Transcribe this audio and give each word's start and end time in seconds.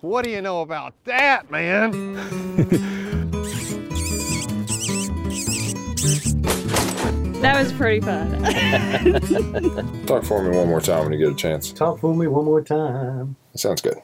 What 0.00 0.24
do 0.24 0.30
you 0.30 0.40
know 0.40 0.60
about 0.60 0.94
that, 1.06 1.50
man? 1.50 1.90
That 7.40 7.62
was 7.62 7.72
pretty 7.72 8.00
fun. 8.00 8.30
Talk 10.06 10.24
for 10.24 10.42
me 10.42 10.56
one 10.56 10.66
more 10.66 10.80
time 10.80 11.04
when 11.04 11.12
you 11.12 11.18
get 11.18 11.32
a 11.32 11.36
chance. 11.36 11.72
Talk 11.72 12.00
for 12.00 12.12
me 12.12 12.26
one 12.26 12.44
more 12.44 12.62
time. 12.62 13.36
Sounds 13.54 13.80
good. 13.80 13.96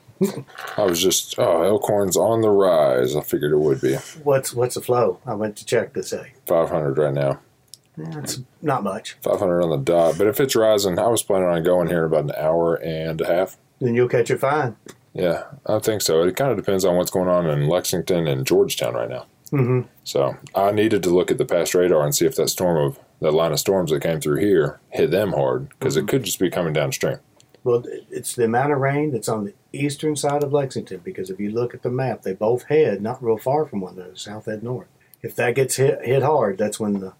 I 0.76 0.84
was 0.84 1.02
just, 1.02 1.36
oh, 1.38 1.62
Elkhorn's 1.62 2.16
on 2.16 2.42
the 2.42 2.50
rise. 2.50 3.16
I 3.16 3.22
figured 3.22 3.50
it 3.50 3.58
would 3.58 3.80
be. 3.80 3.96
What's 4.22 4.54
what's 4.54 4.76
the 4.76 4.80
flow? 4.80 5.18
I 5.26 5.34
went 5.34 5.56
to 5.56 5.64
check 5.64 5.94
to 5.94 6.04
say. 6.04 6.34
500 6.46 6.96
right 6.96 7.12
now. 7.12 7.40
That's 7.96 8.40
not 8.62 8.84
much. 8.84 9.16
500 9.22 9.62
on 9.62 9.70
the 9.70 9.78
dot. 9.78 10.16
But 10.16 10.28
if 10.28 10.38
it's 10.38 10.54
rising, 10.54 11.00
I 11.00 11.08
was 11.08 11.24
planning 11.24 11.48
on 11.48 11.64
going 11.64 11.88
here 11.88 12.04
in 12.06 12.12
about 12.12 12.24
an 12.24 12.32
hour 12.38 12.76
and 12.76 13.20
a 13.20 13.26
half. 13.26 13.56
Then 13.80 13.94
you'll 13.94 14.08
catch 14.08 14.30
it 14.30 14.38
fine. 14.38 14.76
Yeah, 15.14 15.44
I 15.64 15.78
think 15.78 16.02
so. 16.02 16.22
It 16.22 16.36
kind 16.36 16.50
of 16.50 16.56
depends 16.56 16.84
on 16.84 16.96
what's 16.96 17.10
going 17.10 17.28
on 17.28 17.46
in 17.46 17.68
Lexington 17.68 18.26
and 18.26 18.46
Georgetown 18.46 18.94
right 18.94 19.08
now. 19.08 19.26
Mm-hmm. 19.52 19.88
So 20.02 20.36
I 20.54 20.72
needed 20.72 21.02
to 21.04 21.10
look 21.10 21.30
at 21.30 21.38
the 21.38 21.44
past 21.44 21.74
radar 21.74 22.04
and 22.04 22.14
see 22.14 22.26
if 22.26 22.34
that 22.36 22.48
storm 22.48 22.76
of 22.76 22.98
that 23.20 23.32
line 23.32 23.52
of 23.52 23.60
storms 23.60 23.90
that 23.90 24.02
came 24.02 24.20
through 24.20 24.40
here 24.40 24.80
hit 24.90 25.10
them 25.12 25.32
hard 25.32 25.68
because 25.70 25.96
it 25.96 26.08
could 26.08 26.24
just 26.24 26.40
be 26.40 26.50
coming 26.50 26.72
downstream. 26.72 27.18
Well, 27.62 27.84
it's 28.10 28.34
the 28.34 28.44
amount 28.44 28.72
of 28.72 28.78
rain 28.78 29.12
that's 29.12 29.28
on 29.28 29.44
the 29.44 29.54
eastern 29.72 30.16
side 30.16 30.42
of 30.42 30.52
Lexington 30.52 31.00
because 31.02 31.30
if 31.30 31.40
you 31.40 31.50
look 31.50 31.72
at 31.72 31.82
the 31.82 31.90
map, 31.90 32.22
they 32.22 32.34
both 32.34 32.64
head 32.64 33.00
not 33.00 33.22
real 33.22 33.38
far 33.38 33.64
from 33.64 33.80
one 33.80 33.94
another, 33.94 34.16
south 34.16 34.46
head 34.46 34.62
north. 34.62 34.88
If 35.22 35.36
that 35.36 35.54
gets 35.54 35.76
hit 35.76 36.04
hit 36.04 36.22
hard, 36.22 36.58
that's 36.58 36.80
when 36.80 37.00
the 37.00 37.14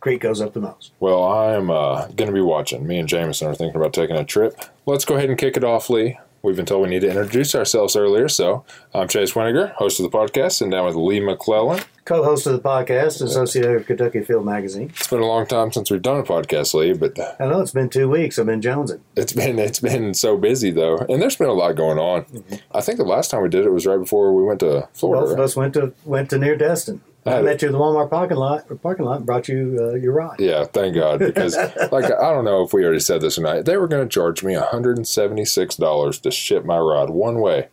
creek 0.00 0.20
goes 0.20 0.40
up 0.40 0.52
the 0.52 0.60
most. 0.60 0.92
Well, 1.00 1.24
I 1.24 1.54
am 1.54 1.70
uh, 1.70 2.06
going 2.08 2.28
to 2.28 2.32
be 2.32 2.42
watching. 2.42 2.86
Me 2.86 2.98
and 2.98 3.08
Jameson 3.08 3.48
are 3.48 3.54
thinking 3.54 3.80
about 3.80 3.94
taking 3.94 4.16
a 4.16 4.24
trip. 4.24 4.60
Let's 4.84 5.04
go 5.04 5.14
ahead 5.16 5.30
and 5.30 5.38
kick 5.38 5.56
it 5.56 5.64
off, 5.64 5.88
Lee. 5.88 6.18
We've 6.42 6.54
been 6.54 6.66
told 6.66 6.82
we 6.82 6.90
need 6.90 7.00
to 7.00 7.08
introduce 7.08 7.54
ourselves 7.54 7.96
earlier, 7.96 8.28
so 8.28 8.64
I'm 8.94 9.08
Chase 9.08 9.32
Winiger, 9.32 9.72
host 9.72 9.98
of 9.98 10.10
the 10.10 10.16
podcast, 10.16 10.60
and 10.62 10.70
down 10.70 10.86
with 10.86 10.94
Lee 10.94 11.18
McClellan. 11.18 11.82
Co-host 12.04 12.46
of 12.46 12.52
the 12.52 12.60
podcast, 12.60 13.20
associated 13.20 13.72
of 13.72 13.86
Kentucky 13.86 14.20
Afield 14.20 14.44
Magazine. 14.44 14.90
It's 14.90 15.08
been 15.08 15.22
a 15.22 15.26
long 15.26 15.46
time 15.46 15.72
since 15.72 15.90
we've 15.90 16.02
done 16.02 16.20
a 16.20 16.22
podcast, 16.22 16.72
Lee, 16.72 16.92
but 16.92 17.18
I 17.40 17.46
know 17.46 17.60
it's 17.60 17.72
been 17.72 17.88
two 17.88 18.08
weeks. 18.08 18.38
I've 18.38 18.46
been 18.46 18.60
jonesing. 18.60 19.00
it's 19.16 19.32
been 19.32 19.58
it's 19.58 19.80
been 19.80 20.14
so 20.14 20.36
busy 20.36 20.70
though, 20.70 20.98
and 20.98 21.20
there's 21.20 21.34
been 21.34 21.48
a 21.48 21.52
lot 21.52 21.74
going 21.74 21.98
on. 21.98 22.24
Mm-hmm. 22.26 22.54
I 22.70 22.80
think 22.80 22.98
the 22.98 23.04
last 23.04 23.32
time 23.32 23.42
we 23.42 23.48
did 23.48 23.66
it 23.66 23.72
was 23.72 23.86
right 23.86 23.98
before 23.98 24.32
we 24.32 24.44
went 24.44 24.60
to 24.60 24.88
Florida. 24.92 25.26
Both 25.26 25.32
of 25.32 25.40
us 25.40 25.56
went 25.56 25.74
to 25.74 25.94
went 26.04 26.30
to 26.30 26.38
near 26.38 26.56
Destin. 26.56 27.00
I 27.26 27.42
met 27.42 27.60
you 27.62 27.68
at 27.68 27.72
the 27.72 27.78
Walmart 27.78 28.08
parking 28.10 28.36
lot. 28.36 28.66
Parking 28.82 29.04
lot 29.04 29.26
brought 29.26 29.48
you 29.48 29.76
uh, 29.80 29.94
your 29.94 30.12
rod. 30.12 30.36
Yeah, 30.38 30.64
thank 30.64 30.94
God. 30.94 31.18
Because, 31.18 31.56
like, 31.92 32.04
I 32.04 32.30
don't 32.32 32.44
know 32.44 32.62
if 32.62 32.72
we 32.72 32.84
already 32.84 33.00
said 33.00 33.20
this 33.20 33.38
or 33.38 33.42
not. 33.42 33.64
They 33.64 33.76
were 33.76 33.88
going 33.88 34.08
to 34.08 34.12
charge 34.12 34.42
me 34.44 34.54
$176 34.54 36.20
to 36.22 36.30
ship 36.30 36.64
my 36.64 36.78
rod 36.78 37.10
one 37.10 37.40
way 37.40 37.68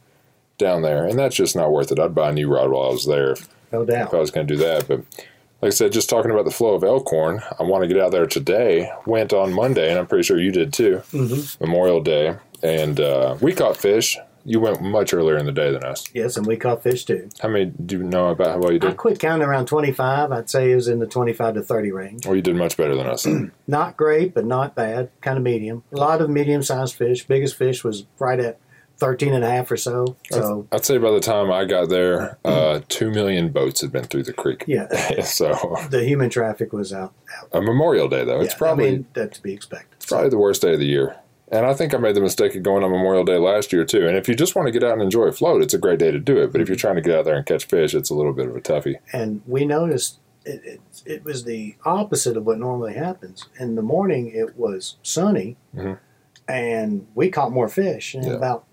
down 0.57 0.81
there. 0.81 1.05
And 1.05 1.17
that's 1.17 1.35
just 1.35 1.55
not 1.55 1.71
worth 1.71 1.91
it. 1.91 1.99
I'd 1.99 2.15
buy 2.15 2.29
a 2.29 2.33
new 2.33 2.53
rod 2.53 2.71
while 2.71 2.89
I 2.89 2.91
was 2.93 3.05
there 3.05 3.31
if, 3.31 3.47
No 3.71 3.85
doubt. 3.85 4.07
if 4.09 4.13
I 4.13 4.19
was 4.19 4.31
going 4.31 4.47
to 4.47 4.53
do 4.55 4.59
that. 4.63 4.87
But, 4.87 4.99
like 5.61 5.67
I 5.67 5.69
said, 5.69 5.93
just 5.93 6.09
talking 6.09 6.31
about 6.31 6.45
the 6.45 6.51
flow 6.51 6.73
of 6.75 6.83
Elkhorn, 6.83 7.41
I 7.59 7.63
want 7.63 7.83
to 7.83 7.87
get 7.87 7.97
out 7.97 8.11
there 8.11 8.25
today. 8.25 8.91
Went 9.05 9.31
on 9.33 9.53
Monday, 9.53 9.89
and 9.89 9.97
I'm 9.99 10.07
pretty 10.07 10.23
sure 10.23 10.39
you 10.39 10.51
did 10.51 10.73
too, 10.73 11.01
Mm-hmm. 11.11 11.63
Memorial 11.63 12.01
Day. 12.01 12.35
And 12.61 12.99
uh, 12.99 13.37
we 13.41 13.53
caught 13.53 13.77
fish. 13.77 14.17
You 14.45 14.59
went 14.59 14.81
much 14.81 15.13
earlier 15.13 15.37
in 15.37 15.45
the 15.45 15.51
day 15.51 15.71
than 15.71 15.83
us. 15.83 16.05
Yes, 16.13 16.35
and 16.37 16.45
we 16.45 16.57
caught 16.57 16.83
fish 16.83 17.05
too. 17.05 17.29
How 17.41 17.49
many 17.49 17.65
do 17.65 17.97
you 17.97 18.03
know 18.03 18.27
about 18.27 18.49
how 18.49 18.57
well 18.59 18.73
you 18.73 18.79
did? 18.79 18.91
I 18.91 18.93
quit 18.93 19.19
counting 19.19 19.47
around 19.47 19.67
25. 19.67 20.31
I'd 20.31 20.49
say 20.49 20.71
it 20.71 20.75
was 20.75 20.87
in 20.87 20.99
the 20.99 21.07
25 21.07 21.53
to 21.55 21.61
30 21.61 21.91
range. 21.91 22.25
Well, 22.25 22.35
you 22.35 22.41
did 22.41 22.55
much 22.55 22.75
better 22.75 22.95
than 22.95 23.07
us. 23.07 23.25
Not 23.67 23.95
great, 23.95 24.33
but 24.33 24.45
not 24.45 24.75
bad. 24.75 25.09
Kind 25.21 25.37
of 25.37 25.43
medium. 25.43 25.83
A 25.93 25.97
lot 25.97 26.21
of 26.21 26.29
medium 26.29 26.61
sized 26.61 26.95
fish. 26.95 27.25
Biggest 27.25 27.55
fish 27.55 27.83
was 27.83 28.05
right 28.19 28.39
at 28.39 28.59
13 28.97 29.33
and 29.33 29.43
a 29.43 29.49
half 29.49 29.71
or 29.71 29.77
so. 29.77 30.15
So, 30.31 30.67
I'd 30.71 30.85
say 30.85 30.97
by 30.97 31.11
the 31.11 31.19
time 31.19 31.51
I 31.51 31.65
got 31.65 31.89
there, 31.89 32.37
uh, 32.45 32.81
two 32.89 33.09
million 33.11 33.49
boats 33.49 33.81
had 33.81 33.91
been 33.91 34.03
through 34.03 34.23
the 34.23 34.33
creek. 34.33 34.65
yeah, 34.67 34.87
so 35.23 35.77
the 35.89 36.03
human 36.03 36.29
traffic 36.29 36.71
was 36.73 36.93
out. 36.93 37.13
out. 37.41 37.49
a 37.53 37.61
Memorial 37.61 38.07
Day 38.07 38.23
though, 38.23 38.41
it's 38.41 38.53
probably 38.53 38.87
I 38.87 38.91
mean, 38.91 39.07
that's 39.13 39.37
to 39.37 39.43
be 39.43 39.53
expected. 39.53 39.89
it's 39.95 40.05
probably 40.05 40.29
the 40.29 40.37
worst 40.37 40.61
day 40.61 40.73
of 40.73 40.79
the 40.79 40.85
year. 40.85 41.15
And 41.53 41.65
I 41.67 41.73
think 41.75 41.93
I 41.93 41.97
made 41.99 42.15
the 42.15 42.21
mistake 42.21 42.55
of 42.55 42.63
going 42.63 42.83
on 42.83 42.89
Memorial 42.91 43.23
Day 43.23 43.37
last 43.37 43.71
year 43.71 43.85
too. 43.85 44.07
And 44.07 44.17
if 44.17 44.27
you 44.27 44.33
just 44.33 44.55
want 44.55 44.65
to 44.67 44.71
get 44.71 44.83
out 44.83 44.93
and 44.93 45.01
enjoy 45.03 45.25
a 45.25 45.31
float, 45.31 45.61
it's 45.61 45.73
a 45.75 45.77
great 45.77 45.99
day 45.99 46.09
to 46.09 46.19
do 46.19 46.37
it. 46.41 46.51
But 46.51 46.61
if 46.61 46.67
you're 46.67 46.75
trying 46.75 46.95
to 46.95 47.01
get 47.01 47.15
out 47.15 47.25
there 47.25 47.35
and 47.35 47.45
catch 47.45 47.65
fish, 47.65 47.93
it's 47.93 48.09
a 48.09 48.15
little 48.15 48.33
bit 48.33 48.47
of 48.47 48.55
a 48.55 48.59
toughie. 48.61 48.95
and 49.13 49.41
we 49.45 49.63
noticed 49.63 50.19
it, 50.45 50.61
it, 50.65 50.81
it 51.05 51.23
was 51.23 51.45
the 51.45 51.75
opposite 51.85 52.35
of 52.35 52.45
what 52.45 52.57
normally 52.59 52.95
happens. 52.95 53.45
In 53.59 53.75
the 53.75 53.81
morning, 53.83 54.31
it 54.33 54.57
was 54.57 54.97
sunny, 55.03 55.55
Mhm. 55.73 55.99
and 56.49 57.07
we 57.15 57.29
caught 57.29 57.51
more 57.53 57.69
fish. 57.69 58.13
And 58.15 58.25
Yeah. 58.25 58.33
about 58.33 58.65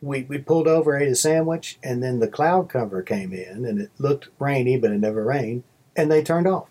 we, 0.00 0.22
we 0.28 0.38
pulled 0.38 0.68
over, 0.68 0.96
ate 0.96 1.08
a 1.08 1.14
sandwich, 1.16 1.76
and 1.82 2.00
then 2.04 2.20
the 2.20 2.28
cloud 2.28 2.68
cover 2.68 3.02
came 3.02 3.32
in, 3.32 3.64
and 3.64 3.80
it 3.80 3.90
looked 3.98 4.28
rainy, 4.38 4.76
but 4.78 4.92
it 4.92 4.98
never 5.00 5.24
rained, 5.24 5.64
and 5.96 6.08
they 6.10 6.22
turned 6.22 6.46
off. 6.46 6.68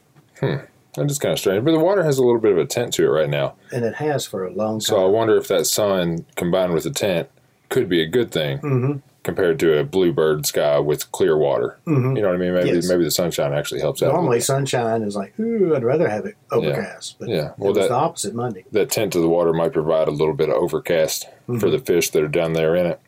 And 0.97 1.09
it's 1.09 1.19
kind 1.19 1.33
of 1.33 1.39
strange. 1.39 1.63
But 1.63 1.71
the 1.71 1.79
water 1.79 2.03
has 2.03 2.17
a 2.17 2.23
little 2.23 2.41
bit 2.41 2.51
of 2.51 2.57
a 2.57 2.65
tint 2.65 2.93
to 2.95 3.05
it 3.05 3.09
right 3.09 3.29
now. 3.29 3.53
And 3.71 3.85
it 3.85 3.95
has 3.95 4.25
for 4.25 4.45
a 4.45 4.51
long 4.51 4.75
time. 4.75 4.81
So 4.81 5.05
I 5.05 5.07
wonder 5.09 5.37
if 5.37 5.47
that 5.49 5.65
sun 5.67 6.25
combined 6.35 6.73
with 6.73 6.83
the 6.85 6.91
tent 6.91 7.29
could 7.69 7.87
be 7.89 8.01
a 8.01 8.07
good 8.07 8.31
thing 8.31 8.57
hmm 8.59 8.93
compared 9.23 9.59
to 9.59 9.77
a 9.77 9.83
bluebird 9.83 10.45
sky 10.45 10.79
with 10.79 11.11
clear 11.11 11.35
water. 11.37 11.77
hmm 11.83 12.15
You 12.15 12.21
know 12.21 12.29
what 12.29 12.35
I 12.35 12.39
mean? 12.39 12.53
Maybe 12.53 12.69
Yes. 12.69 12.87
maybe 12.87 13.03
the 13.03 13.11
sunshine 13.11 13.51
actually 13.51 13.81
helps 13.81 14.01
out. 14.01 14.13
Normally, 14.13 14.39
sunshine 14.39 15.01
is 15.01 15.17
like, 15.17 15.37
ooh, 15.37 15.75
I'd 15.75 15.83
rather 15.83 16.07
have 16.07 16.25
it 16.25 16.35
overcast. 16.49 17.17
But 17.19 17.27
Yeah. 17.27 17.51
Well, 17.57 17.73
was 17.73 17.77
that 17.79 17.89
the 17.89 17.95
opposite 17.95 18.33
Monday. 18.33 18.63
that 18.71 18.89
tint 18.89 19.11
to 19.13 19.19
the 19.19 19.27
water 19.27 19.51
might 19.51 19.73
provide 19.73 20.07
a 20.07 20.11
little 20.11 20.33
bit 20.33 20.47
of 20.47 20.55
overcast 20.55 21.27
for 21.45 21.51
Mhm. 21.67 21.71
the 21.71 21.79
fish 21.79 22.09
that 22.11 22.23
are 22.23 22.29
down 22.29 22.53
there 22.53 22.73
in 22.73 22.85
it. 22.85 23.01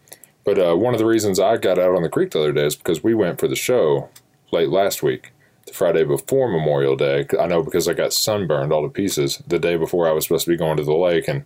But 0.43 0.59
uh, 0.59 0.75
one 0.75 0.93
of 0.93 0.99
the 0.99 1.05
reasons 1.05 1.39
I 1.39 1.55
got 1.55 1.79
out 1.79 1.95
on 1.95 2.01
the 2.03 2.09
creek 2.09 2.31
the 2.31 2.39
other 2.39 2.51
day 2.51 2.65
is 2.65 2.75
because 2.75 3.01
we 3.01 3.13
went 3.13 3.39
for 3.39 3.47
the 3.47 3.55
show 3.55 4.09
late 4.51 4.67
last 4.69 5.01
week, 5.01 5.31
the 5.69 5.75
Friday 5.75 6.03
before 6.03 6.49
Memorial 6.49 6.95
Day. 6.95 7.25
I 7.39 7.47
know 7.47 7.63
because 7.63 7.87
I 7.87 7.93
got 7.93 8.13
sunburned 8.13 8.71
all 8.71 8.83
to 8.83 8.89
pieces 8.89 9.41
the 9.47 9.59
day 9.59 9.77
before 9.77 10.07
I 10.07 10.11
was 10.11 10.25
supposed 10.25 10.45
to 10.45 10.51
be 10.51 10.57
going 10.57 10.77
to 10.77 10.83
the 10.83 10.93
lake 10.93 11.27
and 11.27 11.45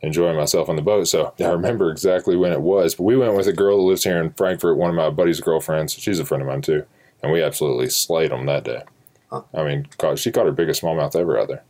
enjoying 0.00 0.36
myself 0.36 0.68
on 0.68 0.76
the 0.76 0.82
boat. 0.82 1.08
So 1.08 1.34
I 1.40 1.48
remember 1.48 1.90
exactly 1.90 2.36
when 2.36 2.52
it 2.52 2.60
was. 2.60 2.94
But 2.94 3.04
we 3.04 3.16
went 3.16 3.34
with 3.34 3.46
a 3.46 3.52
girl 3.52 3.78
that 3.78 3.84
lives 3.84 4.04
here 4.04 4.20
in 4.20 4.32
Frankfort, 4.32 4.76
one 4.76 4.90
of 4.90 4.96
my 4.96 5.10
buddy's 5.10 5.40
girlfriends. 5.40 5.94
She's 5.94 6.18
a 6.18 6.24
friend 6.24 6.42
of 6.42 6.48
mine 6.48 6.62
too. 6.62 6.84
And 7.22 7.32
we 7.32 7.42
absolutely 7.42 7.88
slayed 7.88 8.30
them 8.30 8.46
that 8.46 8.64
day. 8.64 8.82
Huh. 9.30 9.42
I 9.54 9.64
mean, 9.64 9.86
caught, 9.98 10.18
she 10.18 10.30
caught 10.30 10.46
her 10.46 10.52
biggest 10.52 10.82
smallmouth 10.82 11.16
ever 11.16 11.38
out 11.38 11.48
there. 11.48 11.62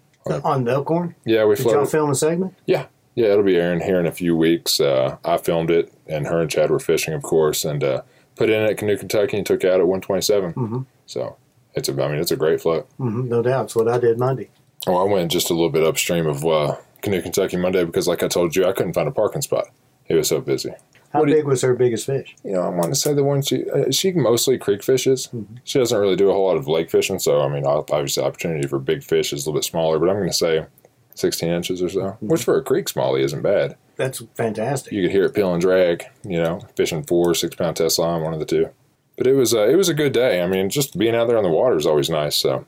On 0.43 0.67
Elkhorn, 0.67 1.15
Yeah, 1.27 1.45
we 1.45 1.55
did 1.55 1.67
y'all 1.67 1.85
film 1.85 2.11
a 2.11 2.15
segment? 2.15 2.55
Yeah, 2.65 2.87
Yeah, 3.15 3.27
it'll 3.27 3.45
be 3.45 3.57
airing 3.57 3.81
here 3.81 4.01
in 4.01 4.07
a 4.07 4.13
few 4.13 4.35
weeks. 4.35 4.81
Uh, 4.81 5.19
I 5.23 5.37
filmed 5.37 5.71
it, 5.71 5.93
and 6.07 6.27
her 6.27 6.41
and 6.41 6.51
Chad 6.51 6.71
were 6.71 6.79
fishing, 6.79 7.13
of 7.13 7.23
course, 7.23 7.63
and 7.63 7.85
uh, 7.85 8.03
put 8.35 8.49
in 8.49 8.63
at 8.63 8.79
Canoe, 8.79 8.97
Kentucky, 8.97 9.37
and 9.37 9.47
took 9.47 9.65
out 9.65 9.81
at 9.81 9.87
127. 9.87 10.55
Mm-hmm. 10.55 10.83
So 11.05 11.37
it's 11.75 11.89
a, 11.89 11.93
I 11.93 12.09
mean, 12.09 12.21
it's 12.21 12.31
a 12.31 12.37
great 12.37 12.61
float. 12.61 12.89
Mm-hmm, 12.99 13.29
No 13.29 13.43
doubt. 13.43 13.67
It's 13.67 13.77
what 13.77 13.89
I 13.89 13.99
did 13.99 14.19
Monday. 14.19 14.51
Oh, 14.87 14.97
I 14.97 15.05
went 15.11 15.31
just 15.33 15.51
a 15.51 15.55
little 15.55 15.71
bit 15.71 15.83
upstream 15.85 16.27
of 16.27 16.45
uh, 16.45 16.77
Canoe, 17.03 17.23
Kentucky 17.23 17.57
Monday 17.57 17.85
because, 17.85 18.07
like 18.09 18.23
I 18.23 18.29
told 18.29 18.55
you, 18.55 18.67
I 18.67 18.73
couldn't 18.73 18.93
find 18.93 19.09
a 19.09 19.13
parking 19.13 19.43
spot. 19.43 19.69
It 20.09 20.15
was 20.15 20.29
so 20.29 20.41
busy. 20.41 20.71
How 21.13 21.21
What 21.21 21.27
do 21.27 21.31
you- 21.33 21.39
big 21.39 21.47
was 21.47 21.63
her 21.63 21.75
biggest 21.75 22.07
fish? 22.07 22.35
You 22.45 22.53
know, 22.53 22.63
I 22.63 22.69
want 22.69 22.93
to 22.93 22.95
say 23.01 23.15
the 23.15 23.23
one 23.25 23.41
she 23.41 23.65
uh, 23.71 23.91
she 23.91 24.13
mostly 24.13 24.59
creek 24.59 24.83
fishes. 24.83 25.29
Mhm. 25.35 25.47
She 25.65 25.79
doesn't 25.79 25.99
really 25.99 26.17
do 26.17 26.29
a 26.29 26.33
whole 26.33 26.47
lot 26.47 26.57
of 26.57 26.67
lake 26.69 26.91
fishing, 26.91 27.19
so 27.19 27.41
I 27.41 27.49
mean, 27.49 27.65
obviously, 27.65 28.21
the 28.23 28.27
opportunity 28.27 28.67
for 28.67 28.79
big 28.79 29.03
fish 29.05 29.33
is 29.33 29.47
a 29.47 29.49
little 29.49 29.59
bit 29.61 29.65
smaller. 29.65 29.99
But 29.99 30.11
I'm 30.11 30.17
going 30.17 30.29
to 30.29 30.35
say 30.35 30.67
16 31.15 31.49
inches 31.49 31.81
or 31.83 31.89
so, 31.89 32.17
which 32.21 32.43
for 32.45 32.59
a 32.59 32.63
creek 32.65 32.87
smallie 32.87 33.23
isn't 33.23 33.43
bad. 33.43 33.77
That's 33.97 34.23
fantastic. 34.35 34.93
you 34.93 35.03
could 35.03 35.13
hear 35.13 35.25
it 35.27 35.35
peel 35.35 35.53
and 35.53 35.61
drag, 35.63 36.05
you 36.25 36.43
know, 36.43 36.61
fishing 36.77 37.05
four, 37.05 37.33
six 37.35 37.55
pound 37.55 37.77
test 37.77 37.99
line, 38.01 38.23
one 38.23 38.35
of 38.35 38.41
the 38.41 38.45
two. 38.47 38.69
But 39.17 39.27
it 39.27 39.35
was 39.35 39.55
uh, 39.55 39.69
it 39.69 39.77
was 39.77 39.89
a 39.89 39.95
good 39.95 40.13
day. 40.13 40.43
I 40.43 40.47
mean, 40.47 40.71
just 40.71 40.99
being 40.99 41.15
out 41.15 41.29
there 41.29 41.37
on 41.39 41.45
the 41.45 41.51
water 41.51 41.77
is 41.77 41.87
always 41.87 42.11
nice. 42.11 42.37
So 42.37 42.67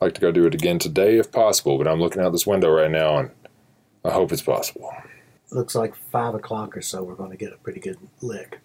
I'd 0.00 0.06
like 0.06 0.14
to 0.14 0.20
go 0.20 0.32
do 0.32 0.46
it 0.46 0.54
again 0.54 0.78
today 0.78 1.18
if 1.18 1.30
possible. 1.30 1.78
But 1.78 1.86
I'm 1.88 2.00
looking 2.00 2.22
out 2.22 2.32
this 2.32 2.46
window 2.46 2.70
right 2.70 2.90
now 2.90 3.18
and 3.18 3.30
I 4.04 4.10
hope 4.10 4.32
it's 4.32 4.42
possible. 4.42 4.92
Looks 5.50 5.74
like 5.74 5.94
five 5.94 6.34
o'clock 6.34 6.76
or 6.76 6.82
so. 6.82 7.02
We're 7.04 7.14
going 7.14 7.30
to 7.30 7.36
get 7.36 7.52
a 7.52 7.56
pretty 7.58 7.78
good 7.80 7.98
lick. 8.20 8.58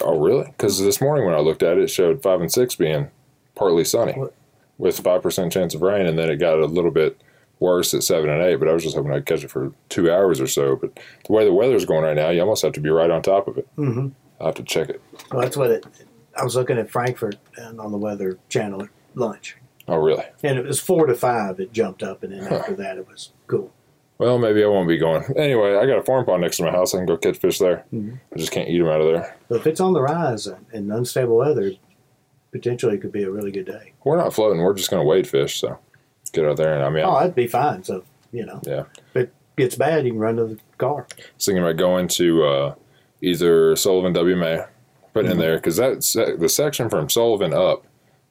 Oh, 0.00 0.18
really? 0.18 0.46
Because 0.46 0.80
this 0.80 1.00
morning 1.00 1.24
when 1.24 1.34
I 1.34 1.38
looked 1.38 1.62
at 1.62 1.78
it, 1.78 1.84
it 1.84 1.90
showed 1.90 2.22
five 2.22 2.40
and 2.40 2.50
six 2.50 2.74
being 2.74 3.08
partly 3.54 3.84
sunny 3.84 4.12
What? 4.14 4.34
with 4.76 4.98
five 4.98 5.22
percent 5.22 5.52
chance 5.52 5.74
of 5.74 5.82
rain, 5.82 6.06
and 6.06 6.18
then 6.18 6.28
it 6.28 6.36
got 6.38 6.58
a 6.58 6.66
little 6.66 6.90
bit 6.90 7.20
worse 7.60 7.94
at 7.94 8.02
seven 8.02 8.28
and 8.28 8.42
eight. 8.42 8.56
But 8.56 8.68
I 8.68 8.72
was 8.72 8.82
just 8.82 8.96
hoping 8.96 9.12
I'd 9.12 9.26
catch 9.26 9.44
it 9.44 9.50
for 9.52 9.70
two 9.88 10.10
hours 10.10 10.40
or 10.40 10.48
so. 10.48 10.74
But 10.74 10.98
the 11.24 11.32
way 11.32 11.44
the 11.44 11.52
weather's 11.54 11.84
going 11.84 12.02
right 12.02 12.16
now, 12.16 12.30
you 12.30 12.40
almost 12.40 12.62
have 12.62 12.72
to 12.72 12.80
be 12.80 12.90
right 12.90 13.10
on 13.12 13.22
top 13.22 13.46
of 13.46 13.56
it. 13.56 13.68
Mm-hmm. 13.76 14.08
I 14.40 14.46
have 14.46 14.56
to 14.56 14.64
check 14.64 14.88
it. 14.88 15.00
Well, 15.30 15.42
that's 15.42 15.56
what 15.56 15.70
it. 15.70 15.86
I 16.36 16.44
was 16.44 16.56
looking 16.56 16.78
at 16.78 16.90
Frankfort 16.90 17.36
and 17.56 17.80
on 17.80 17.92
the 17.92 17.98
Weather 17.98 18.38
Channel 18.48 18.82
at 18.82 18.88
lunch, 19.14 19.56
Oh, 19.88 19.96
really? 19.96 20.24
and 20.42 20.58
it 20.58 20.64
was 20.64 20.80
four 20.80 21.06
to 21.06 21.14
five. 21.14 21.60
It 21.60 21.72
jumped 21.72 22.02
up, 22.02 22.22
and 22.22 22.32
then 22.32 22.44
Huh. 22.46 22.56
after 22.56 22.74
that, 22.76 22.98
it 22.98 23.06
was 23.08 23.32
cool. 23.46 23.70
Well, 24.18 24.38
maybe 24.38 24.62
I 24.62 24.66
won't 24.68 24.88
be 24.88 24.96
going. 24.96 25.24
Anyway, 25.36 25.74
I 25.76 25.86
got 25.86 25.98
a 25.98 26.02
farm 26.02 26.24
pond 26.24 26.42
next 26.42 26.56
to 26.58 26.62
my 26.64 26.70
house. 26.70 26.94
I 26.94 26.98
can 26.98 27.06
go 27.06 27.16
catch 27.16 27.36
fish 27.38 27.58
there. 27.58 27.84
Mhm. 27.92 28.20
I 28.32 28.36
just 28.38 28.52
can't 28.52 28.68
eat 28.68 28.78
them 28.78 28.86
out 28.88 29.00
of 29.00 29.06
there. 29.12 29.36
But 29.48 29.56
if 29.56 29.66
it's 29.66 29.80
on 29.80 29.92
the 29.92 30.00
rise 30.02 30.46
and 30.46 30.92
unstable 30.92 31.36
weather, 31.36 31.72
potentially 32.52 32.94
it 32.94 33.00
could 33.00 33.12
be 33.12 33.24
a 33.24 33.30
really 33.30 33.50
good 33.50 33.66
day. 33.66 33.92
We're 34.04 34.16
not 34.16 34.32
floating. 34.32 34.62
We're 34.62 34.74
just 34.74 34.90
going 34.90 35.02
to 35.02 35.06
wade 35.06 35.26
fish. 35.26 35.60
So 35.60 35.78
get 36.32 36.44
out 36.44 36.56
there 36.56 36.74
and 36.74 36.84
I 36.84 36.90
mean, 36.90 37.04
Oh, 37.04 37.10
I 37.10 37.20
that'd 37.22 37.34
be 37.34 37.46
fine. 37.48 37.82
So 37.84 38.04
you 38.32 38.44
know, 38.46 38.60
Yeah. 38.64 38.84
if 39.10 39.16
it 39.16 39.32
gets 39.56 39.76
bad, 39.76 40.04
you 40.04 40.12
can 40.12 40.20
run 40.20 40.36
to 40.36 40.44
the 40.46 40.58
car. 40.78 41.06
I 41.10 41.22
was 41.36 41.44
thinking 41.46 41.62
about 41.62 41.76
going 41.76 42.08
to 42.08 42.44
uh, 42.44 42.74
either 43.22 43.74
Sullivan 43.76 44.12
W. 44.12 44.36
May 45.14 45.20
putting 45.22 45.32
in 45.32 45.38
there 45.38 45.56
because 45.56 45.76
that's 45.76 46.12
the 46.12 46.48
section 46.48 46.88
from 46.90 47.08
Sullivan 47.08 47.54
up 47.54 47.84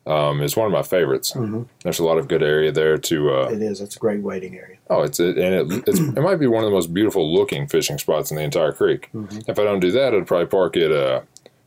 um, 0.06 0.42
is 0.42 0.56
one 0.58 0.66
of 0.68 0.72
my 0.74 0.84
favorites. 0.84 1.32
Mhm. 1.34 1.66
There's 1.84 2.00
a 2.00 2.04
lot 2.04 2.18
of 2.18 2.28
good 2.28 2.44
area 2.44 2.72
there 2.72 2.98
to. 2.98 3.34
Uh, 3.34 3.50
It 3.52 3.62
is. 3.62 3.80
It's 3.82 3.96
a 3.96 4.00
great 4.00 4.22
waiting 4.22 4.56
area. 4.58 4.78
oh, 4.90 5.02
it's 5.04 5.20
it, 5.20 5.38
and 5.38 5.72
it 5.72 5.84
it's, 5.88 6.00
it 6.00 6.22
might 6.22 6.38
be 6.40 6.48
one 6.48 6.64
of 6.64 6.70
the 6.70 6.76
most 6.76 6.94
beautiful 6.94 7.34
looking 7.34 7.68
fishing 7.68 7.98
spots 7.98 8.32
in 8.32 8.38
the 8.38 8.44
entire 8.44 8.74
creek. 8.74 9.10
Mhm. 9.16 9.48
If 9.48 9.58
I 9.60 9.64
don't 9.64 9.80
do 9.80 9.92
that, 9.92 10.14
I'd 10.14 10.28
probably 10.28 10.48
park 10.48 10.76
at 10.78 10.92
uh, 10.92 11.22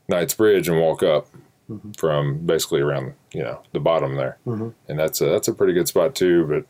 Knight's 0.09 0.35
Bridge 0.35 0.69
and 0.69 0.79
walk 0.81 1.03
up 1.03 1.29
Mhm. 1.71 1.99
from 1.99 2.39
basically 2.47 2.81
around 2.83 3.15
you 3.33 3.43
know 3.43 3.61
the 3.73 3.81
bottom 3.81 4.17
there, 4.17 4.37
Mhm. 4.47 4.73
and 4.89 4.99
that's 4.99 5.21
a 5.23 5.27
that's 5.27 5.49
a 5.49 5.55
pretty 5.55 5.73
good 5.73 5.89
spot 5.89 6.15
too. 6.15 6.45
But 6.47 6.65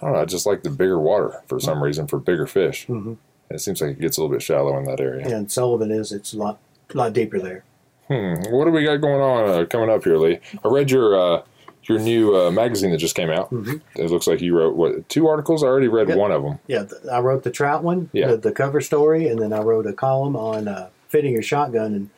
I 0.00 0.04
don't 0.06 0.12
know, 0.14 0.20
I 0.20 0.24
just 0.24 0.46
like 0.46 0.62
the 0.62 0.70
bigger 0.70 0.98
water 1.00 1.42
for 1.48 1.58
some 1.58 1.82
reason 1.82 2.06
for 2.06 2.18
bigger 2.20 2.46
fish. 2.46 2.86
Mhm. 2.86 3.16
And 3.50 3.56
it 3.56 3.60
seems 3.60 3.80
like 3.80 3.90
it 3.92 4.00
gets 4.00 4.18
a 4.18 4.20
little 4.20 4.32
bit 4.34 4.42
shallow 4.42 4.76
in 4.78 4.84
that 4.84 5.00
area. 5.00 5.26
And 5.26 5.50
Sullivan 5.50 5.90
is. 5.90 6.12
It's 6.12 6.32
a 6.34 6.38
lot, 6.38 6.58
lot 6.94 7.12
deeper 7.14 7.38
there. 7.40 7.64
Hmm. 8.08 8.34
What 8.52 8.64
do 8.64 8.70
we 8.70 8.84
got 8.84 8.96
going 9.00 9.20
on 9.20 9.48
uh, 9.48 9.64
coming 9.66 9.90
up 9.90 10.04
here, 10.04 10.16
Lee? 10.16 10.40
I 10.64 10.68
read 10.68 10.90
your 10.90 11.18
uh, 11.18 11.42
your 11.84 11.98
new 11.98 12.36
uh, 12.36 12.50
magazine 12.50 12.90
that 12.90 12.98
just 12.98 13.14
came 13.14 13.30
out. 13.30 13.50
Mhm. 13.50 13.80
It 13.96 14.10
looks 14.10 14.26
like 14.26 14.40
you 14.40 14.56
wrote 14.56 14.76
what 14.76 15.08
two 15.08 15.26
articles. 15.28 15.62
I 15.62 15.66
already 15.66 15.88
read 15.88 16.08
Yep. 16.08 16.18
one 16.18 16.32
of 16.32 16.42
them. 16.42 16.58
Yeah, 16.66 16.84
th- 16.84 17.02
I 17.10 17.20
wrote 17.20 17.42
the 17.44 17.50
trout 17.50 17.82
one, 17.82 18.10
Yeah. 18.12 18.28
the, 18.28 18.36
the 18.38 18.52
cover 18.52 18.80
story, 18.80 19.28
and 19.28 19.40
then 19.40 19.52
I 19.52 19.60
wrote 19.60 19.86
a 19.86 19.92
column 19.92 20.36
on 20.36 20.68
uh, 20.68 20.88
fitting 21.08 21.32
your 21.32 21.42
shotgun, 21.42 21.94
and 21.94 22.10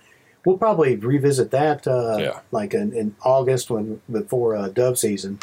we'll 0.45 0.59
probably 0.59 0.97
revisit 0.97 1.51
that 1.53 1.87
uh, 1.87 2.17
Yeah. 2.19 2.41
like 2.53 2.73
in, 2.75 2.93
in 2.93 3.15
August 3.23 3.71
when 3.71 4.01
before 4.11 4.57
uh, 4.57 4.69
dove 4.69 4.99
season, 4.99 5.39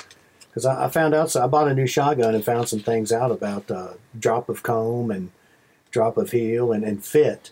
because 0.50 0.66
I, 0.66 0.86
I 0.86 0.90
found 0.90 1.14
out. 1.14 1.30
So 1.30 1.44
I 1.44 1.48
bought 1.48 1.68
a 1.70 1.74
new 1.74 1.88
shotgun 1.88 2.36
and 2.36 2.44
found 2.44 2.68
some 2.70 2.80
things 2.80 3.12
out 3.12 3.32
about 3.32 3.70
uh, 3.72 3.90
drop 4.18 4.50
of 4.50 4.64
comb 4.64 5.12
and 5.12 5.30
drop 5.92 6.18
of 6.18 6.32
heel 6.32 6.72
and, 6.74 6.84
and 6.84 7.04
fit, 7.04 7.52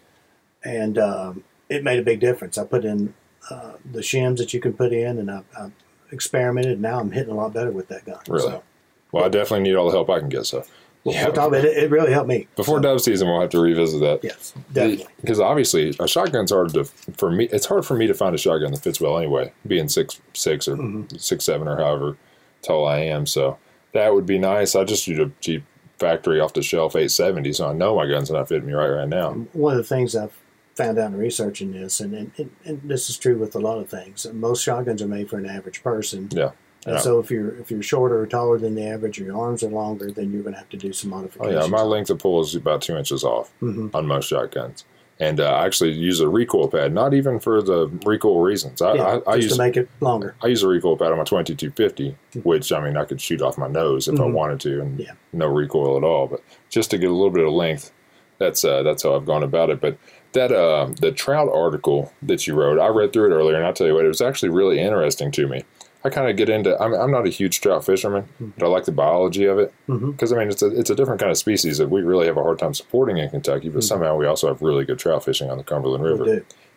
and 0.64 0.98
um, 0.98 1.44
it 1.70 1.84
made 1.84 2.00
a 2.00 2.04
big 2.04 2.20
difference. 2.20 2.58
I 2.58 2.64
put 2.64 2.86
in 2.86 3.14
uh, 3.50 3.74
the 3.92 4.00
shims 4.02 4.38
that 4.38 4.54
you 4.54 4.60
can 4.60 4.74
put 4.74 4.92
in, 4.94 5.18
and 5.20 5.30
I, 5.32 5.42
I 5.58 5.72
experimented. 6.12 6.74
And 6.74 6.82
now 6.82 7.00
I'm 7.00 7.12
hitting 7.12 7.32
a 7.32 7.36
lot 7.36 7.54
better 7.54 7.72
with 7.72 7.88
that 7.90 8.06
gun. 8.06 8.20
Really? 8.28 8.42
So, 8.50 8.64
Well, 9.12 9.24
I 9.26 9.30
definitely 9.30 9.70
need 9.70 9.76
all 9.76 9.86
the 9.88 9.92
help 9.94 10.10
I 10.10 10.20
can 10.20 10.30
get. 10.30 10.46
So 10.46 10.64
Yeah. 11.04 11.28
it. 11.30 11.66
It 11.66 11.92
really 11.92 12.12
helped 12.12 12.28
me. 12.30 12.48
before 12.56 12.78
So, 12.78 12.82
dove 12.82 13.02
season, 13.02 13.28
we'll 13.28 13.42
have 13.42 13.52
to 13.52 13.60
revisit 13.60 14.00
that. 14.02 14.24
Yes, 14.24 14.54
definitely. 14.74 15.06
Because 15.22 15.40
obviously, 15.40 15.90
a 16.00 16.08
shotgun's 16.08 16.52
hard 16.52 16.74
to 16.74 16.86
for 17.18 17.30
me. 17.32 17.46
It's 17.52 17.66
hard 17.68 17.86
for 17.86 17.96
me 17.96 18.08
to 18.08 18.14
find 18.14 18.34
a 18.34 18.38
shotgun 18.40 18.72
that 18.72 18.82
fits 18.82 19.00
well 19.00 19.18
anyway. 19.18 19.52
Being 19.68 19.88
six 19.90 20.20
six 20.34 20.68
or 20.68 20.76
Mhm. 20.78 21.20
six 21.20 21.46
seven 21.46 21.68
or 21.68 21.78
however 21.78 22.18
tall 22.64 22.86
I 22.88 23.00
am, 23.00 23.26
so 23.28 23.58
that 23.94 24.14
would 24.16 24.26
be 24.26 24.40
nice. 24.40 24.76
I 24.76 24.84
just 24.84 25.08
use 25.08 25.20
a 25.20 25.32
cheap 25.42 25.64
factory 26.00 26.40
off 26.42 26.54
the 26.54 26.62
shelf 26.64 26.96
eight 26.96 27.12
seventy, 27.12 27.54
so 27.54 27.70
I 27.70 27.74
know 27.74 27.96
my 27.96 28.08
gun's 28.08 28.32
not 28.32 28.48
fitting 28.50 28.66
me 28.68 28.74
right 28.74 28.90
right 28.90 29.08
now. 29.08 29.32
one 29.54 29.74
of 29.74 29.78
the 29.78 29.84
things 29.84 30.16
I've 30.16 30.36
found 30.76 31.00
out 31.00 31.08
in 31.12 31.18
researching 31.18 31.72
this, 31.72 32.00
and, 32.00 32.14
and, 32.14 32.52
and, 32.66 32.82
this 32.84 33.10
is 33.10 33.18
true 33.18 33.38
with 33.38 33.56
a 33.56 33.60
lot 33.60 33.78
of 33.80 33.90
things, 33.90 34.26
most 34.34 34.62
shotguns 34.64 35.02
are 35.02 35.08
made 35.08 35.30
for 35.30 35.38
an 35.38 35.46
average 35.46 35.82
person. 35.82 36.30
Yeah. 36.32 36.52
And 36.86 36.96
Yeah. 36.96 37.00
so 37.00 37.18
if 37.20 37.32
you're 37.32 37.56
if 37.58 37.72
you're 37.72 37.82
shorter 37.82 38.20
or 38.20 38.28
taller 38.28 38.60
than 38.60 38.76
the 38.76 38.86
average, 38.86 39.20
or 39.20 39.24
your 39.24 39.38
arms 39.40 39.64
are 39.64 39.70
longer, 39.70 40.12
then 40.12 40.32
you're 40.32 40.44
going 40.44 40.54
to 40.54 40.60
have 40.60 40.70
to 40.70 40.78
do 40.78 40.94
some 40.94 41.10
modifications. 41.10 41.56
Oh 41.58 41.62
yeah, 41.62 41.68
my 41.68 41.82
length 41.82 42.10
of 42.12 42.20
pull 42.20 42.42
is 42.42 42.54
about 42.54 42.82
two 42.84 42.96
inches 42.96 43.24
off 43.24 43.50
hmm 43.60 43.88
on 43.94 44.06
most 44.06 44.28
shotguns, 44.30 44.86
and 45.20 45.40
uh, 45.40 45.50
I 45.52 45.66
actually 45.66 45.94
use 45.94 46.20
a 46.20 46.30
recoil 46.30 46.68
pad. 46.68 46.94
Not 46.94 47.16
even 47.16 47.40
for 47.40 47.64
the 47.64 47.88
recoil 48.06 48.40
reasons. 48.42 48.84
I, 48.84 48.94
Yeah, 48.96 49.04
I, 49.26 49.32
I 49.32 49.36
just 49.38 49.44
use 49.44 49.52
to 49.54 49.58
make 49.64 49.78
it 49.78 49.90
longer. 50.00 50.36
I 50.44 50.48
use 50.48 50.62
a 50.62 50.68
recoil 50.68 50.96
pad 50.98 51.12
on 51.12 51.18
my 51.18 51.24
2250, 51.24 52.16
which 52.44 52.72
I 52.72 52.80
mean 52.84 52.98
I 52.98 53.06
could 53.06 53.20
shoot 53.20 53.42
off 53.42 53.58
my 53.58 53.68
nose 53.68 54.08
if 54.08 54.20
I 54.20 54.24
Mhm. 54.24 54.34
wanted 54.34 54.60
to, 54.60 54.82
and 54.82 55.00
Yeah. 55.00 55.14
no 55.34 55.48
recoil 55.48 55.98
at 55.98 56.04
all. 56.04 56.28
But 56.28 56.42
just 56.70 56.92
to 56.92 57.00
get 57.00 57.10
a 57.10 57.14
little 57.14 57.32
bit 57.32 57.46
of 57.48 57.54
length, 57.54 57.92
that's 58.38 58.64
uh, 58.64 58.84
that's 58.84 59.02
how 59.02 59.16
I've 59.16 59.26
gone 59.26 59.42
about 59.42 59.72
it. 59.72 59.82
But 59.82 59.98
that 60.36 60.52
uh, 60.52 60.90
the 61.02 61.12
trout 61.12 61.50
article 61.54 62.14
that 62.22 62.46
you 62.48 62.54
wrote, 62.56 62.80
I 62.80 62.88
read 62.88 63.12
through 63.12 63.32
it 63.32 63.36
earlier, 63.36 63.56
and 63.56 63.66
I 63.66 63.70
will 63.70 63.74
tell 63.74 63.88
you 63.88 63.96
what, 63.96 64.06
it 64.06 64.10
was 64.10 64.22
actually 64.22 64.50
really 64.50 64.80
interesting 64.80 65.32
to 65.32 65.48
me. 65.48 65.64
I 66.04 66.10
kind 66.10 66.30
of 66.30 66.38
get 66.38 66.50
into. 66.50 66.80
I'm, 66.80 66.94
I'm 66.94 67.10
not 67.12 67.26
a 67.26 67.32
huge 67.32 67.62
trout 67.62 67.84
fisherman, 67.84 68.26
but 68.40 68.64
I 68.66 68.70
like 68.70 68.86
the 68.86 68.92
biology 68.92 69.46
of 69.46 69.58
it 69.58 69.74
because 69.88 70.32
I 70.32 70.38
mean 70.38 70.50
it's 70.50 70.62
a 70.62 70.68
it's 70.80 70.92
a 70.92 70.96
different 70.96 71.20
kind 71.20 71.32
of 71.32 71.38
species 71.38 71.80
that 71.80 71.90
we 71.90 72.04
really 72.04 72.28
have 72.28 72.38
a 72.38 72.44
hard 72.44 72.60
time 72.60 72.76
supporting 72.76 73.18
in 73.18 73.28
Kentucky. 73.32 73.70
But 73.70 73.80
Mhm. 73.80 73.84
somehow 73.88 74.16
we 74.16 74.28
also 74.28 74.48
have 74.48 74.62
really 74.62 74.86
good 74.86 75.00
trout 75.00 75.26
fishing 75.26 75.50
on 75.50 75.58
the 75.58 75.64
Cumberland 75.64 76.04
River. 76.04 76.26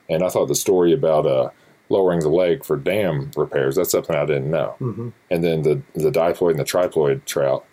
And 0.08 0.22
I 0.24 0.30
thought 0.30 0.46
the 0.46 0.54
story 0.54 0.94
about 0.94 1.26
uh, 1.26 1.50
lowering 1.90 2.20
the 2.20 2.30
lake 2.30 2.64
for 2.64 2.78
dam 2.78 3.30
repairs, 3.36 3.76
that's 3.76 3.90
something 3.90 4.16
I 4.16 4.24
didn't 4.24 4.50
know. 4.50 4.76
hmm 4.78 5.08
And 5.30 5.44
then 5.44 5.60
the, 5.62 5.82
the 5.94 6.10
diploid 6.10 6.52
and 6.52 6.58
the 6.58 6.64
triploid 6.64 7.26
trout, 7.26 7.66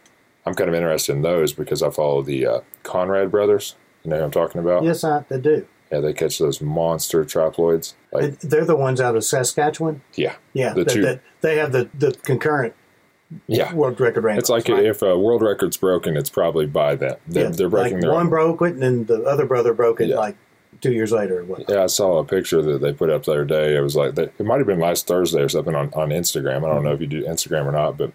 I'm 0.45 0.55
kind 0.55 0.67
of 0.69 0.75
interested 0.75 1.13
in 1.15 1.21
those 1.21 1.53
because 1.53 1.81
I 1.81 1.89
follow 1.89 2.21
the 2.21 2.45
uh, 2.45 2.59
Konrad 2.83 3.31
brothers. 3.31 3.75
You 4.03 4.11
know 4.11 4.17
who 4.17 4.23
I'm 4.25 4.31
talking 4.31 4.59
about? 4.59 4.83
Yes, 4.83 5.05
I, 5.05 5.23
I 5.31 5.37
do. 5.37 5.65
Yeah, 5.91 5.99
they 5.99 6.13
catch 6.13 6.39
those 6.39 6.61
monster 6.61 7.23
triploids. 7.23 7.93
Like, 8.11 8.39
they're 8.39 8.65
the 8.65 8.75
ones 8.75 8.99
out 8.99 9.15
of 9.15 9.23
Saskatchewan. 9.23 10.01
yeah, 10.15 10.35
Yeah, 10.53 10.73
The 10.73 10.83
that, 10.83 10.93
two- 10.93 11.01
that- 11.03 11.21
they 11.41 11.57
have 11.57 11.71
the, 11.71 11.89
the 11.93 12.11
concurrent 12.23 12.73
yeah. 13.47 13.73
world 13.73 13.99
record. 13.99 14.25
It's 14.37 14.49
like 14.49 14.67
right? 14.67 14.83
if 14.85 15.01
a 15.01 15.17
world 15.17 15.41
record's 15.41 15.77
broken, 15.77 16.17
it's 16.17 16.29
probably 16.29 16.65
by 16.65 16.95
them. 16.95 17.17
They're, 17.27 17.45
Yeah, 17.45 17.49
they're 17.51 17.69
breaking 17.69 17.93
like 17.97 18.01
their 18.01 18.11
one 18.11 18.23
own. 18.23 18.29
broke 18.29 18.61
it, 18.63 18.73
and 18.73 18.81
then 18.81 19.05
the 19.05 19.23
other 19.23 19.45
brother 19.45 19.73
broke 19.73 20.01
it 20.01 20.09
Yeah. 20.09 20.15
like 20.17 20.35
two 20.81 20.91
years 20.91 21.11
later 21.11 21.43
what. 21.43 21.69
Yeah, 21.69 21.83
I 21.83 21.87
saw 21.87 22.17
a 22.17 22.25
picture 22.25 22.61
that 22.61 22.81
they 22.81 22.93
put 22.93 23.09
up 23.09 23.23
the 23.25 23.31
other 23.33 23.45
day. 23.45 23.75
It 23.75 23.81
was 23.81 23.95
like 23.95 24.15
they, 24.15 24.23
it 24.23 24.41
might 24.45 24.57
have 24.57 24.67
been 24.67 24.79
last 24.79 25.07
Thursday 25.07 25.41
or 25.41 25.49
something 25.49 25.75
on, 25.75 25.93
on 25.93 26.09
Instagram. 26.09 26.57
I 26.69 26.73
don't 26.73 26.83
know 26.83 26.93
if 26.93 27.01
you 27.01 27.07
do 27.07 27.23
Instagram 27.23 27.65
or 27.65 27.71
not, 27.71 27.95
but 27.97 28.11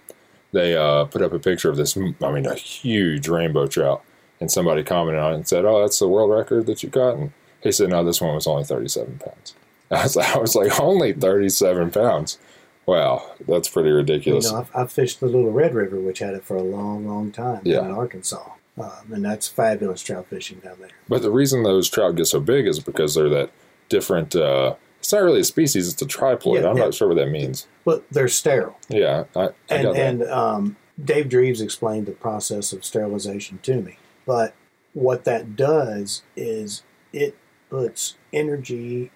they 0.53 0.77
uh, 0.77 1.05
put 1.05 1.23
up 1.23 1.33
a 1.33 1.39
picture 1.39 1.71
of 1.71 1.77
this. 1.77 1.97
I 1.97 2.01
mean, 2.33 2.47
a 2.47 2.55
huge 2.55 3.29
rainbow 3.29 3.67
trout, 3.69 4.03
and 4.41 4.51
somebody 4.51 4.83
commented 4.83 5.23
on 5.23 5.33
it 5.33 5.37
and 5.37 5.49
said, 5.49 5.65
"Oh, 5.65 5.81
that's 5.81 5.99
the 6.01 6.09
world 6.09 6.31
record 6.33 6.67
that 6.67 6.83
you 6.83 6.89
got." 6.89 7.17
And 7.17 7.33
he 7.63 7.73
said, 7.73 7.91
"No, 7.91 8.05
this 8.05 8.21
one 8.21 8.35
was 8.35 8.47
only 8.47 8.65
thirty-seven 8.65 9.19
pounds." 9.25 9.55
I 9.91 10.03
was 10.05 10.17
like, 10.17 10.37
I 10.37 10.39
was 10.39 10.55
like, 10.55 10.81
only 10.81 11.13
thirty-seven 11.13 11.91
pounds. 11.91 12.39
Wow, 12.87 13.31
that's 13.47 13.69
pretty 13.69 13.91
You 13.91 13.97
ridiculous. 13.97 14.51
know, 14.51 14.59
I've, 14.59 14.71
I've 14.75 14.93
fished 14.93 15.21
the 15.21 15.27
Little 15.27 15.53
Red 15.53 15.75
River, 15.75 16.01
which 16.01 16.19
had 16.19 16.35
it 16.35 16.45
for 16.45 16.57
a 16.57 16.63
long, 16.63 17.07
long 17.07 17.31
time 17.31 17.61
Yeah. 17.65 17.85
in 17.85 17.91
Arkansas, 17.91 18.43
um, 18.79 18.91
and 19.13 19.25
that's 19.25 19.47
fabulous 19.47 20.03
trout 20.03 20.27
fishing 20.27 20.59
down 20.59 20.77
there. 20.81 20.91
But 21.09 21.23
the 21.23 21.31
reason 21.31 21.63
those 21.63 21.89
trout 21.89 22.17
get 22.17 22.27
so 22.27 22.41
big 22.41 22.67
is 22.67 22.81
because 22.81 23.15
they're 23.15 23.29
that 23.29 23.51
different. 23.89 24.35
Uh, 24.35 24.75
it's 24.99 25.13
not 25.13 25.23
really 25.23 25.41
a 25.41 25.45
species; 25.45 25.93
it's 25.93 26.03
a 26.03 26.07
triploid. 26.07 26.63
Yeah, 26.63 26.71
I'm 26.71 26.77
yeah. 26.79 26.85
not 26.85 26.95
sure 26.95 27.09
what 27.09 27.17
that 27.19 27.31
means. 27.31 27.67
But 27.85 28.05
they're 28.11 28.29
sterile, 28.29 28.77
Yeah, 28.89 29.25
I, 29.37 29.41
I 29.41 29.51
and 29.71 29.83
got 29.85 29.95
that. 29.95 29.97
and 30.07 30.23
um, 30.25 30.77
Dave 31.03 31.27
Dreves 31.27 31.63
explained 31.63 32.07
the 32.07 32.13
process 32.13 32.73
of 32.73 32.85
sterilization 32.85 33.59
to 33.63 33.81
me. 33.81 33.99
But 34.27 34.55
what 34.95 35.25
that 35.25 35.55
does 35.57 36.23
is 36.37 36.83
it 37.13 37.37
puts 37.71 38.17
energy 38.33 39.11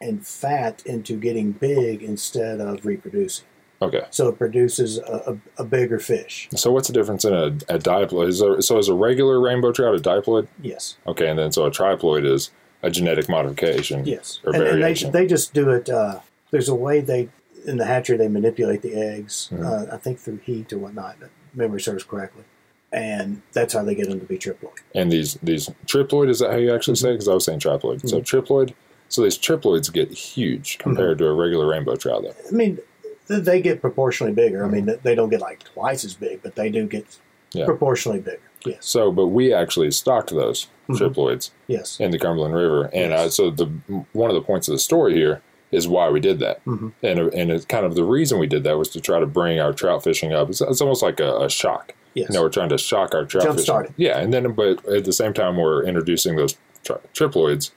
and 0.00 0.26
fat 0.26 0.82
into 0.86 1.16
getting 1.16 1.52
big 1.52 2.02
instead 2.02 2.60
of 2.60 2.84
reproducing. 2.84 3.46
Okay. 3.82 4.04
So 4.10 4.28
it 4.28 4.36
produces 4.38 4.98
a, 4.98 5.32
a, 5.58 5.62
a 5.62 5.64
bigger 5.64 5.98
fish. 5.98 6.48
So 6.54 6.70
what's 6.70 6.88
the 6.88 6.92
difference 6.94 7.24
in 7.24 7.32
a, 7.32 7.46
a 7.46 7.78
diploid? 7.78 8.28
Is 8.28 8.40
there, 8.40 8.60
so 8.60 8.76
is 8.78 8.88
a 8.88 8.94
regular 8.94 9.40
rainbow 9.40 9.72
trout 9.72 9.94
a 9.94 9.98
diploid? 9.98 10.48
Yes, 10.60 10.96
Okay, 11.06 11.28
and 11.28 11.38
then 11.38 11.52
so 11.52 11.64
a 11.64 11.70
triploid 11.70 12.26
is 12.26 12.50
a 12.82 12.90
genetic 12.90 13.28
modification. 13.28 14.04
yes. 14.04 14.40
Or 14.44 14.54
And, 14.54 14.64
and 14.64 14.82
they, 14.82 14.92
they 14.94 15.26
just 15.26 15.54
do 15.54 15.70
it. 15.70 15.88
Uh, 15.88 16.20
there's 16.50 16.68
a 16.68 16.74
way 16.74 17.00
they 17.00 17.28
in 17.66 17.76
the 17.76 17.84
hatchery 17.84 18.16
they 18.16 18.28
manipulate 18.28 18.80
the 18.82 18.94
eggs. 18.94 19.50
Mhm. 19.52 19.64
Uh, 19.90 19.94
I 19.94 19.98
think 19.98 20.18
through 20.18 20.38
heat 20.38 20.72
or 20.72 20.78
whatnot. 20.78 21.16
If 21.20 21.28
memory 21.54 21.80
serves 21.80 22.04
correctly, 22.04 22.44
and 22.92 23.42
that's 23.52 23.72
how 23.74 23.84
they 23.84 23.94
get 23.94 24.08
them 24.08 24.20
to 24.20 24.26
be 24.26 24.38
triploid. 24.38 24.78
And 24.94 25.10
these 25.12 25.34
these 25.42 25.68
triploid 25.86 26.28
is 26.28 26.38
that 26.40 26.50
how 26.50 26.56
you 26.56 26.74
actually 26.74 26.96
say? 26.96 27.12
Because 27.12 27.28
I 27.28 27.34
was 27.34 27.44
saying 27.44 27.60
triploid. 27.60 28.08
So 28.08 28.20
triploid. 28.20 28.74
So 29.08 29.22
these 29.22 29.36
triploids 29.38 29.92
get 29.92 30.10
huge 30.10 30.78
compared 30.78 31.18
to 31.18 31.26
a 31.26 31.32
regular 31.34 31.66
rainbow 31.66 31.96
trout, 31.96 32.22
though. 32.22 32.34
I 32.48 32.52
mean, 32.52 32.78
they 33.26 33.60
get 33.60 33.80
proportionally 33.80 34.32
bigger. 34.32 34.64
I 34.64 34.68
mean, 34.68 34.88
they 35.02 35.14
don't 35.16 35.30
get 35.30 35.40
like 35.40 35.64
twice 35.64 36.04
as 36.04 36.14
big, 36.14 36.42
but 36.42 36.54
they 36.54 36.68
do 36.70 36.86
get 36.86 37.06
Mm-hmm. 37.06 37.58
Yeah. 37.58 37.64
proportionally 37.64 38.20
bigger. 38.20 38.38
Yes, 38.64 38.76
So, 38.86 39.10
but 39.10 39.26
we 39.26 39.52
actually 39.52 39.90
stocked 39.90 40.30
those 40.30 40.68
Mhm. 40.88 40.98
triploids 40.98 41.50
yes, 41.66 41.98
in 41.98 42.12
the 42.12 42.18
Cumberland 42.20 42.54
River, 42.54 42.84
and 42.92 43.10
Yes. 43.10 43.20
uh, 43.20 43.28
so 43.30 43.50
the 43.50 43.66
one 44.12 44.30
of 44.30 44.34
the 44.36 44.40
points 44.40 44.68
of 44.68 44.72
the 44.74 44.78
story 44.78 45.14
here 45.14 45.42
is 45.72 45.88
why 45.88 46.08
we 46.10 46.20
did 46.20 46.38
that, 46.38 46.64
Mhm. 46.64 46.92
and 47.02 47.18
and 47.34 47.50
it's 47.50 47.64
kind 47.64 47.84
of 47.84 47.96
the 47.96 48.04
reason 48.04 48.38
we 48.38 48.46
did 48.46 48.62
that 48.62 48.78
was 48.78 48.88
to 48.90 49.00
try 49.00 49.18
to 49.18 49.26
bring 49.26 49.58
our 49.58 49.72
trout 49.72 50.04
fishing 50.04 50.32
up. 50.32 50.48
It's, 50.50 50.60
it's 50.60 50.80
almost 50.80 51.02
like 51.02 51.18
a, 51.18 51.38
a 51.38 51.50
shock. 51.50 51.92
Yes. 52.14 52.28
You 52.30 52.34
know, 52.36 52.42
we're 52.42 52.48
trying 52.50 52.68
to 52.70 52.78
shock 52.78 53.14
our 53.14 53.24
trout 53.24 53.46
Jumpstart 53.46 53.82
fishing. 53.82 53.94
Yeah, 53.96 54.18
and 54.18 54.32
then 54.32 54.52
but 54.52 54.84
at 54.88 55.04
the 55.04 55.12
same 55.12 55.32
time 55.32 55.56
we're 55.56 55.84
introducing 55.84 56.36
those 56.36 56.56
tri- 56.84 56.98
triploids 57.14 57.70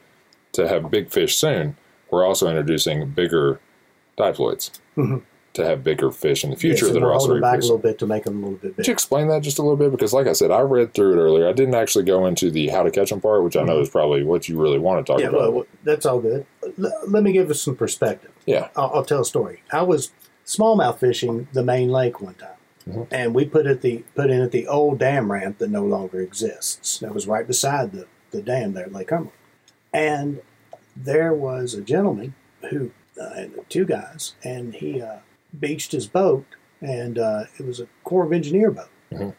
to 0.52 0.68
have 0.68 0.90
big 0.90 1.10
fish 1.10 1.36
soon. 1.36 1.76
We're 2.10 2.24
also 2.26 2.48
introducing 2.48 3.10
bigger 3.10 3.60
diploids 4.16 4.70
Mhm. 4.96 5.22
to 5.54 5.64
have 5.64 5.82
bigger 5.82 6.10
fish 6.12 6.44
in 6.44 6.50
the 6.50 6.56
future 6.56 6.86
and 6.86 6.94
that 6.96 7.00
we're 7.02 7.08
are 7.08 7.12
also 7.14 7.26
holding 7.28 7.42
back 7.42 7.58
a 7.58 7.62
little 7.62 7.78
bit 7.78 7.98
to 7.98 8.06
make 8.06 8.24
them 8.24 8.42
a 8.42 8.46
little 8.46 8.58
bit 8.58 8.76
Could 8.76 8.86
you 8.86 8.92
explain 8.92 9.26
that 9.28 9.42
just 9.42 9.58
a 9.58 9.62
little 9.62 9.76
bit? 9.76 9.90
Because, 9.90 10.12
like 10.12 10.26
I 10.28 10.32
said, 10.32 10.50
I 10.52 10.60
read 10.60 10.94
through 10.94 11.14
it 11.14 11.22
earlier. 11.22 11.48
I 11.48 11.52
didn't 11.52 11.74
actually 11.74 12.04
go 12.04 12.26
into 12.26 12.50
the 12.50 12.68
how 12.68 12.82
to 12.84 12.90
catch 12.92 13.10
them 13.10 13.20
part, 13.20 13.42
which 13.42 13.56
I 13.56 13.62
know 13.62 13.80
is 13.80 13.88
probably 13.88 14.22
what 14.22 14.48
you 14.48 14.60
really 14.60 14.78
want 14.78 15.04
to 15.04 15.12
talk 15.12 15.20
Mm-hmm. 15.20 15.32
Yeah, 15.34 15.38
about. 15.40 15.52
well, 15.52 15.52
well, 15.52 15.66
that's 15.82 16.06
all 16.06 16.20
good. 16.20 16.46
L- 16.82 16.92
let 17.08 17.22
me 17.24 17.32
give 17.32 17.50
us 17.50 17.60
some 17.60 17.74
perspective. 17.76 18.30
yeah, 18.46 18.68
I'll, 18.76 18.90
I'll 18.94 19.04
tell 19.04 19.22
a 19.22 19.24
story. 19.24 19.62
I 19.72 19.82
was 19.82 20.10
smallmouth 20.46 20.98
fishing 20.98 21.48
the 21.52 21.64
main 21.64 21.88
lake 21.88 22.20
one 22.20 22.34
time, 22.34 22.50
Mhm. 22.88 23.06
and 23.10 23.34
we 23.34 23.44
put 23.46 23.66
at 23.66 23.80
the 23.80 24.04
put 24.14 24.30
in 24.30 24.40
at 24.42 24.50
the 24.52 24.66
old 24.66 24.98
dam 24.98 25.32
ramp 25.32 25.58
that 25.58 25.70
no 25.70 25.84
longer 25.84 26.20
exists. 26.20 26.98
That 26.98 27.14
was 27.14 27.26
right 27.26 27.46
beside 27.46 27.92
the 27.92 28.06
the 28.30 28.42
dam 28.42 28.72
there 28.74 28.84
at 28.84 28.92
Lake 28.92 29.08
Cumberland, 29.08 29.32
and 29.92 30.40
there 30.96 31.32
was 31.32 31.74
a 31.74 31.80
gentleman 31.80 32.34
who 32.70 32.90
uh, 33.20 33.30
and 33.36 33.54
two 33.68 33.84
guys, 33.84 34.34
and 34.42 34.74
he 34.74 35.00
uh, 35.00 35.18
beached 35.58 35.92
his 35.92 36.06
boat, 36.08 36.44
and 36.80 37.18
uh, 37.18 37.44
it 37.58 37.64
was 37.64 37.78
a 37.80 37.86
Corps 38.02 38.24
of 38.26 38.32
Engineer 38.32 38.70
boat. 38.70 38.88
Mhm. 39.12 39.34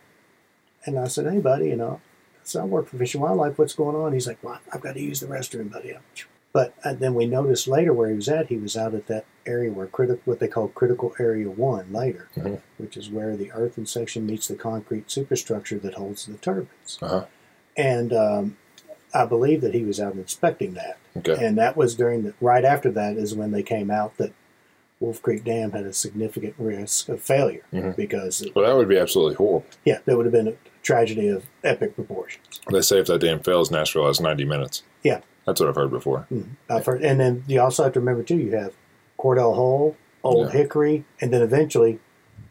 And 0.85 0.97
I 0.99 1.07
said, 1.07 1.31
"Hey, 1.31 1.39
buddy, 1.39 1.67
you 1.69 1.75
know, 1.75 1.99
so 2.43 2.61
I 2.61 2.63
work 2.65 2.87
for 2.87 2.97
Fish 2.97 3.13
and 3.15 3.21
Wildlife. 3.23 3.57
What's 3.59 3.75
going 3.75 3.95
on?" 3.95 4.13
He's 4.13 4.27
like, 4.27 4.41
"Well, 4.43 4.59
I've 4.71 4.81
got 4.81 4.93
to 4.93 5.01
use 5.01 5.19
the 5.19 5.27
restroom, 5.27 5.71
buddy." 5.71 5.95
But 6.55 6.73
uh, 6.85 6.93
then 6.93 7.15
we 7.15 7.25
noticed 7.25 7.67
later 7.67 7.91
where 7.91 8.07
he 8.07 8.15
was 8.15 8.29
at. 8.29 8.47
He 8.47 8.55
was 8.55 8.77
out 8.77 8.93
at 8.93 9.07
that 9.07 9.25
area 9.45 9.73
where 9.73 9.87
critical, 9.87 10.21
what 10.23 10.39
they 10.39 10.47
call 10.47 10.69
critical 10.69 11.13
area 11.19 11.49
one 11.49 11.91
later, 11.91 12.29
Mhm. 12.37 12.61
which 12.77 12.95
is 12.95 13.09
where 13.09 13.35
the 13.35 13.51
earthen 13.51 13.85
section 13.85 14.25
meets 14.25 14.47
the 14.47 14.55
concrete 14.55 15.11
superstructure 15.11 15.77
that 15.79 15.95
holds 15.95 16.25
the 16.27 16.35
turbines. 16.37 16.97
Uh-huh. 17.01 17.25
And 17.75 18.13
um, 18.13 18.55
I 19.13 19.25
believe 19.25 19.59
that 19.61 19.73
he 19.73 19.83
was 19.83 19.99
out 19.99 20.13
inspecting 20.13 20.75
that. 20.75 20.95
Okay. 21.17 21.45
And 21.45 21.57
that 21.57 21.75
was 21.75 21.93
during 21.93 22.23
the 22.23 22.33
right 22.39 22.63
after 22.63 22.89
that 22.91 23.17
is 23.17 23.35
when 23.35 23.51
they 23.51 23.61
came 23.61 23.91
out 23.91 24.15
that 24.15 24.31
Wolf 25.01 25.21
Creek 25.21 25.43
Dam 25.43 25.71
had 25.73 25.83
a 25.85 25.91
significant 25.91 26.55
risk 26.57 27.09
of 27.09 27.19
failure 27.21 27.63
Mhm. 27.73 27.97
because 27.97 28.41
it, 28.41 28.55
Well, 28.55 28.65
that 28.65 28.77
would 28.77 28.87
be 28.87 28.97
absolutely 28.97 29.35
horrible. 29.35 29.65
yeah, 29.83 29.99
that 30.05 30.15
would 30.15 30.25
have 30.25 30.31
been 30.31 30.47
a 30.47 30.53
tragedy 30.83 31.27
of 31.27 31.43
epic 31.65 31.95
proportions. 31.95 32.61
They 32.71 32.79
say 32.79 32.99
if 32.99 33.07
that 33.07 33.19
dam 33.19 33.41
fails, 33.41 33.69
Nashville 33.71 34.07
has 34.07 34.21
90 34.21 34.45
minutes. 34.45 34.83
Yeah. 35.03 35.19
That's 35.45 35.59
what 35.59 35.69
I've 35.69 35.75
heard 35.75 35.91
before. 35.91 36.27
I've 36.69 36.85
heard, 36.85 37.03
and 37.03 37.19
then 37.19 37.43
you 37.47 37.61
also 37.61 37.83
have 37.83 37.93
to 37.93 37.99
remember 37.99 38.23
too. 38.23 38.37
You 38.37 38.55
have 38.55 38.73
Cordell 39.19 39.55
Hull, 39.55 39.95
Old 40.23 40.47
Yeah. 40.47 40.53
Hickory, 40.59 41.05
and 41.21 41.31
then 41.31 41.41
eventually 41.41 41.99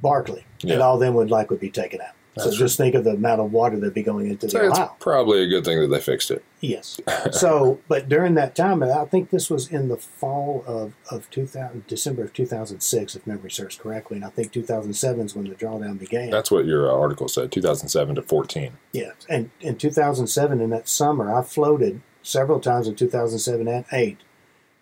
Barkley, 0.00 0.44
Yeah. 0.62 0.74
and 0.74 0.82
all 0.82 0.98
them 0.98 1.14
would 1.14 1.30
likely 1.30 1.56
be 1.56 1.70
taken 1.70 2.00
out. 2.00 2.08
so 2.36 2.44
That's 2.46 2.56
just 2.56 2.76
think 2.76 2.94
of 2.96 3.04
the 3.04 3.10
amount 3.12 3.40
of 3.40 3.52
water 3.52 3.76
that'd 3.78 3.94
be 3.94 4.02
going 4.02 4.28
into 4.28 4.48
So 4.50 4.58
the 4.58 4.66
it's 4.68 4.78
Ohio. 4.78 4.92
probably 4.98 5.42
a 5.42 5.46
good 5.46 5.64
thing 5.64 5.80
that 5.80 5.86
they 5.86 6.00
fixed 6.00 6.30
it. 6.32 6.42
Yes. 6.60 7.00
So, 7.32 7.78
but 7.88 8.08
during 8.08 8.34
that 8.34 8.54
time, 8.54 8.82
and 8.82 8.92
I 8.92 9.04
think 9.06 9.30
this 9.30 9.48
was 9.50 9.68
in 9.68 9.88
the 9.88 9.96
fall 9.96 10.62
of, 10.66 10.92
of 11.10 11.28
2000, 11.30 11.86
December 11.86 12.22
of 12.24 12.32
2006, 12.32 13.14
if 13.16 13.26
memory 13.26 13.50
serves 13.50 13.76
correctly, 13.76 14.16
and 14.16 14.24
I 14.24 14.28
think 14.30 14.52
2007 14.52 15.26
is 15.26 15.34
when 15.36 15.48
the 15.48 15.54
drawdown 15.54 15.98
began. 15.98 16.30
That's 16.30 16.50
what 16.50 16.64
your 16.66 16.90
uh, 16.90 16.94
article 16.94 17.28
said, 17.28 17.50
2007 17.52 18.14
to 18.16 18.22
14. 18.22 18.72
yeah. 18.92 19.12
And 19.28 19.50
in 19.60 19.76
2007, 19.76 20.60
in 20.60 20.70
that 20.70 20.88
summer, 20.88 21.32
I 21.34 21.42
floated 21.42 22.00
several 22.24 22.58
times 22.58 22.88
in 22.88 22.96
2007 22.96 23.68
and 23.68 23.84
8. 23.92 24.18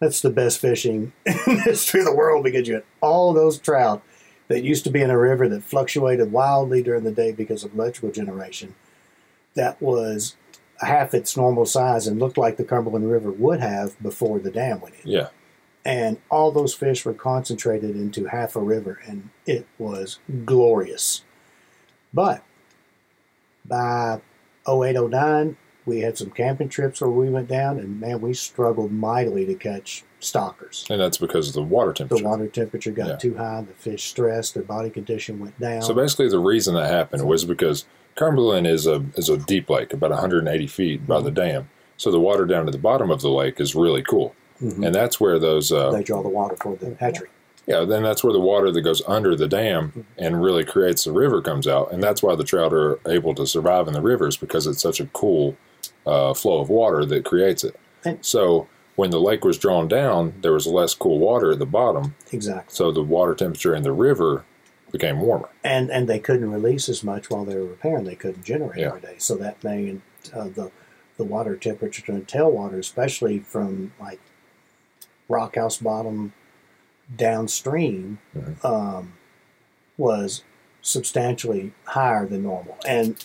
That's 0.00 0.20
the 0.20 0.30
best 0.30 0.58
fishing 0.58 1.12
in 1.26 1.36
the 1.46 1.62
history 1.64 2.00
of 2.00 2.06
the 2.06 2.14
world 2.14 2.44
because 2.44 2.66
you 2.66 2.74
had 2.74 2.84
all 3.00 3.32
those 3.32 3.58
trout 3.58 4.02
that 4.48 4.64
used 4.64 4.84
to 4.84 4.90
be 4.90 5.02
in 5.02 5.10
a 5.10 5.18
river 5.18 5.48
that 5.48 5.62
fluctuated 5.62 6.32
wildly 6.32 6.82
during 6.82 7.04
the 7.04 7.12
day 7.12 7.32
because 7.32 7.64
of 7.64 7.74
electrical 7.74 8.10
generation. 8.10 8.74
That 9.54 9.80
was 9.80 10.36
half 10.80 11.14
its 11.14 11.36
normal 11.36 11.66
size 11.66 12.06
and 12.06 12.18
looked 12.18 12.38
like 12.38 12.56
the 12.56 12.64
Cumberland 12.64 13.10
River 13.10 13.30
would 13.30 13.60
have 13.60 14.00
before 14.02 14.38
the 14.38 14.50
dam 14.50 14.80
went 14.80 14.96
in. 15.04 15.10
Yeah. 15.10 15.28
And 15.84 16.18
all 16.30 16.52
those 16.52 16.74
fish 16.74 17.04
were 17.04 17.14
concentrated 17.14 17.96
into 17.96 18.26
half 18.26 18.54
a 18.54 18.60
river, 18.60 19.00
and 19.06 19.30
it 19.46 19.66
was 19.78 20.20
glorious. 20.44 21.24
But 22.14 22.44
by 23.64 24.20
08, 24.68 24.96
09, 25.10 25.56
we 25.86 26.00
had 26.00 26.16
some 26.16 26.30
camping 26.30 26.68
trips 26.68 27.00
where 27.00 27.10
we 27.10 27.28
went 27.28 27.48
down, 27.48 27.78
and 27.78 28.00
man, 28.00 28.20
we 28.20 28.34
struggled 28.34 28.92
mightily 28.92 29.44
to 29.46 29.54
catch 29.54 30.04
stalkers. 30.20 30.86
And 30.88 31.00
that's 31.00 31.18
because 31.18 31.48
of 31.48 31.54
the 31.54 31.62
water 31.62 31.92
temperature. 31.92 32.22
The 32.22 32.28
water 32.28 32.46
temperature 32.46 32.92
got 32.92 33.08
Yeah. 33.08 33.16
too 33.16 33.36
high, 33.36 33.62
the 33.66 33.74
fish 33.74 34.04
stressed, 34.04 34.54
their 34.54 34.62
body 34.62 34.90
condition 34.90 35.40
went 35.40 35.58
down. 35.58 35.82
So 35.82 35.94
basically, 35.94 36.28
the 36.28 36.38
reason 36.38 36.74
that 36.74 36.88
happened 36.90 37.26
was 37.26 37.44
because 37.44 37.84
Cumberland 38.14 38.66
is 38.66 38.86
a 38.86 39.02
is 39.16 39.28
a 39.28 39.36
deep 39.38 39.68
lake, 39.70 39.92
about 39.92 40.10
180 40.10 40.66
feet 40.66 41.06
by 41.06 41.20
the 41.20 41.30
Mm-hmm. 41.30 41.34
dam. 41.34 41.68
So 41.96 42.10
the 42.10 42.20
water 42.20 42.44
down 42.46 42.66
to 42.66 42.72
the 42.72 42.78
bottom 42.78 43.10
of 43.10 43.20
the 43.20 43.30
lake 43.30 43.58
is 43.60 43.74
really 43.74 44.02
cool, 44.02 44.34
Mhm. 44.62 44.86
and 44.86 44.94
that's 44.94 45.18
where 45.20 45.38
those 45.38 45.72
uh, 45.72 45.90
they 45.90 46.02
draw 46.02 46.22
the 46.22 46.28
water 46.28 46.56
for 46.60 46.76
the 46.76 46.94
hatchery. 47.00 47.28
yeah. 47.66 47.84
Then 47.84 48.02
that's 48.02 48.22
where 48.22 48.32
the 48.32 48.40
water 48.40 48.70
that 48.70 48.82
goes 48.82 49.02
under 49.08 49.34
the 49.34 49.48
dam 49.48 49.88
Mm-hmm. 49.88 50.00
and 50.18 50.42
really 50.42 50.64
creates 50.64 51.04
the 51.04 51.12
river 51.12 51.40
comes 51.40 51.66
out, 51.66 51.90
and 51.92 52.02
that's 52.02 52.22
why 52.22 52.34
the 52.36 52.44
trout 52.44 52.72
are 52.72 53.00
able 53.08 53.34
to 53.34 53.46
survive 53.46 53.88
in 53.88 53.94
the 53.94 54.00
rivers 54.02 54.36
because 54.36 54.66
it's 54.68 54.82
such 54.82 55.00
a 55.00 55.06
cool 55.06 55.56
uh, 56.06 56.34
flow 56.34 56.60
of 56.60 56.68
water 56.68 57.04
that 57.06 57.24
creates 57.24 57.64
it. 57.64 57.76
And- 58.04 58.18
So 58.24 58.68
when 58.96 59.10
the 59.10 59.20
lake 59.20 59.44
was 59.44 59.58
drawn 59.58 59.88
down, 59.88 60.34
there 60.42 60.52
was 60.52 60.66
less 60.66 60.94
cool 60.94 61.18
water 61.18 61.52
at 61.52 61.58
the 61.58 61.66
bottom, 61.66 62.14
Exactly. 62.32 62.74
so 62.74 62.90
the 62.92 63.02
water 63.02 63.34
temperature 63.34 63.74
in 63.74 63.82
the 63.82 63.92
river 63.92 64.44
became 64.90 65.20
warmer. 65.20 65.48
and 65.64 65.90
and 65.90 66.06
they 66.08 66.18
couldn't 66.18 66.50
release 66.50 66.88
as 66.90 67.02
much 67.02 67.30
while 67.30 67.44
they 67.46 67.54
were 67.56 67.64
repairing. 67.64 68.04
They 68.04 68.14
couldn't 68.16 68.44
generate 68.44 68.80
Yeah. 68.80 68.88
every 68.88 69.00
day, 69.00 69.14
so 69.18 69.34
that 69.36 69.62
made 69.64 70.00
uh, 70.34 70.48
the 70.48 70.70
the 71.16 71.24
water 71.24 71.56
temperature 71.56 72.12
and 72.12 72.26
tailwater, 72.26 72.78
especially 72.78 73.38
from 73.38 73.92
like 74.00 74.20
Rockhouse 75.28 75.78
Bottom 75.78 76.32
downstream, 77.14 78.18
Mhm. 78.36 78.64
um, 78.64 79.12
was 79.96 80.42
substantially 80.82 81.72
higher 81.84 82.26
than 82.26 82.42
normal 82.42 82.76
and 82.86 83.24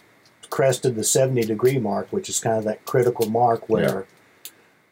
crested 0.50 0.96
the 0.96 1.04
seventy 1.04 1.42
degree 1.44 1.78
mark, 1.80 2.08
which 2.12 2.30
is 2.30 2.40
kind 2.40 2.58
of 2.58 2.64
that 2.66 2.86
critical 2.86 3.30
mark 3.30 3.68
where. 3.70 4.06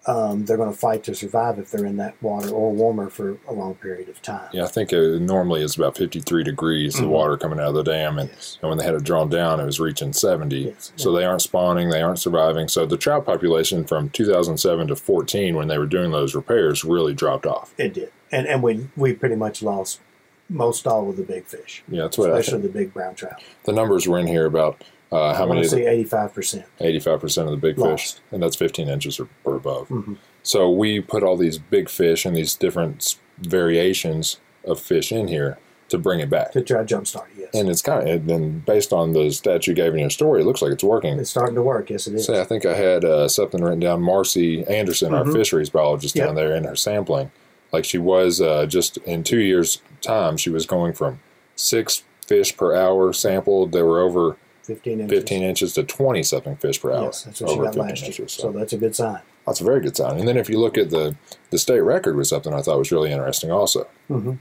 Um, 0.07 0.45
they're 0.45 0.55
going 0.57 0.71
to 0.71 0.77
fight 0.77 1.03
to 1.05 1.15
survive 1.15 1.57
if 1.57 1.71
they're 1.71 1.83
in 1.83 1.97
that 1.97 2.13
water 2.21 2.49
or 2.51 2.71
warmer 2.71 3.09
for 3.09 3.39
a 3.47 3.53
long 3.53 3.73
period 3.73 4.07
of 4.07 4.21
time. 4.21 4.49
Yeah, 4.53 4.65
I 4.65 4.67
think 4.67 4.93
it 4.93 5.19
normally 5.19 5.63
it's 5.63 5.77
about 5.77 5.97
53 5.97 6.43
degrees, 6.43 6.93
the 6.93 7.05
Mhm. 7.05 7.09
water 7.09 7.37
coming 7.37 7.59
out 7.59 7.69
of 7.69 7.73
the 7.73 7.81
dam. 7.83 8.19
And, 8.19 8.29
Yes. 8.29 8.59
and 8.61 8.69
when 8.69 8.77
they 8.77 8.85
had 8.85 8.93
it 8.93 9.03
drawn 9.03 9.29
down, 9.29 9.59
it 9.59 9.65
was 9.65 9.79
reaching 9.79 10.13
70. 10.13 10.57
Yes. 10.59 10.91
So 10.95 11.11
they 11.11 11.25
aren't 11.25 11.41
spawning, 11.41 11.89
they 11.89 12.03
aren't 12.03 12.19
surviving. 12.19 12.67
So 12.67 12.85
the 12.85 12.97
trout 12.97 13.25
population 13.25 13.83
from 13.83 14.09
2007 14.09 14.89
to 14.89 14.95
14, 14.95 15.55
when 15.55 15.69
they 15.69 15.79
were 15.79 15.87
doing 15.87 16.11
those 16.11 16.35
repairs, 16.35 16.83
really 16.85 17.15
dropped 17.15 17.47
off. 17.47 17.73
It 17.79 17.95
did, 17.95 18.11
and 18.31 18.45
and 18.45 18.61
we 18.61 18.87
we 18.95 19.13
pretty 19.13 19.35
much 19.37 19.63
lost 19.63 20.01
most 20.47 20.85
all 20.85 21.09
of 21.09 21.17
the 21.17 21.23
big 21.23 21.45
fish, 21.45 21.83
Yeah, 21.89 22.03
that's 22.03 22.19
what 22.19 22.29
I 22.31 22.37
especially 22.37 22.61
the 22.61 22.69
big 22.69 22.93
brown 22.93 23.15
trout. 23.15 23.41
The 23.63 23.71
numbers 23.73 24.07
were 24.07 24.19
in 24.19 24.27
here 24.27 24.45
about 24.45 24.83
uh, 25.15 25.33
how 25.35 25.45
I 25.45 25.55
many, 25.55 25.63
say 25.67 25.85
eighty 25.87 26.03
five 26.03 26.33
percent. 26.33 26.65
85% 26.79 27.45
of 27.45 27.51
the 27.51 27.57
big 27.57 27.75
fish, 27.77 28.15
and 28.31 28.41
that's 28.43 28.55
15 28.55 28.89
inches 28.89 29.19
or, 29.19 29.27
or 29.43 29.55
above. 29.55 29.87
Mhm. 29.89 30.17
So 30.43 30.69
we 30.69 30.99
put 31.01 31.23
all 31.23 31.37
these 31.37 31.57
big 31.57 31.89
fish 31.89 32.25
and 32.25 32.35
these 32.35 32.53
different 32.55 33.15
variations 33.39 34.37
of 34.65 34.79
fish 34.79 35.11
in 35.11 35.27
here 35.27 35.57
to 35.89 35.97
bring 35.97 36.19
it 36.19 36.29
back. 36.29 36.51
To 36.53 36.61
try 36.61 36.83
to 36.83 36.95
jumpstart 36.95 37.25
it, 37.27 37.37
yes, 37.39 37.49
And 37.53 37.69
it's 37.69 37.81
kind 37.81 38.09
of, 38.09 38.27
and 38.27 38.65
based 38.65 38.91
on 38.91 39.13
the 39.13 39.27
stats 39.29 39.67
you 39.67 39.73
gave 39.75 39.93
in 39.93 39.99
your 39.99 40.09
story, 40.09 40.41
it 40.41 40.45
looks 40.45 40.61
like 40.61 40.71
it's 40.71 40.83
working. 40.83 41.19
it's 41.19 41.29
starting 41.29 41.55
to 41.55 41.61
work. 41.61 41.89
Yes, 41.91 42.07
it 42.07 42.15
is. 42.15 42.25
Say, 42.25 42.41
I 42.41 42.43
think 42.43 42.65
I 42.65 42.73
had 42.75 43.05
uh, 43.05 43.27
something 43.27 43.63
written 43.63 43.79
down. 43.79 44.01
Marcy 44.01 44.63
Anderson, 44.65 45.13
our 45.13 45.23
Mhm. 45.23 45.33
fisheries 45.33 45.69
biologist 45.69 46.15
Yep. 46.15 46.25
down 46.25 46.35
there, 46.35 46.55
in 46.55 46.63
her 46.63 46.75
sampling, 46.75 47.31
like 47.71 47.85
she 47.85 47.99
was 47.99 48.41
uh, 48.41 48.65
just 48.65 48.97
in 48.97 49.23
two 49.23 49.39
years' 49.39 49.81
time, 50.01 50.37
she 50.37 50.49
was 50.49 50.65
going 50.65 50.93
from 50.93 51.19
six 51.55 52.03
fish 52.25 52.57
per 52.57 52.75
hour 52.75 53.13
sampled 53.13 53.71
that 53.71 53.85
were 53.85 54.01
over 54.01 54.37
Fifteen 54.65 54.99
inches. 55.01 55.17
15 55.19 55.43
inches 55.43 55.73
to 55.75 55.83
20 55.83 56.23
something 56.23 56.55
fish 56.57 56.81
per 56.81 56.91
hour. 56.91 57.03
Yes, 57.05 57.23
that's 57.23 57.41
what 57.41 57.49
she 57.49 57.53
over 57.55 57.63
got 57.65 57.73
15 57.75 57.87
last 57.89 58.01
year. 58.01 58.07
inches. 58.07 58.31
So 58.33 58.41
So 58.43 58.51
that's 58.51 58.73
a 58.73 58.77
good 58.77 58.95
sign. 58.95 59.19
that's 59.45 59.61
a 59.61 59.63
very 59.63 59.81
good 59.81 59.95
sign. 59.95 60.17
And 60.19 60.27
then 60.27 60.37
if 60.37 60.49
you 60.49 60.59
look 60.59 60.77
at 60.77 60.89
the 60.89 61.15
the 61.51 61.57
state 61.57 61.81
record 61.81 62.15
was 62.15 62.29
something 62.29 62.53
I 62.53 62.61
thought 62.61 62.77
was 62.79 62.91
really 62.91 63.11
interesting 63.11 63.51
also. 63.51 63.87
hmm 64.07 64.33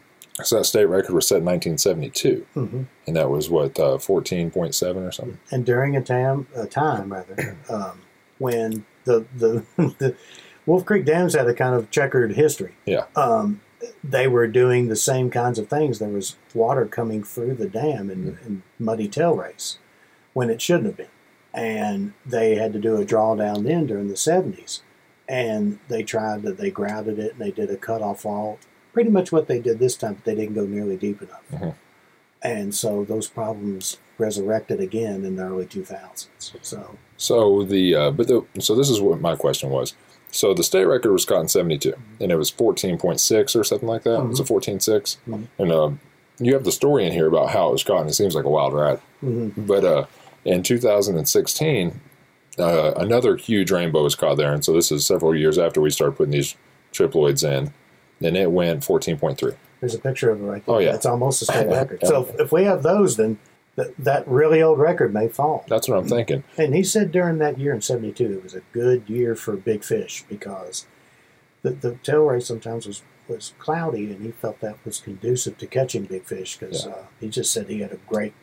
So 0.43 0.57
that 0.59 0.65
state 0.65 0.87
record 0.87 1.15
was 1.15 1.27
set 1.29 1.39
in 1.39 1.45
1972, 1.45 2.47
hmm 2.55 2.83
and 3.07 3.17
that 3.17 3.31
was 3.31 3.49
what 3.51 3.79
uh, 3.79 3.99
14.7 3.99 4.97
or 5.09 5.13
something. 5.13 5.39
And 5.51 5.65
during 5.67 5.95
a 5.97 6.03
time, 6.03 6.47
a 6.57 6.67
time 6.67 7.13
rather, 7.13 7.57
um, 7.69 8.01
when 8.39 8.85
the 9.05 9.27
the 9.37 9.65
the 9.99 10.17
Wolf 10.67 10.85
Creek 10.87 11.05
dams 11.05 11.35
had 11.35 11.47
a 11.47 11.55
kind 11.55 11.75
of 11.75 11.91
checkered 11.91 12.33
history. 12.35 12.75
Yeah. 12.87 13.05
Um, 13.15 13.61
they 14.03 14.27
were 14.27 14.47
doing 14.47 14.89
the 14.89 14.97
same 14.97 15.29
kinds 15.31 15.59
of 15.59 15.69
things. 15.69 15.99
There 15.99 16.09
was 16.09 16.37
water 16.55 16.87
coming 16.87 17.23
through 17.23 17.55
the 17.57 17.69
dam 17.69 18.09
in, 18.11 18.33
Mm-hmm. 18.33 18.47
in 18.47 18.63
muddy 18.79 19.07
tail 19.09 19.35
race 19.37 19.77
when 20.35 20.51
it 20.51 20.61
shouldn't 20.61 20.87
have 20.87 20.97
been. 20.97 21.07
And 21.55 22.13
they 22.27 22.57
had 22.57 22.73
to 22.75 22.79
do 22.79 22.97
a 22.97 23.05
drawdown 23.05 23.63
then 23.65 23.87
during 23.87 24.09
the 24.09 24.15
70s. 24.15 24.81
And 25.29 25.79
they 25.89 26.03
tried 26.03 26.43
to, 26.43 26.53
they 26.53 26.71
grouted 26.71 27.19
it 27.19 27.33
and 27.33 27.41
they 27.41 27.51
did 27.51 27.71
a 27.71 27.77
cutoff 27.77 28.25
wall. 28.25 28.59
Pretty 28.93 29.11
much 29.11 29.33
what 29.33 29.49
they 29.49 29.59
did 29.61 29.79
this 29.79 29.97
time, 29.97 30.15
but 30.15 30.25
they 30.25 30.35
didn't 30.35 30.55
go 30.55 30.67
nearly 30.67 30.97
deep 30.97 31.23
enough. 31.23 31.43
Mhm. 31.53 31.75
And 32.43 32.75
so 32.75 33.05
those 33.05 33.27
problems 33.27 33.97
resurrected 34.19 34.79
again 34.81 35.25
in 35.25 35.37
the 35.37 35.45
early 35.45 35.65
2000s. 35.65 36.29
So, 36.61 36.97
So 37.17 37.65
the 37.65 37.95
uh, 37.95 38.11
but 38.11 38.29
the 38.29 38.45
so 38.61 38.75
this 38.75 38.91
is 38.91 39.01
what 39.01 39.21
my 39.21 39.35
question 39.35 39.71
was. 39.71 39.95
So 40.31 40.53
the 40.53 40.63
state 40.65 40.85
record 40.85 41.13
was 41.13 41.25
caught 41.25 41.41
in 41.41 41.49
'72, 41.49 41.95
and 42.21 42.31
it 42.31 42.37
was 42.37 42.51
14.6 42.51 43.57
or 43.57 43.65
something 43.65 43.89
like 43.89 44.03
that. 44.03 44.21
It 44.21 44.29
was 44.29 44.41
a 44.41 44.45
14.6, 44.45 45.17
Mhm. 45.29 45.47
and 45.59 45.73
uh, 45.73 45.91
you 46.39 46.53
have 46.55 46.65
the 46.65 46.73
story 46.73 47.07
in 47.07 47.13
here 47.13 47.29
about 47.29 47.51
how 47.51 47.69
it 47.69 47.73
was 47.73 47.85
caught, 47.85 48.01
and 48.03 48.11
it 48.11 48.15
seems 48.15 48.35
like 48.35 48.45
a 48.45 48.51
wild 48.51 48.75
ride. 48.75 49.01
mhm. 49.25 49.53
But 49.57 49.85
uh, 49.85 50.05
in 50.45 50.63
2016, 50.63 52.01
uh, 52.59 52.93
another 52.97 53.37
huge 53.37 53.71
rainbow 53.71 54.03
was 54.03 54.15
caught 54.15 54.37
there, 54.37 54.53
and 54.53 54.65
so 54.65 54.73
this 54.73 54.93
is 54.93 55.05
several 55.07 55.35
years 55.35 55.59
after 55.59 55.81
we 55.81 55.91
started 55.91 56.17
putting 56.17 56.33
these 56.33 56.55
triploids 56.93 57.43
in, 57.43 57.73
and 58.25 58.37
it 58.37 58.51
went 58.51 58.81
14.3. 58.81 59.57
there's 59.81 59.95
a 59.95 59.99
picture 59.99 60.31
of 60.31 60.41
it 60.41 60.45
right 60.45 60.65
there. 60.67 60.75
Oh, 60.75 60.79
yeah. 60.79 60.93
That's 60.93 61.07
almost 61.07 61.41
the 61.41 61.47
same 61.47 61.69
record. 61.71 62.01
So 62.05 62.27
if, 62.27 62.41
if 62.41 62.53
we 62.53 62.65
have 62.65 62.83
those, 62.83 63.17
then 63.17 63.39
th- 63.77 63.89
that 63.99 64.27
really 64.29 64.63
old 64.63 64.79
record 64.79 65.13
may 65.13 65.29
fall. 65.29 65.65
That's 65.69 65.89
what 65.89 65.99
I'm 65.99 66.09
thinking. 66.09 66.45
And 66.57 66.75
he 66.75 66.85
said 66.85 67.11
during 67.11 67.39
that 67.39 67.59
year 67.59 67.73
in 67.75 67.81
72, 67.81 68.25
it 68.39 68.43
was 68.43 68.55
a 68.55 68.63
good 68.73 69.09
year 69.09 69.35
for 69.35 69.57
big 69.57 69.83
fish 69.83 70.25
because 70.29 70.87
the, 71.63 71.71
the 71.71 71.95
tail 72.03 72.23
race 72.25 72.47
sometimes 72.47 72.87
was 72.87 73.03
was 73.27 73.55
cloudy, 73.59 74.05
and 74.13 74.23
he 74.23 74.31
felt 74.33 74.61
that 74.61 74.77
was 74.85 75.01
conducive 75.01 75.57
to 75.57 75.67
catching 75.67 76.05
big 76.05 76.25
fish 76.27 76.59
because 76.59 76.85
Yeah. 76.85 76.93
uh, 76.93 77.03
he 77.21 77.31
just 77.31 77.51
said 77.51 77.69
he 77.69 77.81
had 77.81 77.91
a 77.91 77.97
great. 78.07 78.35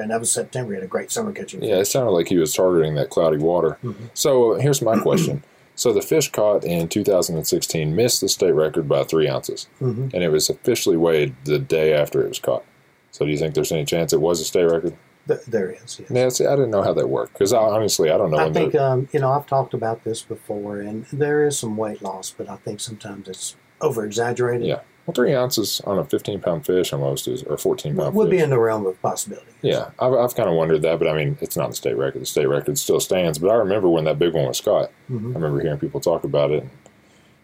And 0.00 0.10
that 0.10 0.20
was 0.20 0.32
September. 0.32 0.72
He 0.72 0.76
had 0.76 0.84
a 0.84 0.88
great 0.88 1.10
summer 1.10 1.32
catching. 1.32 1.62
Yeah, 1.62 1.76
it 1.76 1.84
sounded 1.86 2.12
like 2.12 2.28
he 2.28 2.38
was 2.38 2.54
targeting 2.54 2.94
that 2.94 3.10
cloudy 3.10 3.36
water. 3.36 3.78
Mhm. 3.84 3.94
So 4.14 4.54
here's 4.54 4.80
my 4.82 4.98
question. 4.98 5.42
So 5.74 5.90
the 5.94 6.02
fish 6.02 6.30
caught 6.30 6.64
in 6.64 6.86
2016 6.86 7.96
missed 7.96 8.20
the 8.20 8.28
state 8.28 8.52
record 8.52 8.86
by 8.86 9.04
three 9.04 9.26
ounces, 9.26 9.68
hmm 9.78 10.08
and 10.12 10.22
it 10.22 10.28
was 10.28 10.50
officially 10.50 10.98
weighed 10.98 11.34
the 11.44 11.58
day 11.58 11.94
after 11.94 12.22
it 12.22 12.28
was 12.28 12.38
caught. 12.38 12.62
So 13.10 13.24
do 13.24 13.30
you 13.30 13.38
think 13.38 13.54
there's 13.54 13.72
any 13.72 13.86
chance 13.86 14.12
it 14.12 14.20
was 14.20 14.38
a 14.42 14.44
state 14.44 14.64
record? 14.64 14.94
Th- 15.26 15.40
there 15.48 15.70
is. 15.70 15.98
Yes. 16.10 16.36
See, 16.36 16.44
I 16.46 16.54
didn't 16.56 16.72
know 16.72 16.82
how 16.82 16.92
that 16.92 17.08
worked 17.08 17.32
because 17.32 17.54
honestly, 17.54 18.10
I 18.10 18.18
don't 18.18 18.30
know. 18.30 18.36
I 18.36 18.52
think 18.52 18.74
um, 18.74 19.08
you 19.14 19.20
know 19.20 19.30
I've 19.32 19.46
talked 19.46 19.72
about 19.72 20.04
this 20.04 20.20
before, 20.20 20.78
and 20.80 21.06
there 21.06 21.46
is 21.46 21.58
some 21.58 21.78
weight 21.78 22.02
loss, 22.02 22.30
but 22.36 22.50
I 22.50 22.56
think 22.56 22.80
sometimes 22.80 23.26
it's 23.26 23.56
over 23.80 24.04
exaggerated. 24.04 24.66
Yeah. 24.66 24.80
Well, 25.06 25.14
three 25.14 25.34
ounces 25.34 25.80
on 25.82 25.98
a 25.98 26.04
15 26.04 26.40
pound 26.40 26.64
fish 26.66 26.92
almost 26.92 27.26
is, 27.28 27.42
or 27.42 27.56
14 27.56 27.96
pound 27.96 28.14
would 28.14 28.28
fish. 28.28 28.38
be 28.38 28.42
in 28.42 28.50
the 28.50 28.58
realm 28.58 28.86
of 28.86 29.00
possibility. 29.02 29.46
Yeah, 29.62 29.90
I've, 29.98 30.12
I've 30.14 30.34
kind 30.34 30.48
of 30.48 30.54
wondered 30.54 30.82
that, 30.82 30.98
but 30.98 31.08
I 31.08 31.14
mean, 31.14 31.36
it's 31.40 31.56
not 31.56 31.70
the 31.70 31.76
state 31.76 31.96
record. 31.96 32.22
The 32.22 32.26
state 32.26 32.46
record 32.46 32.78
still 32.78 33.00
stands. 33.00 33.38
But 33.38 33.50
I 33.50 33.54
remember 33.54 33.88
when 33.88 34.04
that 34.04 34.18
big 34.18 34.32
one 34.34 34.46
was 34.46 34.60
caught. 34.60 34.90
Mhm. 35.10 35.30
I 35.32 35.34
remember 35.34 35.60
hearing 35.60 35.78
people 35.78 36.00
talk 36.00 36.24
about 36.24 36.50
it. 36.50 36.64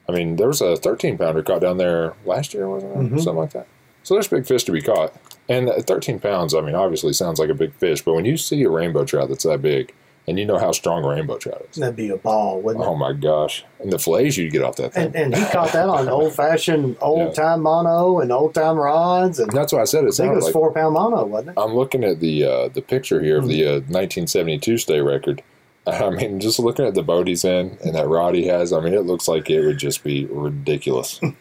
I 0.09 0.13
mean, 0.13 0.37
there 0.37 0.49
was 0.49 0.61
a 0.63 0.77
13 0.77 1.19
pounder 1.19 1.43
caught 1.43 1.61
down 1.61 1.77
there 1.79 2.15
last 2.25 2.55
year, 2.55 2.69
wasn't 2.69 2.95
there? 2.95 3.03
Mhm. 3.03 3.17
Something 3.21 3.37
like 3.37 3.53
that. 3.53 3.67
So 4.05 4.15
there's 4.15 4.29
big 4.29 4.47
fish 4.47 4.65
to 4.65 4.73
be 4.73 4.81
caught. 4.81 5.13
And 5.51 5.69
13 5.87 6.19
pounds, 6.19 6.55
I 6.55 6.61
mean, 6.61 6.75
obviously 6.75 7.13
sounds 7.13 7.39
like 7.39 7.51
a 7.51 7.55
big 7.55 7.75
fish, 7.75 8.03
but 8.03 8.15
when 8.15 8.25
you 8.25 8.37
see 8.37 8.63
a 8.63 8.71
rainbow 8.71 9.05
trout 9.05 9.29
that's 9.29 9.45
that 9.45 9.61
big, 9.63 9.93
and 10.29 10.39
you 10.39 10.45
know 10.45 10.59
how 10.59 10.71
strong 10.73 11.03
a 11.05 11.09
rainbow 11.09 11.39
trout 11.39 11.67
is, 11.71 11.77
That'd 11.77 11.97
be 11.97 12.11
a 12.11 12.17
ball, 12.17 12.61
wouldn't 12.61 12.85
it? 12.85 12.89
oh 12.89 12.95
my 12.97 13.13
gosh. 13.13 13.65
And 13.81 13.93
the 13.93 13.99
fillets 13.99 14.37
you'd 14.37 14.53
get 14.53 14.63
off 14.63 14.77
that 14.77 14.93
thing. 14.95 15.07
And, 15.07 15.17
and 15.17 15.35
he 15.37 15.45
caught 15.47 15.73
that 15.73 15.89
on 15.89 16.09
old 16.09 16.35
fashioned, 16.35 16.97
old 17.03 17.35
time 17.35 17.63
mono 17.63 18.21
and 18.21 18.31
old 18.31 18.55
time 18.55 18.77
rods, 18.77 19.39
and 19.41 19.51
that's 19.51 19.73
why 19.73 19.81
I 19.81 19.85
said 19.85 20.05
it 20.05 20.09
I 20.09 20.17
think 20.17 20.33
it 20.33 20.37
was 20.37 20.45
like. 20.45 20.53
four 20.53 20.73
pound 20.73 20.95
mono, 20.95 21.25
wasn't 21.25 21.57
it? 21.57 21.61
I'm 21.61 21.75
looking 21.75 22.05
at 22.05 22.21
the 22.21 22.45
uh, 22.45 22.69
the 22.69 22.83
picture 22.83 23.21
here 23.23 23.39
of 23.39 23.49
the 23.49 23.63
Mm-hmm. 23.63 23.93
uh, 23.93 23.99
1972 23.99 24.79
state 24.79 25.01
record. 25.01 25.43
I 25.89 26.11
mean, 26.11 26.39
just 26.39 26.59
looking 26.59 26.85
at 26.85 26.95
the 26.95 27.03
boat 27.03 27.27
he's 27.29 27.45
in 27.47 27.79
and 27.83 27.95
that 27.95 28.07
rod 28.09 28.35
he 28.35 28.47
has, 28.49 28.75
I 28.75 28.81
mean, 28.81 28.93
it 28.93 29.07
looks 29.07 29.27
like 29.27 29.49
it 29.49 29.65
would 29.65 29.79
just 29.79 30.05
be 30.05 30.27
ridiculous. 30.27 31.19
it, 31.23 31.35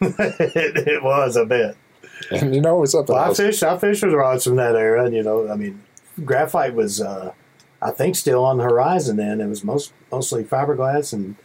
it 0.88 1.02
was 1.02 1.36
a 1.36 1.44
bit. 1.44 1.76
and 2.30 2.54
you 2.54 2.60
know 2.62 2.76
what's 2.76 2.92
something 2.92 3.14
Well, 3.14 3.24
I 3.24 3.28
else? 3.28 3.36
fished. 3.36 3.62
I 3.62 3.76
fished 3.76 4.02
with 4.02 4.14
rods 4.14 4.44
from 4.44 4.56
that 4.56 4.74
era. 4.74 5.04
And, 5.04 5.14
you 5.14 5.22
know, 5.22 5.50
I 5.50 5.54
mean, 5.56 5.82
graphite 6.24 6.72
was, 6.74 7.00
uh, 7.00 7.32
I 7.80 7.90
think, 7.92 8.16
still 8.16 8.44
on 8.44 8.58
the 8.58 8.64
horizon 8.64 9.16
then. 9.16 9.40
It 9.40 9.46
was 9.46 9.62
most 9.64 9.92
mostly 10.10 10.44
fiberglass 10.44 11.12
and 11.12 11.36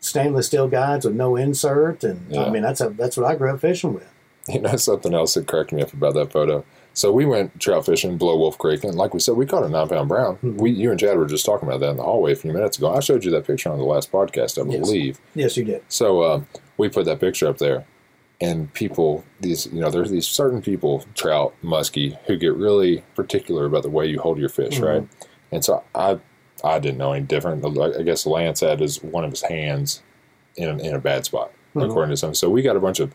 stainless 0.00 0.46
steel 0.46 0.68
guides 0.68 1.04
with 1.04 1.14
no 1.14 1.36
insert, 1.36 2.02
and 2.04 2.26
Yeah. 2.30 2.44
I 2.44 2.50
mean, 2.50 2.62
that's 2.62 2.80
a, 2.80 2.90
that's 2.90 3.16
what 3.16 3.26
I 3.26 3.34
grew 3.34 3.50
up 3.52 3.60
fishing 3.60 3.94
with. 3.94 4.08
You 4.48 4.60
know 4.60 4.76
something 4.76 5.12
else 5.14 5.34
that 5.34 5.46
cracked 5.46 5.72
me 5.72 5.82
up 5.82 5.92
about 5.92 6.14
that 6.14 6.32
photo. 6.32 6.64
So 6.94 7.12
we 7.12 7.26
went 7.26 7.60
trout 7.60 7.84
fishing 7.84 8.16
below 8.16 8.36
Wolf 8.38 8.56
Creek, 8.56 8.82
and 8.84 8.94
like 8.94 9.12
we 9.12 9.20
said, 9.20 9.36
we 9.36 9.44
caught 9.44 9.64
a 9.64 9.68
nine 9.68 9.88
pound 9.88 10.08
brown. 10.08 10.38
Mhm. 10.42 10.56
We, 10.58 10.70
you 10.70 10.90
and 10.90 10.98
Chad 10.98 11.18
were 11.18 11.26
just 11.26 11.44
talking 11.44 11.68
about 11.68 11.80
that 11.80 11.90
in 11.90 11.96
the 11.98 12.02
hallway 12.02 12.32
a 12.32 12.36
few 12.36 12.52
minutes 12.52 12.78
ago. 12.78 12.90
I 12.94 13.00
showed 13.00 13.22
you 13.24 13.30
that 13.32 13.46
picture 13.46 13.70
on 13.70 13.78
the 13.78 13.84
last 13.84 14.10
podcast, 14.10 14.58
I 14.58 14.64
believe. 14.66 15.20
Yes, 15.34 15.56
you 15.58 15.64
did. 15.64 15.82
So 15.88 16.20
uh, 16.22 16.40
we 16.78 16.88
put 16.88 17.04
that 17.04 17.20
picture 17.20 17.48
up 17.48 17.58
there, 17.58 17.84
and 18.40 18.72
people, 18.72 19.24
these 19.40 19.66
you 19.66 19.80
know, 19.80 19.90
there's 19.90 20.10
these 20.10 20.26
certain 20.26 20.62
people, 20.62 21.04
trout, 21.14 21.52
muskie, 21.62 22.16
who 22.26 22.36
get 22.36 22.54
really 22.54 23.02
particular 23.14 23.66
about 23.66 23.82
the 23.82 23.90
way 23.90 24.06
you 24.06 24.18
hold 24.20 24.38
your 24.38 24.48
fish, 24.48 24.78
Mhm. 24.80 24.86
right? 24.86 25.08
And 25.52 25.64
so 25.64 25.82
I, 25.94 26.18
I 26.64 26.78
didn't 26.78 26.98
know 26.98 27.12
any 27.12 27.24
different. 27.24 27.64
I 27.78 28.02
guess 28.02 28.26
Lance 28.26 28.60
had 28.60 28.80
his 28.80 29.02
one 29.02 29.24
of 29.24 29.30
his 29.30 29.42
hands 29.42 30.02
in 30.56 30.80
in 30.80 30.94
a 30.94 30.98
bad 30.98 31.24
spot, 31.24 31.52
Mhm. 31.74 31.84
according 31.84 32.10
to 32.10 32.16
some. 32.16 32.34
So 32.34 32.48
we 32.50 32.62
got 32.62 32.76
a 32.76 32.80
bunch 32.80 32.98
of, 33.00 33.12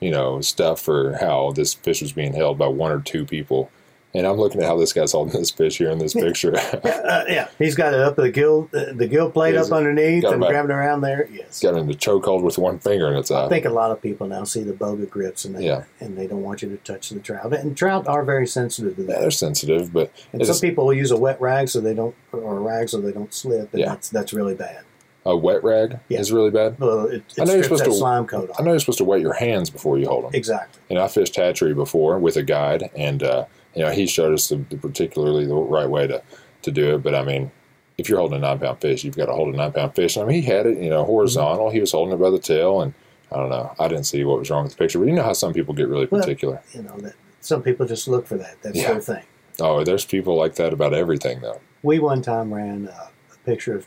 you 0.00 0.10
know, 0.10 0.40
stuff 0.40 0.80
for 0.80 1.16
how 1.20 1.52
this 1.52 1.74
fish 1.74 2.00
was 2.02 2.12
being 2.12 2.32
held 2.34 2.56
by 2.58 2.68
one 2.68 2.92
or 2.92 3.00
two 3.00 3.24
people. 3.24 3.70
And 4.16 4.26
I'm 4.28 4.36
looking 4.36 4.60
at 4.62 4.66
how 4.68 4.76
this 4.76 4.92
guy's 4.92 5.10
holding 5.10 5.32
this 5.34 5.50
fish 5.50 5.78
here 5.78 5.90
in 5.90 5.98
this 5.98 6.14
picture. 6.24 6.56
Uh, 6.56 7.24
yeah, 7.28 7.48
he's 7.58 7.74
got 7.74 7.92
it 7.94 8.00
up 8.00 8.14
the 8.14 8.30
gill, 8.30 8.70
uh, 8.72 8.92
the 8.92 9.08
gill 9.08 9.28
plate 9.30 9.56
up 9.56 9.72
underneath, 9.72 10.24
and 10.24 10.40
grabbing 10.40 10.70
around 10.70 11.00
there. 11.00 11.28
Yes, 11.32 11.60
got 11.60 11.74
in 11.76 11.88
the 11.88 11.94
chokehold 11.94 12.42
with 12.42 12.56
one 12.56 12.78
finger 12.78 13.08
in 13.10 13.16
its 13.16 13.30
eye. 13.32 13.46
I 13.46 13.48
think 13.48 13.64
a 13.64 13.70
lot 13.70 13.90
of 13.90 14.00
people 14.00 14.28
now 14.28 14.44
see 14.44 14.62
the 14.62 14.72
boga 14.72 15.10
grips, 15.10 15.44
and 15.44 15.56
they 15.56 15.64
Yeah. 15.66 15.84
and 16.00 16.16
they 16.16 16.28
don't 16.28 16.42
want 16.42 16.62
you 16.62 16.68
to 16.68 16.76
touch 16.78 17.10
the 17.10 17.18
trout. 17.18 17.52
And 17.54 17.76
trout 17.76 18.06
are 18.06 18.22
very 18.24 18.46
sensitive 18.46 18.94
to 18.96 19.02
Yeah, 19.02 19.08
that. 19.08 19.20
they're 19.20 19.30
sensitive, 19.32 19.92
but 19.92 20.12
And 20.32 20.46
some 20.46 20.60
people 20.60 20.86
will 20.86 20.94
use 20.94 21.10
a 21.10 21.16
wet 21.16 21.40
rag 21.40 21.68
so 21.68 21.80
they 21.80 21.94
don't, 21.94 22.14
or 22.32 22.56
a 22.56 22.60
rag 22.60 22.88
so 22.88 23.00
they 23.00 23.12
don't 23.12 23.34
slip, 23.34 23.72
and 23.72 23.80
Yeah. 23.80 23.88
that's 23.88 24.10
that's 24.10 24.32
really 24.32 24.54
bad. 24.54 24.82
a 25.26 25.34
wet 25.36 25.64
rag 25.64 25.98
Yeah. 26.08 26.20
is 26.20 26.30
really 26.30 26.50
bad. 26.50 26.78
Well, 26.78 27.06
it, 27.06 27.22
I 27.40 27.44
know 27.44 27.54
you're 27.54 27.62
supposed 27.64 27.82
that 27.84 27.88
to- 27.90 27.96
slime 27.96 28.26
coat 28.26 28.50
I 28.58 28.62
know 28.62 28.72
you're 28.72 28.78
supposed 28.78 28.98
to 28.98 29.04
wet 29.04 29.22
your 29.22 29.32
hands 29.32 29.70
before 29.70 29.98
you 29.98 30.06
hold 30.06 30.24
them. 30.24 30.30
Exactly. 30.34 30.82
And 30.90 30.98
I 30.98 31.08
fished 31.08 31.34
hatchery 31.34 31.72
before 31.74 32.18
with 32.18 32.36
a 32.36 32.42
guide, 32.42 32.90
and 32.94 33.22
uh, 33.22 33.46
you 33.74 33.82
know 33.82 33.90
he 33.90 34.06
showed 34.06 34.32
us 34.34 34.48
the, 34.48 34.56
the 34.56 34.76
particularly 34.76 35.46
the 35.46 35.54
right 35.54 35.88
way 35.88 36.06
to, 36.06 36.22
to 36.62 36.70
do 36.70 36.94
it. 36.94 37.02
But 37.02 37.14
I 37.14 37.24
mean, 37.24 37.50
if 37.98 38.08
you're 38.08 38.18
holding 38.18 38.38
a 38.38 38.40
nine 38.40 38.58
pound 38.58 38.80
fish, 38.80 39.04
you've 39.04 39.16
got 39.16 39.26
to 39.26 39.32
hold 39.32 39.54
a 39.54 39.56
nine 39.56 39.72
pound 39.72 39.94
fish. 39.94 40.16
I 40.16 40.24
mean, 40.24 40.42
he 40.42 40.48
had 40.48 40.66
it, 40.66 40.78
you 40.78 40.90
know, 40.90 41.04
horizontal. 41.04 41.70
He 41.70 41.80
was 41.80 41.92
holding 41.92 42.14
it 42.14 42.20
by 42.20 42.30
the 42.30 42.38
tail, 42.38 42.80
and 42.80 42.94
I 43.32 43.36
don't 43.36 43.50
know. 43.50 43.74
I 43.78 43.88
didn't 43.88 44.04
see 44.04 44.24
what 44.24 44.38
was 44.38 44.50
wrong 44.50 44.64
with 44.64 44.72
the 44.72 44.78
picture, 44.78 44.98
but 44.98 45.06
you 45.08 45.12
know 45.14 45.22
how 45.22 45.32
some 45.32 45.52
people 45.52 45.74
get 45.74 45.88
really 45.88 46.06
Well- 46.10 46.20
particular. 46.20 46.62
You 46.72 46.82
know 46.82 46.96
that 46.98 47.14
some 47.40 47.62
people 47.62 47.86
just 47.86 48.08
look 48.08 48.26
for 48.26 48.36
that. 48.38 48.56
That's 48.62 48.76
Yeah. 48.76 48.92
their 48.92 49.00
thing. 49.00 49.22
Oh, 49.60 49.84
there's 49.84 50.04
people 50.04 50.34
like 50.36 50.54
that 50.56 50.72
about 50.72 50.94
everything, 50.94 51.40
though. 51.40 51.60
We 51.82 51.98
one 52.00 52.22
time 52.22 52.52
ran 52.52 52.88
uh, 52.88 53.08
a 53.32 53.36
picture 53.44 53.76
of 53.76 53.86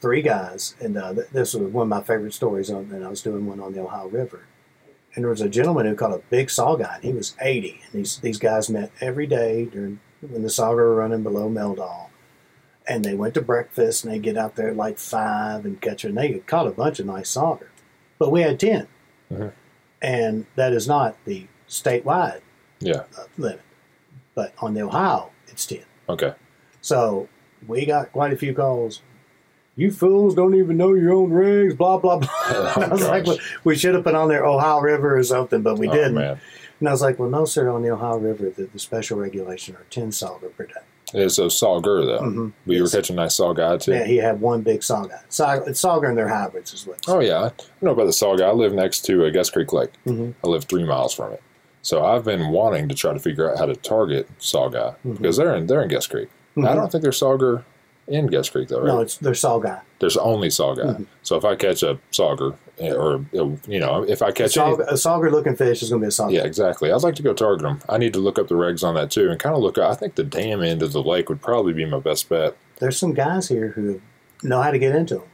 three 0.00 0.22
guys, 0.22 0.74
and 0.80 0.96
uh, 0.96 1.12
th- 1.12 1.28
this 1.30 1.54
was 1.54 1.70
one 1.72 1.82
of 1.84 1.88
my 1.88 2.00
favorite 2.02 2.32
stories. 2.34 2.70
On, 2.70 2.88
and 2.92 3.04
I 3.04 3.08
was 3.08 3.20
doing 3.20 3.44
one 3.46 3.60
on 3.60 3.72
the 3.74 3.80
Ohio 3.80 4.08
River, 4.08 4.46
and 5.14 5.24
there 5.24 5.30
was 5.30 5.40
a 5.40 5.48
gentleman 5.48 5.86
who 5.86 5.94
caught 5.94 6.12
a 6.12 6.22
big 6.30 6.48
saugeye. 6.48 6.96
And 6.96 7.04
he 7.04 7.12
was 7.12 7.34
eighty, 7.40 7.80
and 7.84 7.92
these 8.00 8.18
these 8.18 8.38
guys 8.38 8.68
met 8.70 8.90
every 9.00 9.26
day 9.26 9.64
during 9.66 10.00
when 10.20 10.42
the 10.42 10.48
sauger 10.48 10.76
were 10.76 10.96
running 10.96 11.22
below 11.22 11.48
Meldahl, 11.50 12.08
and 12.88 13.04
they 13.04 13.14
went 13.14 13.34
to 13.34 13.42
breakfast, 13.42 14.04
and 14.04 14.12
they 14.12 14.18
get 14.18 14.36
out 14.36 14.56
there 14.56 14.68
at 14.70 14.76
like 14.76 14.98
five 14.98 15.64
and 15.64 15.80
catch. 15.80 16.04
And 16.04 16.16
they 16.16 16.38
caught 16.40 16.66
a 16.66 16.70
bunch 16.70 16.98
of 17.00 17.06
nice 17.06 17.30
sauger, 17.34 17.68
but 18.18 18.30
we 18.32 18.40
had 18.42 18.58
10 18.60 18.86
Mhm. 19.32 19.52
and 20.02 20.46
that 20.56 20.72
is 20.72 20.86
not 20.88 21.16
the 21.24 21.46
statewide 21.68 22.40
Yeah. 22.80 23.04
uh, 23.18 23.24
limit, 23.38 23.62
but 24.34 24.52
on 24.58 24.74
the 24.74 24.82
Ohio 24.82 25.30
it's 25.48 25.64
ten. 25.66 25.84
Okay. 26.08 26.34
So 26.80 27.28
we 27.66 27.86
got 27.86 28.12
quite 28.12 28.32
a 28.32 28.36
few 28.36 28.52
calls. 28.54 29.00
You 29.76 29.90
fools 29.90 30.34
don't 30.34 30.54
even 30.54 30.76
know 30.76 30.94
your 30.94 31.12
own 31.12 31.30
rigs, 31.32 31.74
blah 31.74 31.98
blah 31.98 32.18
blah. 32.18 32.28
Oh, 32.46 32.74
I 32.76 32.88
was 32.88 33.06
like, 33.08 33.24
gosh. 33.24 33.56
we 33.64 33.74
should 33.76 33.94
have 33.94 34.04
put 34.04 34.14
on 34.14 34.28
there 34.28 34.44
Ohio 34.46 34.80
River 34.80 35.16
or 35.18 35.22
something, 35.24 35.62
but 35.62 35.78
we 35.78 35.88
oh, 35.88 35.92
didn't. 35.92 36.14
Man. 36.14 36.40
And 36.80 36.88
I 36.88 36.92
was 36.92 37.02
like, 37.02 37.18
well, 37.18 37.28
no, 37.30 37.44
sir, 37.44 37.68
on 37.70 37.82
the 37.82 37.90
Ohio 37.90 38.18
River, 38.18 38.50
the, 38.50 38.64
the 38.66 38.78
special 38.78 39.18
regulation 39.18 39.74
are 39.76 39.86
ten 39.90 40.10
sauger 40.10 40.54
per 40.56 40.66
day. 40.66 40.74
It's 41.12 41.38
a 41.38 41.42
sauger 41.42 42.04
though. 42.06 42.20
Mhm. 42.24 42.52
But 42.66 42.72
you 42.72 42.82
were 42.82 42.86
Yes. 42.86 42.94
catching 42.94 43.16
nice 43.16 43.36
saugeye 43.36 43.80
too. 43.80 43.92
Yeah, 43.92 44.04
he 44.04 44.16
had 44.16 44.40
one 44.40 44.62
big 44.62 44.80
sauger. 44.80 45.20
Saug, 45.28 45.66
it's 45.68 45.80
sauger 45.82 46.08
and 46.08 46.16
their 46.18 46.28
hybrids 46.28 46.72
is 46.72 46.86
what. 46.86 46.98
Oh 47.08 47.20
yeah, 47.20 47.42
I 47.44 47.50
know 47.82 47.92
about 47.92 48.06
the 48.06 48.12
saugeye. 48.12 48.42
I 48.48 48.52
live 48.52 48.72
next 48.72 49.00
to 49.06 49.24
uh, 49.26 49.30
Guist 49.30 49.52
Creek 49.52 49.72
Lake. 49.72 49.90
hmm 50.04 50.30
I 50.44 50.48
live 50.48 50.64
three 50.64 50.84
miles 50.84 51.14
from 51.14 51.32
it. 51.32 51.42
So 51.82 52.04
I've 52.04 52.24
been 52.24 52.48
wanting 52.50 52.88
to 52.88 52.94
try 52.94 53.12
to 53.12 53.18
figure 53.18 53.50
out 53.50 53.58
how 53.58 53.66
to 53.66 53.76
target 53.76 54.28
saugeye 54.38 54.94
Mhm. 55.06 55.16
because 55.18 55.36
they're 55.36 55.54
in 55.54 55.66
they're 55.66 55.82
in 55.82 55.88
Guist 55.88 56.10
Creek. 56.10 56.28
I 56.56 56.74
don't 56.74 56.90
think 56.92 57.02
there's 57.02 57.18
sauger 57.20 57.64
in 58.06 58.26
Guist 58.28 58.52
Creek 58.52 58.68
though, 58.68 58.78
right? 58.80 58.86
No, 58.86 59.00
it's 59.00 59.16
their 59.16 59.32
sauger. 59.32 59.80
There's 59.98 60.16
only 60.16 60.48
saugeye. 60.48 60.96
Mhm. 60.96 61.06
So 61.22 61.36
if 61.36 61.44
I 61.44 61.54
catch 61.56 61.82
a 61.82 61.98
sauger, 62.12 62.54
eh, 62.78 62.92
or 62.92 63.16
uh, 63.16 63.48
you 63.66 63.80
know, 63.80 64.02
if 64.06 64.20
I 64.22 64.30
catch 64.30 64.56
any, 64.56 64.72
a 64.74 64.94
sauger 64.94 65.30
looking 65.30 65.56
fish 65.56 65.82
is 65.82 65.90
going 65.90 66.00
to 66.02 66.04
be 66.04 66.08
a 66.08 66.10
sauger. 66.10 66.32
yeah, 66.32 66.44
exactly. 66.44 66.92
I'd 66.92 67.02
like 67.02 67.14
to 67.16 67.22
go 67.22 67.32
target 67.32 67.62
them. 67.62 67.80
I 67.88 67.98
need 67.98 68.12
to 68.12 68.18
look 68.20 68.38
up 68.38 68.48
the 68.48 68.54
regs 68.54 68.84
on 68.84 68.94
that 68.94 69.10
too, 69.10 69.30
and 69.30 69.38
kind 69.40 69.54
of 69.56 69.62
look. 69.62 69.78
I 69.78 69.94
think 69.94 70.14
the 70.16 70.24
dam 70.24 70.62
end 70.62 70.82
of 70.82 70.92
the 70.92 71.02
lake 71.02 71.28
would 71.28 71.40
probably 71.40 71.72
be 71.72 71.84
my 71.84 72.00
best 72.00 72.28
bet. 72.28 72.56
There's 72.80 72.98
some 72.98 73.14
guys 73.14 73.48
here 73.48 73.68
who 73.68 74.00
know 74.42 74.60
how 74.60 74.70
to 74.70 74.78
get 74.78 74.94
into 74.94 75.14
them. 75.16 75.24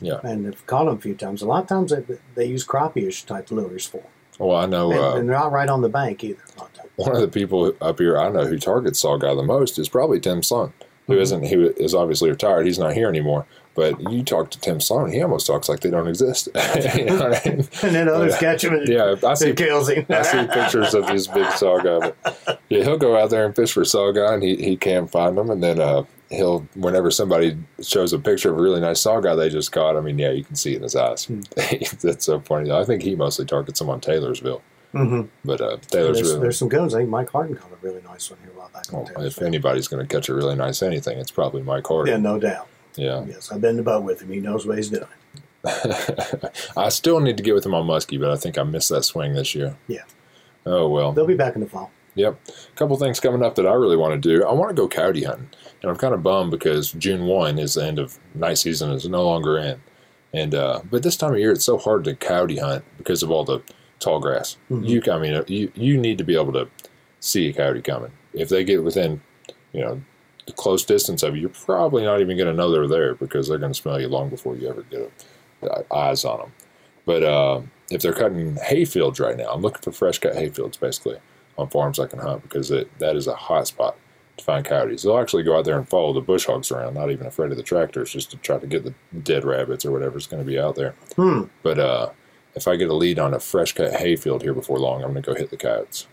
Yeah. 0.00 0.20
And 0.22 0.44
have 0.44 0.66
caught 0.66 0.84
them 0.86 0.96
a 0.96 1.00
few 1.00 1.14
times. 1.14 1.40
A 1.40 1.46
lot 1.46 1.62
of 1.62 1.68
times 1.68 1.90
they, 1.90 2.04
they 2.34 2.44
use 2.46 2.66
crappie-ish 2.66 3.22
type 3.24 3.50
lures 3.50 3.86
for 3.86 3.98
them. 3.98 4.10
Well, 4.38 4.56
I 4.56 4.66
know 4.66 4.90
and, 4.90 5.00
uh, 5.00 5.14
and 5.14 5.28
they're 5.28 5.38
not 5.38 5.52
right 5.52 5.68
on 5.68 5.80
the 5.80 5.88
bank 5.88 6.22
either. 6.22 6.42
a 6.56 6.60
lot 6.60 6.68
of 6.68 6.74
times. 6.74 6.90
one 6.96 7.14
of 7.14 7.22
the 7.22 7.28
people 7.28 7.72
up 7.80 7.98
here 7.98 8.18
I 8.18 8.28
know 8.30 8.44
who 8.44 8.58
targets 8.58 9.02
saugeye 9.02 9.34
the 9.34 9.42
most 9.42 9.78
is 9.78 9.88
probably 9.88 10.20
Tim 10.20 10.42
Sloan, 10.42 10.74
who 11.06 11.14
Mhm. 11.16 11.20
isn't 11.20 11.46
who 11.48 11.72
is 11.76 11.94
obviously 11.94 12.30
retired. 12.30 12.66
He's 12.66 12.78
not 12.78 12.94
here 12.94 13.08
anymore. 13.08 13.46
But 13.74 14.10
you 14.10 14.22
talk 14.22 14.50
to 14.52 14.60
Tim 14.60 14.80
Sloan, 14.80 15.12
he 15.12 15.20
almost 15.22 15.46
talks 15.46 15.68
like 15.68 15.80
they 15.80 15.90
don't 15.90 16.08
exist. 16.08 16.48
you 16.96 17.04
know 17.04 17.26
I 17.26 17.40
mean? 17.48 17.68
And 17.82 17.94
then 17.94 18.08
others 18.08 18.32
Yeah. 18.32 18.38
catch 18.40 18.64
him 18.64 18.72
and 18.72 18.88
Yeah, 18.88 19.16
I 19.22 19.34
see. 19.34 19.50
it 19.50 19.56
kills 19.58 19.90
him. 19.90 20.06
I 20.08 20.22
see 20.22 20.46
pictures 20.46 20.94
of 20.94 21.06
these 21.08 21.26
big 21.26 21.44
saugeye. 21.44 22.14
But 22.24 22.60
yeah, 22.70 22.84
he'll 22.84 22.96
go 22.96 23.18
out 23.18 23.28
there 23.28 23.44
and 23.44 23.54
fish 23.54 23.72
for 23.72 23.82
saugeye, 23.82 24.32
and 24.32 24.42
he, 24.42 24.56
he 24.56 24.76
can't 24.78 25.10
find 25.10 25.36
them. 25.36 25.50
And 25.50 25.62
then 25.62 25.78
uh, 25.78 26.04
he'll 26.30 26.66
whenever 26.74 27.10
somebody 27.10 27.58
shows 27.82 28.14
a 28.14 28.18
picture 28.18 28.50
of 28.50 28.58
a 28.58 28.62
really 28.62 28.80
nice 28.80 29.02
saugeye 29.04 29.36
they 29.36 29.50
just 29.50 29.72
caught. 29.72 29.94
I 29.96 30.00
mean, 30.00 30.18
yeah, 30.18 30.30
you 30.30 30.42
can 30.42 30.56
see 30.56 30.72
it 30.72 30.76
in 30.76 30.82
his 30.84 30.96
eyes. 30.96 31.26
Hmm. 31.26 31.40
That's 32.00 32.24
so 32.24 32.40
funny. 32.40 32.70
I 32.72 32.82
think 32.84 33.02
he 33.02 33.14
mostly 33.14 33.44
targets 33.44 33.78
them 33.78 33.90
on 33.90 34.00
Taylorsville, 34.00 34.62
hmm 34.96 35.22
but 35.44 35.60
uh, 35.60 35.76
There's, 35.90 36.18
Taylorsville. 36.18 36.40
there's 36.40 36.58
some 36.58 36.68
goons. 36.68 36.94
I 36.94 36.98
think 36.98 37.10
Mike 37.10 37.30
Harden 37.30 37.56
caught 37.56 37.70
a 37.72 37.76
really 37.86 38.02
nice 38.02 38.30
one 38.30 38.38
here 38.40 38.50
a 38.54 38.58
while 38.58 38.70
back. 38.72 38.90
Well, 38.92 39.08
if 39.24 39.40
anybody's 39.42 39.88
going 39.88 40.06
to 40.06 40.12
catch 40.14 40.28
a 40.28 40.34
really 40.34 40.54
nice 40.56 40.82
anything, 40.82 41.18
it's 41.18 41.30
probably 41.30 41.62
Mike 41.62 41.86
Harden. 41.86 42.12
yeah, 42.12 42.18
no 42.18 42.38
doubt. 42.38 42.68
Yeah. 42.96 43.24
Yes, 43.26 43.52
I've 43.52 43.60
been 43.60 43.70
in 43.70 43.76
the 43.76 43.82
boat 43.82 44.04
with 44.04 44.22
him. 44.22 44.30
He 44.30 44.40
knows 44.40 44.66
what 44.66 44.76
he's 44.78 44.88
doing. 44.88 45.06
I 46.76 46.88
still 46.90 47.20
need 47.20 47.36
to 47.36 47.42
get 47.42 47.54
with 47.54 47.66
him 47.66 47.74
on 47.74 47.86
muskie, 47.86 48.20
but 48.20 48.30
I 48.30 48.36
think 48.36 48.56
I 48.58 48.62
missed 48.62 48.88
that 48.90 49.04
swing 49.04 49.34
this 49.34 49.54
year. 49.54 49.76
Yeah. 49.88 50.02
Oh 50.64 50.88
well. 50.88 51.12
They'll 51.12 51.26
be 51.26 51.34
back 51.34 51.54
in 51.54 51.60
the 51.60 51.66
fall. 51.68 51.90
Yep. 52.14 52.38
A 52.48 52.76
couple 52.76 52.96
things 52.96 53.20
coming 53.20 53.42
up 53.42 53.56
that 53.56 53.66
I 53.66 53.74
really 53.74 53.96
want 53.96 54.20
to 54.20 54.28
do. 54.38 54.44
I 54.44 54.52
want 54.52 54.70
to 54.70 54.74
go 54.74 54.88
coyote 54.88 55.24
hunting, 55.24 55.50
and 55.82 55.90
I'm 55.90 55.96
kind 55.98 56.14
of 56.14 56.22
bummed 56.22 56.50
because 56.50 56.92
June 56.92 57.26
one 57.26 57.58
is 57.58 57.74
the 57.74 57.84
end 57.84 57.98
of 57.98 58.18
night 58.34 58.58
season 58.58 58.90
is 58.92 59.06
no 59.08 59.24
longer 59.24 59.58
in, 59.58 59.80
and 60.32 60.54
uh, 60.54 60.80
but 60.90 61.02
this 61.02 61.16
time 61.16 61.32
of 61.34 61.38
year 61.38 61.52
it's 61.52 61.64
so 61.64 61.76
hard 61.76 62.04
to 62.04 62.14
coyote 62.14 62.56
hunt 62.58 62.84
because 62.96 63.22
of 63.22 63.30
all 63.30 63.44
the 63.44 63.60
tall 64.00 64.20
grass. 64.20 64.56
Mhm. 64.70 64.86
You, 64.86 65.12
I 65.12 65.18
mean, 65.18 65.44
you 65.48 65.72
you 65.74 65.96
need 65.98 66.18
to 66.18 66.24
be 66.24 66.34
able 66.34 66.52
to 66.52 66.68
see 67.20 67.48
a 67.48 67.52
coyote 67.52 67.82
coming. 67.82 68.12
If 68.32 68.48
they 68.48 68.64
get 68.64 68.84
within, 68.84 69.20
you 69.72 69.80
know, 69.80 70.00
the 70.46 70.52
close 70.52 70.84
distance 70.84 71.22
of 71.22 71.34
you, 71.34 71.42
you're 71.42 71.50
probably 71.50 72.04
not 72.04 72.20
even 72.20 72.36
going 72.36 72.48
to 72.48 72.54
know 72.54 72.70
they're 72.70 72.86
there 72.86 73.14
because 73.14 73.48
they're 73.48 73.58
going 73.58 73.72
to 73.72 73.80
smell 73.80 74.00
you 74.00 74.08
long 74.08 74.28
before 74.28 74.56
you 74.56 74.68
ever 74.68 74.82
get 74.82 75.10
a, 75.62 75.94
eyes 75.94 76.24
on 76.24 76.38
them. 76.38 76.52
But 77.04 77.22
uh, 77.22 77.62
if 77.90 78.02
they're 78.02 78.12
cutting 78.12 78.56
hayfields 78.56 79.20
right 79.20 79.36
now, 79.36 79.50
I'm 79.50 79.62
looking 79.62 79.82
for 79.82 79.92
fresh 79.92 80.18
cut 80.18 80.34
hayfields 80.34 80.78
basically 80.78 81.18
on 81.58 81.68
farms 81.68 81.98
I 81.98 82.06
can 82.06 82.18
hunt 82.18 82.42
because 82.42 82.70
it, 82.70 82.96
that 82.98 83.16
is 83.16 83.26
a 83.26 83.34
hot 83.34 83.66
spot 83.66 83.96
to 84.36 84.44
find 84.44 84.64
coyotes. 84.64 85.02
They'll 85.02 85.18
actually 85.18 85.42
go 85.42 85.56
out 85.56 85.64
there 85.64 85.78
and 85.78 85.88
follow 85.88 86.12
the 86.12 86.20
bush 86.20 86.46
hogs 86.46 86.70
around, 86.70 86.94
not 86.94 87.10
even 87.10 87.26
afraid 87.26 87.50
of 87.50 87.56
the 87.56 87.62
tractors, 87.62 88.12
just 88.12 88.30
to 88.32 88.36
try 88.36 88.58
to 88.58 88.66
get 88.66 88.84
the 88.84 88.92
dead 89.18 89.44
rabbits 89.44 89.84
or 89.84 89.92
whatever's 89.92 90.26
going 90.26 90.42
to 90.42 90.46
be 90.46 90.58
out 90.58 90.74
there. 90.76 90.94
Hmm. 91.16 91.44
But 91.62 91.78
uh, 91.78 92.10
if 92.56 92.66
I 92.66 92.76
get 92.76 92.88
a 92.88 92.94
lead 92.94 93.18
on 93.18 93.34
a 93.34 93.40
fresh 93.40 93.72
cut 93.72 93.92
hayfield 93.94 94.42
here 94.42 94.54
before 94.54 94.78
long, 94.78 95.02
I'm 95.04 95.12
going 95.12 95.22
to 95.22 95.30
go 95.32 95.34
hit 95.36 95.50
the 95.50 95.56
coyotes. 95.56 96.06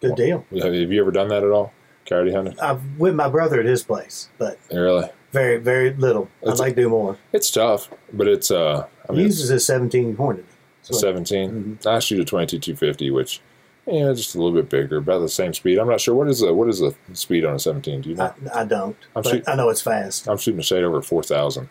Good 0.00 0.16
deal. 0.16 0.44
Have 0.62 0.74
you 0.74 1.00
ever 1.00 1.10
done 1.10 1.28
that 1.28 1.44
at 1.44 1.50
all? 1.50 1.72
Coyote 2.06 2.32
hunting? 2.32 2.58
I've 2.58 2.80
with 2.98 3.14
my 3.14 3.28
brother 3.28 3.60
at 3.60 3.66
his 3.66 3.82
place, 3.84 4.30
but 4.38 4.58
Really? 4.72 5.08
very, 5.32 5.58
very 5.58 5.92
little. 5.92 6.28
I'd 6.42 6.48
It's- 6.48 6.58
like 6.58 6.74
to 6.74 6.82
do 6.82 6.88
more. 6.88 7.18
It's 7.32 7.50
tough, 7.50 7.90
but 8.12 8.26
it's 8.26 8.50
uh, 8.50 8.86
I 9.08 9.12
He 9.12 9.18
mean, 9.18 9.26
uses 9.26 9.50
a 9.50 9.60
17 9.60 10.16
Hornet. 10.16 10.46
it's 10.88 10.98
17. 11.00 11.80
I 11.86 11.98
shoot 11.98 12.18
a 12.20 12.24
22 12.24 12.58
250, 12.58 13.10
which 13.10 13.40
yeah, 13.86 14.12
just 14.12 14.34
a 14.34 14.38
little 14.38 14.54
bit 14.54 14.68
bigger, 14.70 14.96
about 14.98 15.18
the 15.20 15.28
same 15.28 15.52
speed. 15.52 15.78
I'm 15.78 15.88
not 15.88 16.00
sure 16.00 16.14
what 16.14 16.28
is 16.28 16.40
the 16.40 16.52
what 16.54 16.68
is 16.68 16.78
the 16.80 16.94
speed 17.12 17.44
on 17.44 17.54
a 17.54 17.58
17. 17.58 18.00
Do 18.02 18.08
you 18.10 18.14
know? 18.16 18.32
I, 18.54 18.60
I 18.60 18.64
don't, 18.64 18.96
I'm 19.14 19.22
I 19.46 19.54
know 19.54 19.68
it's 19.68 19.82
fast. 19.82 20.28
I'm 20.28 20.38
shooting 20.38 20.60
a 20.60 20.62
shade 20.62 20.82
over 20.84 21.02
4,000 21.02 21.68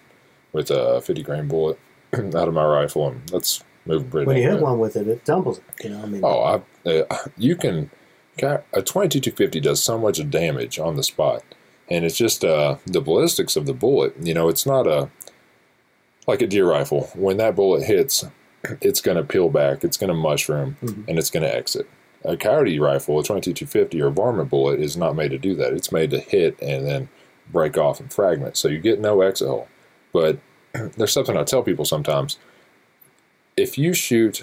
with 0.54 0.70
a 0.72 1.02
50 1.02 1.24
grain 1.24 1.48
bullet 1.48 1.80
out 2.14 2.48
of 2.48 2.54
my 2.54 2.66
rifle, 2.66 3.08
and 3.08 3.28
that's 3.30 3.64
pretty. 4.00 4.28
When 4.28 4.38
you 4.38 4.44
hit 4.44 4.54
good. 4.54 4.62
one 4.62 4.80
with 4.80 4.96
it, 4.96 5.08
it 5.08 5.26
tumbles 5.26 5.60
it. 5.60 5.64
You 5.84 5.90
know, 5.92 6.04
I 6.04 6.06
mean, 6.06 6.22
Oh, 6.24 6.62
I, 6.86 6.90
uh, 6.90 7.18
you 7.38 7.56
can. 7.56 7.90
A 8.42 8.82
22 8.82 9.20
250 9.20 9.60
does 9.60 9.84
so 9.84 9.98
much 9.98 10.30
damage 10.30 10.80
on 10.80 10.96
the 10.96 11.04
spot, 11.04 11.44
and 11.90 12.06
it's 12.06 12.16
just 12.16 12.46
uh, 12.46 12.78
the 12.86 13.02
ballistics 13.02 13.58
of 13.58 13.66
the 13.66 13.74
bullet. 13.74 14.16
You 14.22 14.34
know, 14.34 14.48
it's 14.48 14.66
not 14.66 14.88
a 14.88 15.10
like 16.26 16.42
a 16.42 16.48
deer 16.48 16.70
rifle. 16.70 17.10
When 17.16 17.36
that 17.38 17.56
bullet 17.56 17.84
hits, 17.84 18.26
it's 18.82 19.02
going 19.02 19.18
to 19.18 19.24
peel 19.24 19.50
back, 19.50 19.84
it's 19.84 19.98
going 19.98 20.08
to 20.10 20.14
mushroom, 20.14 20.78
and 21.08 21.18
it's 21.20 21.30
going 21.30 21.44
to 21.44 21.54
exit. 21.54 21.90
A 22.24 22.38
coyote 22.38 22.80
rifle, 22.80 23.20
a 23.20 23.24
22 23.24 23.54
250 23.54 24.02
or 24.02 24.08
a 24.08 24.12
varmint 24.12 24.50
bullet, 24.50 24.80
is 24.80 24.96
not 24.96 25.16
made 25.16 25.32
to 25.32 25.38
do 25.38 25.56
that. 25.56 25.74
It's 25.74 25.92
made 25.92 26.12
to 26.12 26.20
hit 26.20 26.62
and 26.62 26.86
then 26.86 27.10
break 27.52 27.78
off 27.78 28.00
and 28.00 28.12
fragment, 28.14 28.56
so 28.56 28.68
you 28.68 28.80
get 28.80 29.00
no 29.02 29.22
exit 29.22 29.48
hole. 29.50 29.68
But 30.14 30.40
there's 30.98 31.12
something 31.12 31.36
I 31.36 31.44
tell 31.44 31.64
people 31.64 31.84
sometimes. 31.86 32.38
If 33.60 33.78
you 33.78 33.94
shoot, 33.94 34.42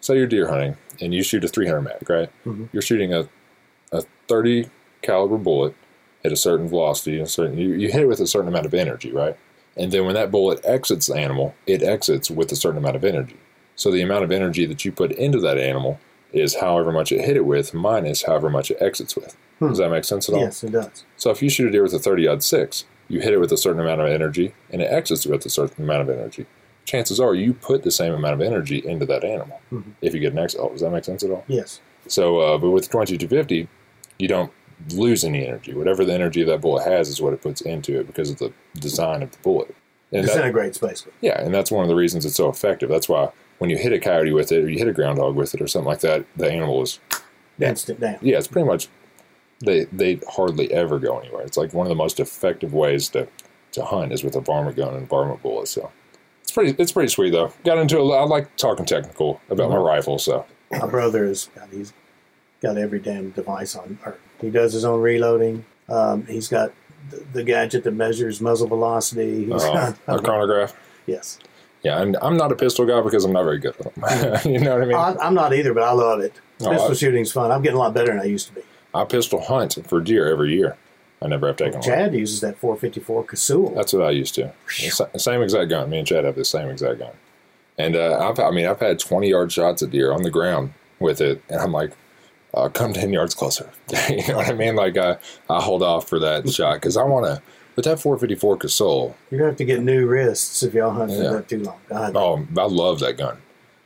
say 0.00 0.16
you're 0.16 0.26
deer 0.26 0.48
hunting, 0.48 0.76
and 1.00 1.14
you 1.14 1.22
shoot 1.22 1.44
a 1.44 1.48
300 1.48 1.80
mag, 1.82 2.10
right? 2.10 2.30
Mhm. 2.44 2.68
You're 2.72 2.82
shooting 2.82 3.12
a, 3.12 3.28
a 3.92 4.02
30 4.28 4.68
caliber 5.02 5.36
bullet 5.38 5.74
at 6.24 6.32
a 6.32 6.36
certain 6.36 6.68
velocity, 6.68 7.18
and 7.18 7.28
certain 7.28 7.58
you, 7.58 7.72
you 7.74 7.90
hit 7.92 8.02
it 8.02 8.06
with 8.08 8.20
a 8.20 8.26
certain 8.26 8.48
amount 8.48 8.66
of 8.66 8.74
energy, 8.74 9.12
right? 9.12 9.36
And 9.76 9.92
then 9.92 10.04
when 10.06 10.14
that 10.14 10.30
bullet 10.30 10.60
exits 10.64 11.06
the 11.06 11.14
animal, 11.16 11.54
it 11.66 11.82
exits 11.82 12.30
with 12.30 12.50
a 12.50 12.56
certain 12.56 12.78
amount 12.78 12.96
of 12.96 13.04
energy. 13.04 13.36
So 13.76 13.90
the 13.90 14.00
amount 14.02 14.24
of 14.24 14.32
energy 14.32 14.64
that 14.66 14.84
you 14.84 14.90
put 14.92 15.12
into 15.12 15.38
that 15.40 15.58
animal 15.58 16.00
is 16.32 16.56
however 16.56 16.90
much 16.90 17.12
it 17.12 17.20
hit 17.24 17.36
it 17.36 17.44
with 17.44 17.72
minus 17.74 18.22
however 18.24 18.48
much 18.50 18.70
it 18.70 18.78
exits 18.80 19.14
with. 19.14 19.36
Hmm. 19.58 19.68
Does 19.68 19.78
that 19.78 19.90
make 19.90 20.04
sense 20.04 20.28
at 20.28 20.34
all? 20.34 20.40
yes, 20.40 20.64
it 20.64 20.72
does. 20.72 21.04
So 21.16 21.30
if 21.30 21.42
you 21.42 21.48
shoot 21.50 21.68
a 21.68 21.70
deer 21.70 21.82
with 21.82 21.92
a 21.94 21.98
30 21.98 22.26
odd 22.26 22.42
six, 22.42 22.84
you 23.08 23.20
hit 23.20 23.32
it 23.34 23.38
with 23.38 23.52
a 23.52 23.56
certain 23.56 23.80
amount 23.80 24.00
of 24.00 24.08
energy 24.08 24.54
and 24.70 24.82
it 24.82 24.86
exits 24.90 25.24
with 25.26 25.44
a 25.46 25.50
certain 25.50 25.84
amount 25.84 26.08
of 26.08 26.10
energy. 26.18 26.46
Chances 26.86 27.20
are 27.20 27.34
you 27.34 27.52
put 27.52 27.82
the 27.82 27.90
same 27.90 28.14
amount 28.14 28.34
of 28.34 28.40
energy 28.40 28.78
into 28.86 29.04
that 29.06 29.22
animal 29.24 29.60
Mhm. 29.72 29.82
if 30.00 30.14
you 30.14 30.20
get 30.20 30.32
an 30.32 30.38
hole. 30.58 30.70
Does 30.70 30.80
that 30.80 30.90
make 30.90 31.04
sense 31.04 31.22
at 31.22 31.30
all? 31.30 31.44
Yes. 31.48 31.80
So, 32.08 32.38
uh, 32.38 32.56
but 32.58 32.70
with 32.70 32.84
the 32.84 32.90
2250, 32.90 33.68
you 34.18 34.28
don't 34.28 34.50
lose 34.94 35.24
any 35.24 35.46
energy. 35.46 35.74
Whatever 35.74 36.04
the 36.04 36.14
energy 36.14 36.42
that 36.44 36.60
bullet 36.60 36.84
has 36.84 37.08
is 37.08 37.20
what 37.20 37.32
it 37.34 37.42
puts 37.42 37.60
into 37.60 37.98
it 38.00 38.06
because 38.06 38.30
of 38.30 38.38
the 38.38 38.52
design 38.78 39.22
of 39.22 39.32
the 39.32 39.38
bullet. 39.42 39.74
And 40.12 40.22
that, 40.24 40.28
Disintegrates, 40.28 40.78
basically. 40.78 41.12
yeah, 41.20 41.40
and 41.42 41.52
that's 41.52 41.70
one 41.72 41.82
of 41.82 41.88
the 41.88 41.96
reasons 41.96 42.24
it's 42.24 42.36
so 42.36 42.48
effective. 42.48 42.88
That's 42.88 43.08
why 43.08 43.30
when 43.58 43.70
you 43.70 43.76
hit 43.76 43.92
a 43.92 43.98
coyote 43.98 44.30
with 44.32 44.52
it 44.52 44.62
or 44.64 44.68
you 44.70 44.78
hit 44.78 44.86
a 44.86 44.92
groundhog 44.92 45.34
with 45.34 45.52
it 45.54 45.60
or 45.60 45.66
something 45.66 45.88
like 45.88 46.00
that, 46.00 46.24
the 46.36 46.48
animal 46.50 46.82
is 46.82 47.00
Yeah. 47.58 47.70
Instant 47.70 47.98
down. 48.00 48.18
yeah, 48.22 48.36
it's 48.38 48.46
pretty 48.46 48.66
much 48.68 48.88
they 49.64 49.84
they 49.86 50.20
hardly 50.28 50.70
ever 50.72 50.98
go 50.98 51.18
anywhere. 51.18 51.42
It's 51.42 51.56
like 51.56 51.72
one 51.74 51.86
of 51.86 51.88
the 51.88 51.94
most 51.96 52.20
effective 52.20 52.72
ways 52.74 53.08
to 53.08 53.26
to 53.72 53.82
hunt 53.84 54.12
is 54.12 54.22
with 54.22 54.36
a 54.36 54.40
varmint 54.40 54.76
gun 54.76 54.94
and 54.94 55.08
varmint 55.08 55.42
bullet. 55.42 55.66
So 55.68 55.90
pretty 56.56 56.82
it's 56.82 56.90
pretty 56.92 57.08
sweet 57.08 57.30
though. 57.30 57.52
Got 57.64 57.78
into 57.78 57.98
a, 57.98 58.08
I 58.10 58.24
like 58.24 58.56
talking 58.56 58.84
technical 58.84 59.40
about 59.50 59.70
my 59.70 59.76
rifle. 59.76 60.18
So 60.18 60.44
My 60.72 60.86
brother 60.86 61.24
is 61.24 61.48
God, 61.54 61.68
he's 61.70 61.92
got 62.60 62.76
every 62.78 62.98
damn 62.98 63.30
device 63.30 63.76
on 63.76 63.98
Earth. 64.04 64.18
He 64.40 64.50
does 64.50 64.72
his 64.72 64.84
own 64.84 65.00
reloading. 65.00 65.64
Um, 65.88 66.26
he's 66.26 66.48
got 66.48 66.72
the, 67.10 67.24
the 67.32 67.44
gadget 67.44 67.84
that 67.84 67.92
measures 67.92 68.40
muzzle 68.40 68.66
velocity. 68.66 69.44
He's 69.44 69.62
uh, 69.64 69.94
a 70.08 70.12
got, 70.12 70.24
chronograph. 70.24 70.74
yes, 71.06 71.38
Yeah, 71.82 72.02
and 72.02 72.16
I'm 72.20 72.36
not 72.36 72.50
a 72.50 72.56
pistol 72.56 72.84
guy 72.84 73.00
because 73.02 73.24
I'm 73.24 73.32
not 73.32 73.44
very 73.44 73.58
good 73.58 73.76
with 73.78 73.94
them. 73.94 74.40
you 74.52 74.58
know 74.58 74.74
what 74.74 74.82
I 74.82 74.86
mean? 74.86 74.96
I, 74.96 75.14
I'm 75.24 75.34
not 75.34 75.54
either, 75.54 75.72
but 75.72 75.84
I 75.84 75.92
love 75.92 76.20
it. 76.20 76.32
Oh, 76.62 76.70
Pistol 76.70 76.90
I- 76.90 76.94
shooting's 76.94 77.30
fun. 77.30 77.52
I'm 77.52 77.62
getting 77.62 77.76
a 77.76 77.80
lot 77.80 77.94
better 77.94 78.08
than 78.08 78.20
I 78.20 78.24
used 78.24 78.48
to 78.48 78.54
be. 78.54 78.62
I 78.94 79.04
pistol 79.04 79.40
hunt 79.42 79.78
for 79.86 80.00
deer 80.00 80.26
every 80.26 80.54
year. 80.54 80.76
I 81.22 81.28
never 81.28 81.46
have 81.46 81.56
taken 81.56 81.74
one. 81.74 81.82
Chad 81.82 82.14
uses 82.14 82.40
that 82.40 82.58
454 82.58 83.24
Casull. 83.24 83.74
That's 83.74 83.92
what 83.92 84.02
I 84.02 84.10
used 84.10 84.34
to. 84.34 84.52
Same 85.16 85.42
exact 85.42 85.70
gun. 85.70 85.88
Me 85.88 85.98
and 85.98 86.06
Chad 86.06 86.24
have 86.24 86.36
the 86.36 86.44
same 86.44 86.68
exact 86.68 86.98
gun. 86.98 87.12
And 87.78 87.96
uh, 87.96 88.28
I've, 88.28 88.38
I 88.38 88.50
mean, 88.50 88.66
I've 88.66 88.80
had 88.80 88.98
20 88.98 89.28
yard 89.28 89.52
shots 89.52 89.82
at 89.82 89.90
deer 89.90 90.12
on 90.12 90.22
the 90.22 90.30
ground 90.30 90.72
with 90.98 91.20
it, 91.20 91.42
and 91.48 91.60
I'm 91.60 91.72
like, 91.72 91.92
uh, 92.54 92.68
come 92.68 92.92
10 92.92 93.12
yards 93.12 93.34
closer. 93.34 93.70
you 94.08 94.26
know 94.28 94.36
what 94.36 94.48
I 94.48 94.54
mean? 94.54 94.76
Like, 94.76 94.96
I, 94.96 95.18
I 95.48 95.60
hold 95.60 95.82
off 95.82 96.08
for 96.08 96.18
that 96.18 96.48
shot 96.52 96.74
because 96.74 96.96
I 96.96 97.04
want 97.04 97.26
to. 97.26 97.42
With 97.76 97.84
that 97.84 98.00
454 98.00 98.56
Casull. 98.56 99.14
You're 99.30 99.38
gonna 99.38 99.50
have 99.50 99.58
to 99.58 99.64
get 99.66 99.82
new 99.82 100.06
wrists 100.06 100.62
if 100.62 100.72
y'all 100.72 100.92
hunt 100.92 101.12
for 101.12 101.18
that 101.18 101.46
too 101.46 101.62
long. 101.62 101.78
God, 101.90 102.16
oh, 102.16 102.46
I 102.56 102.64
love 102.64 103.00
that 103.00 103.18
gun. 103.18 103.36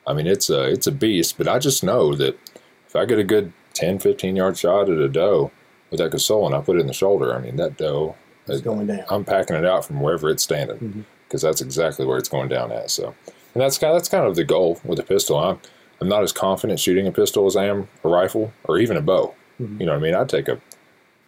I 0.06 0.14
mean, 0.14 0.28
it's 0.28 0.48
a 0.48 0.70
it's 0.70 0.86
a 0.86 0.92
beast. 0.92 1.36
But 1.36 1.48
I 1.48 1.58
just 1.58 1.82
know 1.82 2.14
that 2.14 2.38
if 2.86 2.94
I 2.94 3.04
get 3.04 3.18
a 3.18 3.24
good 3.24 3.52
10, 3.74 3.98
15 3.98 4.36
yard 4.36 4.56
shot 4.56 4.88
at 4.88 4.98
a 4.98 5.08
doe 5.08 5.50
with 5.90 5.98
that 5.98 6.10
Casull 6.10 6.46
and 6.46 6.54
I 6.54 6.60
put 6.60 6.76
it 6.76 6.80
in 6.80 6.86
the 6.86 6.92
shoulder, 6.92 7.34
I 7.34 7.40
mean, 7.40 7.56
that 7.56 7.76
doe 7.76 8.14
it's 8.46 8.60
going 8.62 8.86
down. 8.86 9.04
I'm 9.08 9.24
packing 9.24 9.56
it 9.56 9.64
out 9.64 9.84
from 9.84 10.00
wherever 10.00 10.28
it's 10.30 10.42
standing 10.42 11.04
because 11.28 11.42
that's 11.42 11.60
exactly 11.60 12.04
where 12.06 12.18
it's 12.18 12.28
going 12.28 12.48
down 12.48 12.72
at. 12.72 12.90
So, 12.90 13.14
and 13.54 13.60
that's 13.62 13.78
kind 13.78 13.94
that's 13.94 14.08
kind 14.08 14.26
of 14.26 14.34
the 14.36 14.44
goal 14.44 14.80
with 14.84 14.98
a 14.98 15.02
pistol. 15.04 15.36
I'm 15.38 15.58
I'm 16.00 16.08
not 16.08 16.22
as 16.22 16.32
confident 16.32 16.80
shooting 16.80 17.06
a 17.06 17.12
pistol 17.12 17.46
as 17.46 17.56
I 17.56 17.66
am 17.66 17.88
a 18.04 18.08
rifle 18.08 18.52
or 18.64 18.78
even 18.78 18.96
a 18.96 19.02
bow. 19.02 19.34
Mhm. 19.60 19.78
You 19.80 19.86
know 19.86 19.92
what 19.92 19.98
I 19.98 20.02
mean? 20.02 20.14
I'd 20.14 20.28
take 20.28 20.48
a 20.48 20.58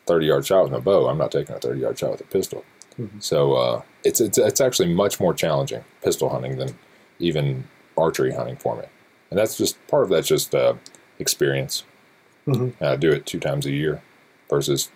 30 0.07 0.27
yard 0.27 0.47
shot 0.47 0.65
with 0.65 0.73
a 0.73 0.81
bow. 0.81 1.09
I'm 1.09 1.19
not 1.19 1.31
taking 1.31 1.55
a 1.55 1.59
30 1.61 1.81
yard 1.81 1.99
shot 1.99 2.13
with 2.13 2.21
a 2.23 2.25
pistol. 2.25 2.65
Mhm. 2.99 3.23
So 3.23 3.53
uh, 3.55 3.83
it's 4.05 4.21
it's 4.21 4.39
it's 4.39 4.61
actually 4.61 4.93
much 4.93 5.21
more 5.21 5.35
challenging 5.35 5.85
pistol 6.03 6.29
hunting 6.31 6.57
than 6.59 6.75
even 7.19 7.65
archery 7.97 8.33
hunting 8.33 8.57
for 8.57 8.75
me. 8.77 8.85
And 9.31 9.39
that's 9.39 9.57
just 9.57 9.77
part 9.87 10.05
of 10.05 10.09
that's 10.11 10.29
just 10.29 10.55
uh, 10.55 10.75
experience. 11.19 11.85
Mhm. 12.49 12.73
I 12.81 12.97
do 12.97 13.13
it 13.13 13.27
two 13.27 13.39
times 13.39 13.67
a 13.67 13.71
year 13.71 14.03
versus 14.53 14.91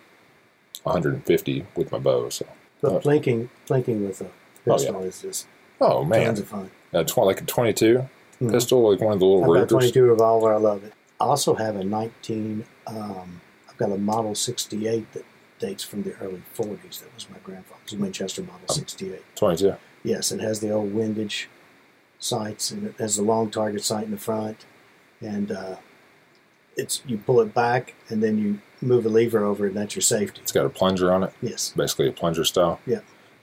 150 0.82 1.66
with 1.74 1.90
my 1.90 1.98
bow. 1.98 2.28
So. 2.28 2.46
But 2.82 2.92
Oh. 2.92 3.00
plinking, 3.00 3.48
plinking 3.66 4.06
with 4.06 4.20
a 4.20 4.24
yeah. 4.66 4.74
pistol 4.74 5.02
is 5.02 5.22
just 5.22 5.46
Oh 5.80 6.04
man, 6.04 6.26
tons 6.26 6.40
of 6.40 6.48
fun. 6.48 6.70
a 6.92 7.04
tw- 7.04 7.18
like 7.18 7.40
a 7.40 7.44
22 7.44 8.06
Mhm. 8.40 8.50
pistol, 8.52 8.90
like 8.90 9.00
one 9.00 9.14
of 9.14 9.18
the 9.20 9.24
little 9.26 9.44
I've 9.44 9.60
got 9.60 9.64
a 9.64 9.66
22 9.66 10.04
revolver. 10.04 10.52
I 10.52 10.58
love 10.58 10.84
it. 10.84 10.92
I 11.20 11.24
also 11.24 11.54
have 11.54 11.76
a 11.76 11.84
19. 11.84 12.64
Um, 12.86 13.40
I've 13.68 13.76
got 13.78 13.90
a 13.90 13.96
Model 13.96 14.34
68 14.34 15.10
that 15.14 15.24
dates 15.58 15.82
from 15.82 16.02
the 16.02 16.12
early 16.20 16.42
40s. 16.54 17.00
That 17.00 17.14
was 17.14 17.28
my 17.30 17.38
grandfather's 17.42 17.94
Winchester 17.96 18.42
Model 18.42 18.68
68. 18.68 19.22
22. 19.36 19.74
Yes, 20.04 20.30
it 20.30 20.40
has 20.40 20.60
the 20.60 20.70
old 20.70 20.92
windage 20.94 21.48
sights 22.18 22.70
and 22.70 22.86
it 22.88 22.94
has 22.98 23.16
the 23.16 23.22
long 23.22 23.50
target 23.50 23.82
sight 23.82 24.04
in 24.04 24.10
the 24.10 24.18
front, 24.18 24.66
and 25.20 25.50
uh, 25.50 25.76
it's 26.76 27.02
you 27.06 27.18
pull 27.18 27.40
it 27.40 27.54
back 27.54 27.94
and 28.08 28.22
then 28.22 28.38
you 28.38 28.58
move 28.86 29.06
a 29.06 29.08
lever 29.08 29.44
over 29.44 29.66
it, 29.66 29.70
and 29.70 29.76
that's 29.78 29.94
your 29.96 30.02
safety. 30.02 30.40
It's 30.42 30.52
got 30.52 30.66
a 30.66 30.70
plunger 30.70 31.12
on 31.12 31.22
it, 31.22 31.32
Yes, 31.42 31.72
basically 31.76 32.08
a 32.08 32.12
plunger 32.12 32.44
style. 32.44 32.80
Yeah. 32.86 33.00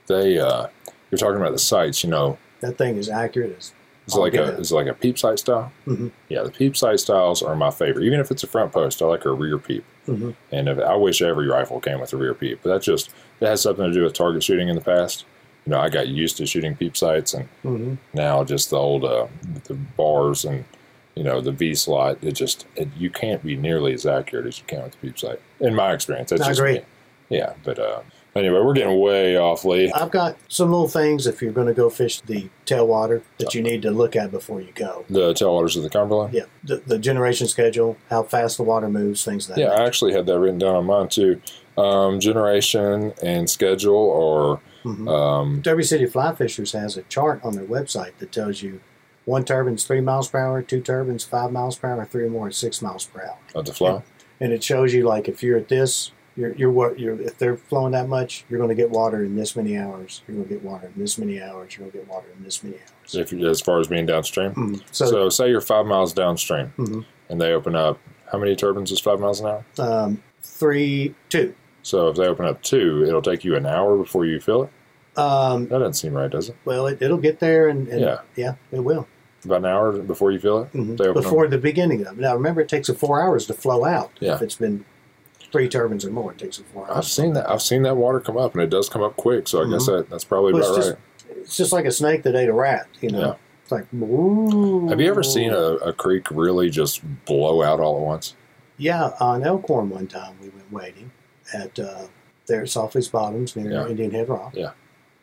They, 0.08 0.38
uh, 0.38 0.68
you're 1.10 1.18
talking 1.18 1.38
about 1.40 1.54
the 1.54 1.60
sights, 1.60 2.04
you 2.04 2.10
know, 2.10 2.38
that 2.62 2.78
thing 2.78 2.96
is 2.98 3.10
accurate 3.10 3.56
as 3.58 3.74
it's 4.06 4.16
like 4.16 4.34
a 4.34 4.58
it's 4.58 4.72
like 4.72 4.88
a 4.88 4.94
peep 4.94 5.18
sight 5.18 5.40
style. 5.40 5.72
Mhm. 5.88 6.12
Yeah, 6.30 6.44
the 6.44 6.52
peep 6.52 6.76
sight 6.76 7.00
styles 7.00 7.42
are 7.42 7.56
my 7.56 7.72
favorite. 7.72 8.04
Even 8.06 8.20
if 8.20 8.32
it's 8.32 8.44
a 8.44 8.48
front 8.48 8.74
post, 8.74 9.02
I 9.02 9.06
like 9.06 9.24
a 9.26 9.32
rear 9.32 9.58
peep. 9.58 9.86
Mhm. 10.08 10.36
And 10.52 10.68
if, 10.70 10.78
I 10.80 10.96
wish 10.96 11.22
every 11.22 11.48
rifle 11.48 11.80
came 11.80 12.00
with 12.02 12.12
a 12.14 12.18
rear 12.18 12.34
peep, 12.34 12.60
but 12.62 12.70
that's 12.70 12.86
just 12.86 13.10
that 13.40 13.48
has 13.50 13.62
something 13.62 13.86
to 13.86 13.92
do 13.94 14.04
with 14.04 14.14
target 14.14 14.44
shooting 14.44 14.68
in 14.70 14.76
the 14.76 14.82
past. 14.82 15.26
you 15.66 15.72
know, 15.72 15.80
I 15.80 15.88
got 15.88 16.10
used 16.10 16.36
to 16.38 16.46
shooting 16.46 16.76
peep 16.76 16.98
sights, 16.98 17.34
and 17.34 17.48
hmm 17.62 17.94
now 18.14 18.44
just 18.44 18.70
the 18.70 18.76
old 18.78 19.06
uh, 19.06 19.28
the 19.64 19.74
bars 19.76 20.44
and 20.44 20.66
you 21.16 21.24
know 21.24 21.42
the 21.42 21.52
V 21.52 21.76
slot. 21.76 22.18
It 22.22 22.34
just 22.34 22.66
it, 22.76 22.88
you 22.98 23.10
can't 23.10 23.44
be 23.44 23.56
nearly 23.56 23.94
as 23.94 24.06
accurate 24.06 24.46
as 24.48 24.60
you 24.60 24.66
can 24.68 24.84
with 24.84 24.92
the 24.94 24.98
peep 24.98 25.18
sight. 25.20 25.40
In 25.60 25.76
my 25.76 25.94
experience, 25.94 26.30
that's 26.32 26.42
I 26.42 26.48
just 26.50 26.60
agree. 26.60 26.74
me. 26.80 26.86
Yeah, 27.30 27.54
but 27.64 27.80
uh, 27.80 28.02
anyway, 28.36 28.60
we're 28.60 28.74
getting 28.74 29.00
way 29.00 29.38
off, 29.38 29.66
Lee. 29.66 29.92
I've 29.92 30.12
got 30.12 30.38
some 30.50 30.70
little 30.70 30.88
things 30.90 31.26
if 31.26 31.42
you're 31.42 31.54
going 31.54 31.68
to 31.68 31.74
go 31.74 31.90
fish 31.90 32.22
the 32.22 32.50
tailwater 32.66 33.24
that 33.40 33.56
you 33.56 33.62
need 33.64 33.82
to 33.84 33.92
look 33.92 34.16
at 34.16 34.30
before 34.30 34.62
you 34.62 34.72
go. 34.76 35.04
The 35.10 35.34
tailwaters 35.34 35.76
of 35.78 35.82
the 35.84 35.90
Cumberland. 35.90 36.34
Yeah, 36.34 36.44
the, 36.64 36.78
the 36.86 37.00
generation 37.00 37.48
schedule, 37.48 37.98
how 38.10 38.24
fast 38.24 38.58
the 38.58 38.64
water 38.64 38.88
moves, 38.90 39.24
things 39.24 39.50
of 39.50 39.56
that. 39.56 39.62
Yeah. 39.62 39.70
I 39.70 39.86
actually 39.86 40.14
had 40.14 40.26
that 40.28 40.38
written 40.38 40.60
down 40.60 40.76
on 40.76 40.86
mine 40.86 41.08
too. 41.08 41.42
Um, 41.76 42.20
generation 42.20 43.14
and 43.24 43.50
schedule, 43.50 43.96
or 43.96 44.60
Mhm. 44.84 45.10
um, 45.10 45.62
Derby 45.62 45.84
City 45.84 46.06
Fly 46.06 46.36
Fishers 46.36 46.74
has 46.74 46.98
a 46.98 47.04
chart 47.04 47.40
on 47.44 47.56
their 47.56 47.66
website 47.66 48.12
that 48.20 48.32
tells 48.32 48.62
you 48.62 48.82
one 49.26 49.44
turbine's 49.46 49.86
three 49.86 50.02
miles 50.02 50.28
per 50.28 50.40
hour, 50.40 50.62
two 50.62 50.82
turbines 50.82 51.24
five 51.24 51.52
miles 51.52 51.78
per 51.78 51.90
hour, 51.90 52.06
three 52.06 52.24
or 52.26 52.30
more 52.30 52.50
is 52.50 52.58
six 52.58 52.82
miles 52.82 53.06
per 53.06 53.22
hour, 53.22 53.38
of 53.56 53.66
the 53.66 53.74
flow. 53.74 54.04
and 54.40 54.52
it 54.52 54.64
shows 54.64 54.94
you 54.94 55.04
like 55.04 55.28
if 55.30 55.42
you're 55.44 55.58
at 55.58 55.68
this, 55.70 56.12
you're 56.36 56.54
you're 56.56 56.72
what 56.72 57.00
you're 57.00 57.20
if 57.22 57.38
they're 57.38 57.58
flowing 57.58 57.92
that 57.92 58.10
much, 58.10 58.44
you're 58.50 58.58
going 58.58 58.70
to 58.70 58.76
get 58.76 58.90
water 58.90 59.24
in 59.24 59.36
this 59.36 59.56
many 59.56 59.78
hours. 59.78 60.24
You're 60.28 60.36
going 60.38 60.48
to 60.48 60.54
get 60.56 60.64
water 60.64 60.88
in 60.94 61.00
this 61.02 61.18
many 61.18 61.42
hours. 61.42 61.78
You're 61.78 61.88
going 61.88 61.92
to 61.92 61.98
get 62.00 62.08
water 62.08 62.28
in 62.36 62.44
this 62.44 62.64
many 62.64 62.78
hours. 62.78 63.16
If 63.16 63.32
you, 63.32 63.48
as 63.50 63.62
far 63.62 63.80
as 63.80 63.88
being 63.88 64.06
downstream. 64.08 64.52
Mhm. 64.56 64.82
So, 64.92 65.06
So, 65.06 65.30
say 65.30 65.50
you're 65.50 65.62
five 65.62 65.86
miles 65.86 66.12
downstream, 66.14 66.74
Mhm. 66.78 67.06
and 67.30 67.40
they 67.40 67.54
open 67.54 67.76
up. 67.76 68.00
How 68.32 68.40
many 68.40 68.56
turbines 68.56 68.92
is 68.92 69.00
five 69.00 69.20
miles 69.20 69.42
an 69.42 69.48
hour? 69.48 69.66
um, 69.78 70.24
three, 70.42 71.14
two. 71.30 71.54
So 71.84 72.08
if 72.08 72.16
they 72.18 72.26
open 72.26 72.46
up 72.46 72.62
two, 72.64 73.04
it'll 73.08 73.22
take 73.22 73.44
you 73.44 73.56
an 73.56 73.66
hour 73.68 73.96
before 73.98 74.26
you 74.26 74.40
fill 74.40 74.64
it. 74.64 74.70
Um, 75.20 75.68
That 75.68 75.80
doesn't 75.80 75.94
seem 75.94 76.14
right, 76.14 76.32
does 76.32 76.50
it? 76.50 76.56
well, 76.66 76.88
it, 76.88 77.00
it'll 77.02 77.18
get 77.20 77.40
there, 77.40 77.68
and, 77.68 77.88
and 77.88 78.02
Yeah. 78.02 78.18
yeah, 78.36 78.56
it 78.72 78.80
will. 78.84 79.08
About 79.46 79.58
an 79.60 79.66
hour 79.66 79.92
before 79.92 80.32
you 80.32 80.40
feel 80.40 80.60
it. 80.60 80.74
Mhm. 80.74 81.00
Open 81.02 81.14
Before 81.22 81.48
the 81.48 81.58
beginning 81.58 82.06
of 82.06 82.18
it. 82.18 82.22
Now, 82.22 82.34
remember, 82.36 82.62
it 82.62 82.70
takes 82.70 82.90
four 82.90 83.22
hours 83.22 83.46
to 83.48 83.54
flow 83.54 83.84
out. 83.86 84.12
Yeah. 84.20 84.36
If 84.36 84.42
it's 84.42 84.56
been 84.56 84.86
three 85.52 85.68
turbines 85.68 86.06
or 86.06 86.12
more, 86.12 86.32
it 86.32 86.38
takes 86.38 86.58
four 86.74 86.88
hours. 86.88 86.98
I've 86.98 87.06
seen 87.06 87.34
that. 87.34 87.50
I've 87.50 87.62
seen 87.62 87.82
that 87.84 87.98
water 87.98 88.20
come 88.20 88.38
up, 88.38 88.54
and 88.54 88.64
it 88.64 88.70
does 88.70 88.88
come 88.90 89.02
up 89.04 89.16
quick. 89.18 89.48
So 89.48 89.62
I 89.66 89.70
guess 89.70 89.86
that, 89.88 90.10
that's 90.10 90.24
probably 90.24 90.54
Mm-hmm. 90.54 90.62
Well, 90.62 90.72
about 90.72 90.80
it's 90.80 90.90
right. 90.90 90.98
just- 91.28 91.38
It's 91.44 91.58
just 91.58 91.74
like 91.74 91.86
a 91.86 91.92
snake 91.92 92.24
that 92.24 92.36
ate 92.36 92.48
a 92.48 92.54
rat. 92.54 92.88
You 93.02 93.10
know, 93.10 93.20
Yeah. 93.20 93.34
it's 93.64 93.72
like. 93.72 93.86
Ooh. 93.94 94.88
Have 94.88 95.02
you 95.02 95.10
ever 95.10 95.24
seen 95.24 95.52
a, 95.52 95.58
a 95.58 95.92
creek 95.94 96.28
really 96.32 96.70
just 96.70 97.02
blow 97.26 97.62
out 97.62 97.80
all 97.82 97.98
at 97.98 98.02
once? 98.04 98.36
Yeah, 98.78 99.12
on 99.20 99.44
Elkhorn 99.44 99.90
one 99.90 100.08
time 100.08 100.36
we 100.42 100.50
went 100.50 100.72
wading 100.72 101.12
at 101.54 101.78
uh, 101.78 102.04
there 102.48 102.62
at 102.62 102.70
Softly's 102.70 103.10
Bottoms 103.10 103.56
near 103.58 103.72
Yeah. 103.72 103.88
Indian 103.88 104.12
Head 104.12 104.30
Rock. 104.30 104.54
Yeah. 104.56 104.72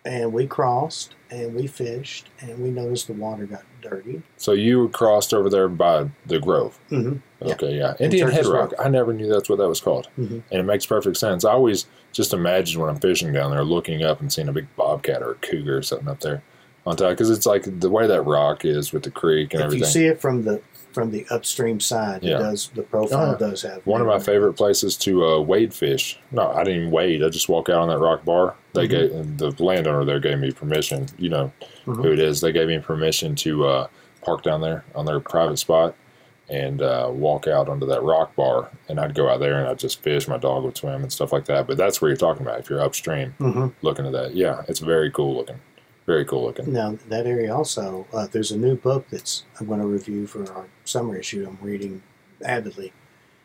And 0.05 0.33
we 0.33 0.47
crossed 0.47 1.15
and 1.31 1.55
we 1.55 1.67
fished 1.67 2.29
and 2.41 2.59
we 2.63 2.71
noticed 2.71 3.07
the 3.09 3.13
water 3.15 3.45
got 3.47 3.63
dirty. 3.81 4.23
So 4.37 4.53
you 4.53 4.89
crossed 4.91 5.33
over 5.35 5.49
there 5.51 5.69
by 5.69 6.09
the 6.27 6.39
Grove. 6.39 6.79
Mm-hmm. 6.91 7.17
Okay, 7.51 7.77
yeah. 7.79 7.95
Indian 8.01 8.31
Head 8.31 8.47
Rock. 8.47 8.73
Rock. 8.73 8.81
I 8.85 8.89
never 8.89 9.13
knew 9.13 9.29
that's 9.29 9.49
what 9.49 9.59
that 9.59 9.69
was 9.69 9.81
called. 9.81 10.09
Mhm. 10.19 10.43
And 10.51 10.61
it 10.61 10.65
makes 10.65 10.85
perfect 10.87 11.17
sense. 11.17 11.45
I 11.45 11.53
always 11.53 11.87
just 12.13 12.33
imagine 12.35 12.81
when 12.81 12.91
I'm 12.91 12.99
fishing 13.01 13.33
down 13.33 13.51
there 13.51 13.65
looking 13.65 14.03
up 14.03 14.21
and 14.21 14.33
seeing 14.33 14.49
a 14.49 14.53
big 14.53 14.67
bobcat 14.77 15.23
or 15.23 15.33
a 15.33 15.35
cougar 15.37 15.79
or 15.79 15.83
something 15.83 16.09
up 16.09 16.21
there 16.21 16.43
on 16.87 16.97
top. 16.97 17.11
Because 17.11 17.31
it's 17.31 17.47
like 17.47 17.81
the 17.81 17.91
way 17.91 18.07
that 18.07 18.23
rock 18.23 18.65
is 18.65 18.93
with 18.93 19.05
the 19.05 19.11
creek 19.11 19.53
and 19.55 19.61
If 19.61 19.67
everything. 19.67 19.87
you 19.87 19.91
see 19.91 20.07
it 20.07 20.21
from 20.21 20.43
the 20.45 20.61
from 20.93 21.11
the 21.11 21.27
upstream 21.31 21.81
side, 21.81 22.23
Yeah. 22.23 22.37
it 22.37 22.39
does 22.39 22.71
the 22.75 22.83
profile 22.83 23.33
yeah. 23.41 23.49
does 23.49 23.63
have 23.63 23.87
One 23.87 24.01
of 24.01 24.07
my 24.07 24.19
favorite 24.19 24.55
places 24.55 24.97
to 24.99 25.25
uh, 25.27 25.41
wade 25.41 25.73
fish. 25.73 26.19
No, 26.33 26.51
I 26.51 26.65
didn't 26.65 26.81
even 26.81 26.91
wade. 26.91 27.23
I 27.23 27.29
just 27.29 27.49
walk 27.49 27.69
out 27.69 27.81
on 27.81 27.89
that 27.89 27.99
rock 27.99 28.25
bar. 28.25 28.55
They 28.73 28.87
Mhm. 28.87 28.91
gave 28.91 29.13
and 29.13 29.39
the 29.39 29.63
landowner 29.63 30.05
there 30.05 30.21
gave 30.21 30.39
me 30.39 30.51
permission. 30.53 31.07
You 31.19 31.29
know 31.31 31.53
Mhm. 31.87 31.97
who 32.05 32.13
it 32.13 32.19
is. 32.19 32.41
They 32.41 32.53
gave 32.53 32.69
me 32.69 32.79
permission 32.79 33.35
to 33.37 33.67
uh, 33.67 33.87
park 34.23 34.43
down 34.43 34.61
there 34.61 34.85
on 34.95 35.07
their 35.07 35.21
private 35.21 35.59
spot 35.59 35.95
and 36.49 36.83
uh, 36.83 37.09
walk 37.13 37.47
out 37.47 37.69
onto 37.69 37.87
that 37.87 38.03
rock 38.03 38.35
bar. 38.35 38.69
And 38.89 38.99
I'd 38.99 39.15
go 39.15 39.29
out 39.29 39.39
there 39.41 39.59
and 39.61 39.69
I'd 39.69 39.79
just 39.79 40.03
fish. 40.03 40.27
My 40.27 40.37
dog 40.39 40.65
would 40.65 40.77
swim 40.77 41.03
and 41.03 41.13
stuff 41.13 41.33
like 41.33 41.45
that. 41.45 41.67
But 41.69 41.77
that's 41.77 42.03
where 42.03 42.09
you're 42.09 42.17
talking 42.17 42.45
about. 42.45 42.59
If 42.59 42.69
you're 42.69 42.81
upstream 42.83 43.35
hmm 43.39 43.69
looking 43.83 44.05
at 44.07 44.13
that, 44.13 44.35
yeah, 44.35 44.63
it's 44.69 44.81
very 44.81 45.11
cool 45.13 45.37
looking. 45.37 45.61
Very 46.11 46.25
cool 46.25 46.43
looking. 46.43 46.73
Now 46.73 46.99
that 47.09 47.25
area 47.29 47.55
also, 47.55 48.05
uh, 48.13 48.27
there's 48.27 48.51
a 48.51 48.59
new 48.59 48.75
book 48.75 49.07
that's 49.11 49.45
I'm 49.61 49.69
going 49.69 49.79
to 49.79 49.87
review 49.87 50.27
for 50.27 50.43
our 50.53 50.67
summer 50.85 51.17
issue. 51.17 51.47
I'm 51.49 51.65
reading 51.65 52.03
avidly. 52.45 52.93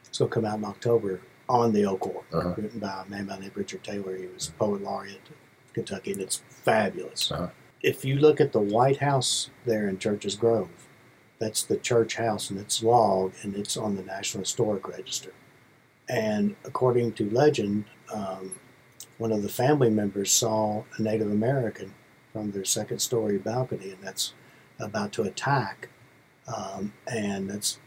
It's 0.07 0.17
going 0.17 0.31
to 0.31 0.33
come 0.33 0.45
out 0.45 0.57
in 0.57 0.65
October 0.65 1.21
on 1.47 1.73
the 1.73 1.83
Elkhorn, 1.83 2.25
Uh-huh. 2.33 2.55
written 2.57 2.79
by 2.79 3.03
a 3.05 3.07
man 3.07 3.27
by 3.27 3.35
the 3.35 3.41
name 3.41 3.51
of 3.51 3.57
Richard 3.57 3.83
Taylor. 3.83 4.15
He 4.15 4.25
was 4.25 4.47
poet 4.57 4.81
laureate 4.81 5.29
of 5.29 5.73
Kentucky, 5.73 6.13
and 6.13 6.21
it's 6.21 6.37
fabulous. 6.49 7.31
Uh-huh. 7.31 7.49
If 7.83 8.03
you 8.03 8.15
look 8.15 8.41
at 8.41 8.51
the 8.51 8.61
White 8.61 8.97
House 8.97 9.51
there 9.67 9.87
in 9.87 9.99
Church's 9.99 10.35
Grove, 10.35 10.87
that's 11.37 11.61
the 11.61 11.77
church 11.77 12.15
house, 12.15 12.49
and 12.49 12.59
it's 12.59 12.81
log, 12.81 13.33
and 13.43 13.55
it's 13.55 13.77
on 13.77 13.95
the 13.95 14.01
National 14.01 14.41
Historic 14.41 14.87
Register. 14.87 15.33
And 16.09 16.55
according 16.63 17.13
to 17.13 17.29
legend, 17.29 17.85
um, 18.11 18.53
one 19.19 19.31
of 19.31 19.43
the 19.43 19.49
family 19.49 19.91
members 19.91 20.31
saw 20.31 20.83
a 20.97 21.01
Native 21.03 21.29
American 21.29 21.93
from 22.35 22.51
their 22.51 22.65
second 22.65 22.99
story 22.99 23.37
balcony, 23.37 23.91
and 23.91 24.01
that's 24.03 24.33
about 24.77 25.13
to 25.13 25.21
attack. 25.23 25.87
Um, 26.53 26.91
and 27.07 27.49
that's, 27.49 27.79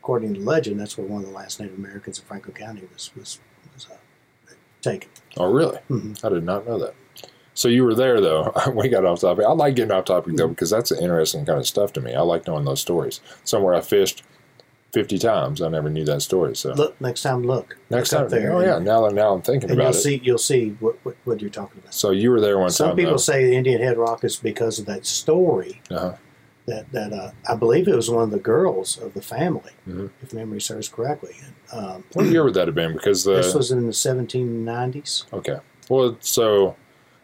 according 0.00 0.34
to 0.34 0.40
legend, 0.40 0.80
that's 0.80 0.98
where 0.98 1.06
one 1.06 1.22
of 1.22 1.28
the 1.28 1.34
last 1.34 1.60
Native 1.60 1.78
Americans 1.78 2.18
in 2.18 2.24
Franklin 2.24 2.54
County 2.54 2.82
was 2.92 3.12
was, 3.14 3.38
was 3.72 3.86
uh, 3.88 3.94
taken. 4.80 5.08
Oh, 5.36 5.52
really? 5.52 5.78
Mhm. 5.88 6.22
I 6.24 6.28
did 6.30 6.42
not 6.42 6.66
know 6.66 6.80
that. 6.80 6.94
So 7.54 7.68
you 7.68 7.84
were 7.84 7.94
there 7.94 8.20
though. 8.20 8.52
we 8.74 8.88
got 8.88 9.04
off 9.04 9.20
topic. 9.20 9.44
I 9.46 9.52
like 9.52 9.76
getting 9.76 9.92
off 9.92 10.06
topic 10.06 10.30
Mm-hmm. 10.30 10.36
though 10.36 10.48
because 10.48 10.70
that's 10.70 10.90
an 10.90 10.98
interesting 11.00 11.46
kind 11.46 11.60
of 11.60 11.66
stuff 11.66 11.92
to 11.92 12.00
me. 12.00 12.12
I 12.12 12.22
like 12.22 12.44
knowing 12.48 12.64
those 12.64 12.80
stories. 12.80 13.20
Somewhere 13.44 13.74
I 13.74 13.82
fished 13.82 14.24
fifty 14.92 15.18
times, 15.18 15.62
I 15.62 15.68
never 15.68 15.88
knew 15.90 16.04
that 16.04 16.20
story. 16.22 16.54
So 16.56 16.72
Look 16.74 17.00
next 17.00 17.22
time, 17.22 17.42
look 17.44 17.76
next 17.90 18.12
look 18.12 18.22
time, 18.22 18.30
there. 18.30 18.52
oh 18.52 18.60
yeah, 18.60 18.78
now 18.78 19.08
now 19.08 19.32
I'm 19.34 19.42
thinking 19.42 19.70
and 19.70 19.78
you'll 19.78 19.88
it. 19.90 19.94
see 19.94 20.20
you'll 20.22 20.38
see 20.38 20.76
what, 20.80 20.96
what, 21.04 21.16
what 21.24 21.40
you're 21.40 21.50
talking 21.50 21.80
about. 21.80 21.94
So 21.94 22.10
you 22.10 22.30
were 22.30 22.40
there 22.40 22.58
one 22.58 22.70
Some 22.70 22.88
time. 22.88 22.96
people 22.96 23.12
though. 23.12 23.16
say 23.18 23.54
Indian 23.54 23.80
Head 23.80 23.96
Rock 23.98 24.22
is 24.24 24.36
because 24.36 24.78
of 24.78 24.86
that 24.86 25.06
story 25.06 25.80
Uh-huh. 25.90 26.14
that 26.66 26.92
that 26.92 27.12
uh, 27.12 27.30
I 27.48 27.54
believe 27.56 27.88
it 27.88 27.96
was 27.96 28.10
one 28.10 28.24
of 28.24 28.30
the 28.30 28.38
girls 28.38 28.98
of 28.98 29.14
the 29.14 29.22
family, 29.22 29.72
Mhm. 29.88 30.10
if 30.22 30.32
memory 30.34 30.60
serves 30.60 30.88
correctly. 30.88 31.36
Um, 31.72 32.04
What 32.12 32.26
year 32.26 32.44
would 32.44 32.54
that 32.54 32.68
have 32.68 32.74
been? 32.74 32.92
Because 32.92 33.24
the 33.24 33.34
this 33.36 33.54
was 33.54 33.70
in 33.72 33.86
the 33.86 33.92
1790s. 33.94 35.24
okay. 35.32 35.56
Well, 35.88 36.16
so 36.20 36.76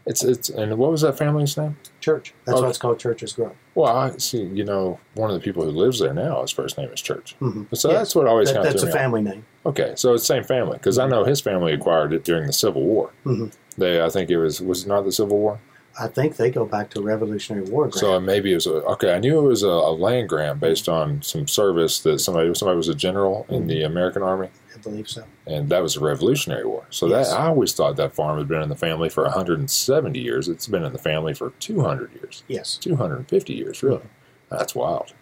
it's 0.08 0.24
it's 0.24 0.48
and 0.48 0.76
what 0.78 0.90
was 0.90 1.02
that 1.02 1.16
family's 1.16 1.56
name? 1.56 1.76
Church. 2.00 2.34
That's 2.44 2.56
Okay. 2.56 2.64
why 2.64 2.68
it's 2.70 2.78
called 2.78 2.98
Church's 2.98 3.32
Grove. 3.34 3.52
Well, 3.76 3.94
I 3.94 4.16
see. 4.18 4.42
You 4.42 4.64
know, 4.64 4.98
one 5.14 5.30
of 5.30 5.34
the 5.34 5.40
people 5.44 5.62
who 5.64 5.70
lives 5.70 6.00
there 6.00 6.12
now, 6.14 6.42
his 6.42 6.50
first 6.50 6.76
name 6.78 6.88
is 6.90 7.00
Church. 7.00 7.36
Mhm. 7.40 7.66
So 7.76 7.90
Yes. 7.90 7.98
that's 7.98 8.14
what 8.16 8.26
always 8.26 8.48
That, 8.48 8.56
kind 8.56 8.66
of 8.66 8.72
that's 8.72 8.82
a 8.82 8.90
family 8.90 9.22
name. 9.22 9.44
Okay, 9.66 9.92
so 9.96 10.14
it's 10.14 10.26
same 10.26 10.42
family 10.44 10.78
because 10.78 10.98
I 10.98 11.06
know 11.06 11.24
his 11.24 11.40
family 11.40 11.72
acquired 11.72 12.12
it 12.12 12.24
during 12.24 12.46
the 12.46 12.52
Civil 12.52 12.82
War. 12.82 13.10
Mhm. 13.24 13.52
They, 13.76 14.02
I 14.02 14.08
think 14.08 14.30
it 14.30 14.38
was 14.38 14.60
was 14.60 14.84
it 14.84 14.88
not 14.88 15.04
the 15.04 15.12
Civil 15.12 15.38
War. 15.38 15.60
I 16.00 16.06
think 16.06 16.36
they 16.36 16.50
go 16.50 16.64
back 16.64 16.90
to 16.90 17.02
Revolutionary 17.02 17.66
War. 17.68 17.84
grant. 17.84 17.94
So 17.96 18.20
maybe 18.20 18.52
it 18.52 18.54
was 18.54 18.66
a, 18.68 18.74
okay. 18.94 19.12
I 19.14 19.18
knew 19.18 19.38
it 19.40 19.42
was 19.48 19.64
a, 19.64 19.68
a 19.68 19.90
land 19.92 20.28
grant 20.28 20.60
based 20.60 20.88
on 20.88 21.22
some 21.22 21.48
service 21.48 21.98
that 22.00 22.20
somebody 22.20 22.54
somebody 22.54 22.76
was 22.76 22.88
a 22.88 22.94
general 22.94 23.46
in 23.48 23.66
the 23.66 23.82
American 23.82 24.22
Army, 24.22 24.48
believe 24.90 25.08
so. 25.08 25.24
and 25.46 25.68
that 25.68 25.82
was 25.82 25.96
a 25.96 26.00
Revolutionary 26.00 26.64
War. 26.66 26.84
So 26.90 27.06
Yes. 27.06 27.30
that 27.30 27.38
I 27.40 27.46
always 27.48 27.72
thought 27.72 27.96
that 27.96 28.12
farm 28.14 28.38
had 28.38 28.48
been 28.48 28.62
in 28.62 28.68
the 28.68 28.76
family 28.76 29.08
for 29.08 29.24
170 29.24 30.18
years. 30.20 30.48
It's 30.48 30.66
been 30.66 30.84
in 30.84 30.92
the 30.92 30.98
family 30.98 31.34
for 31.34 31.52
200 31.60 32.12
years, 32.14 32.42
Yes, 32.48 32.76
250 32.78 33.52
years. 33.54 33.82
Really, 33.82 34.02
that's 34.50 34.74
wild. 34.74 35.12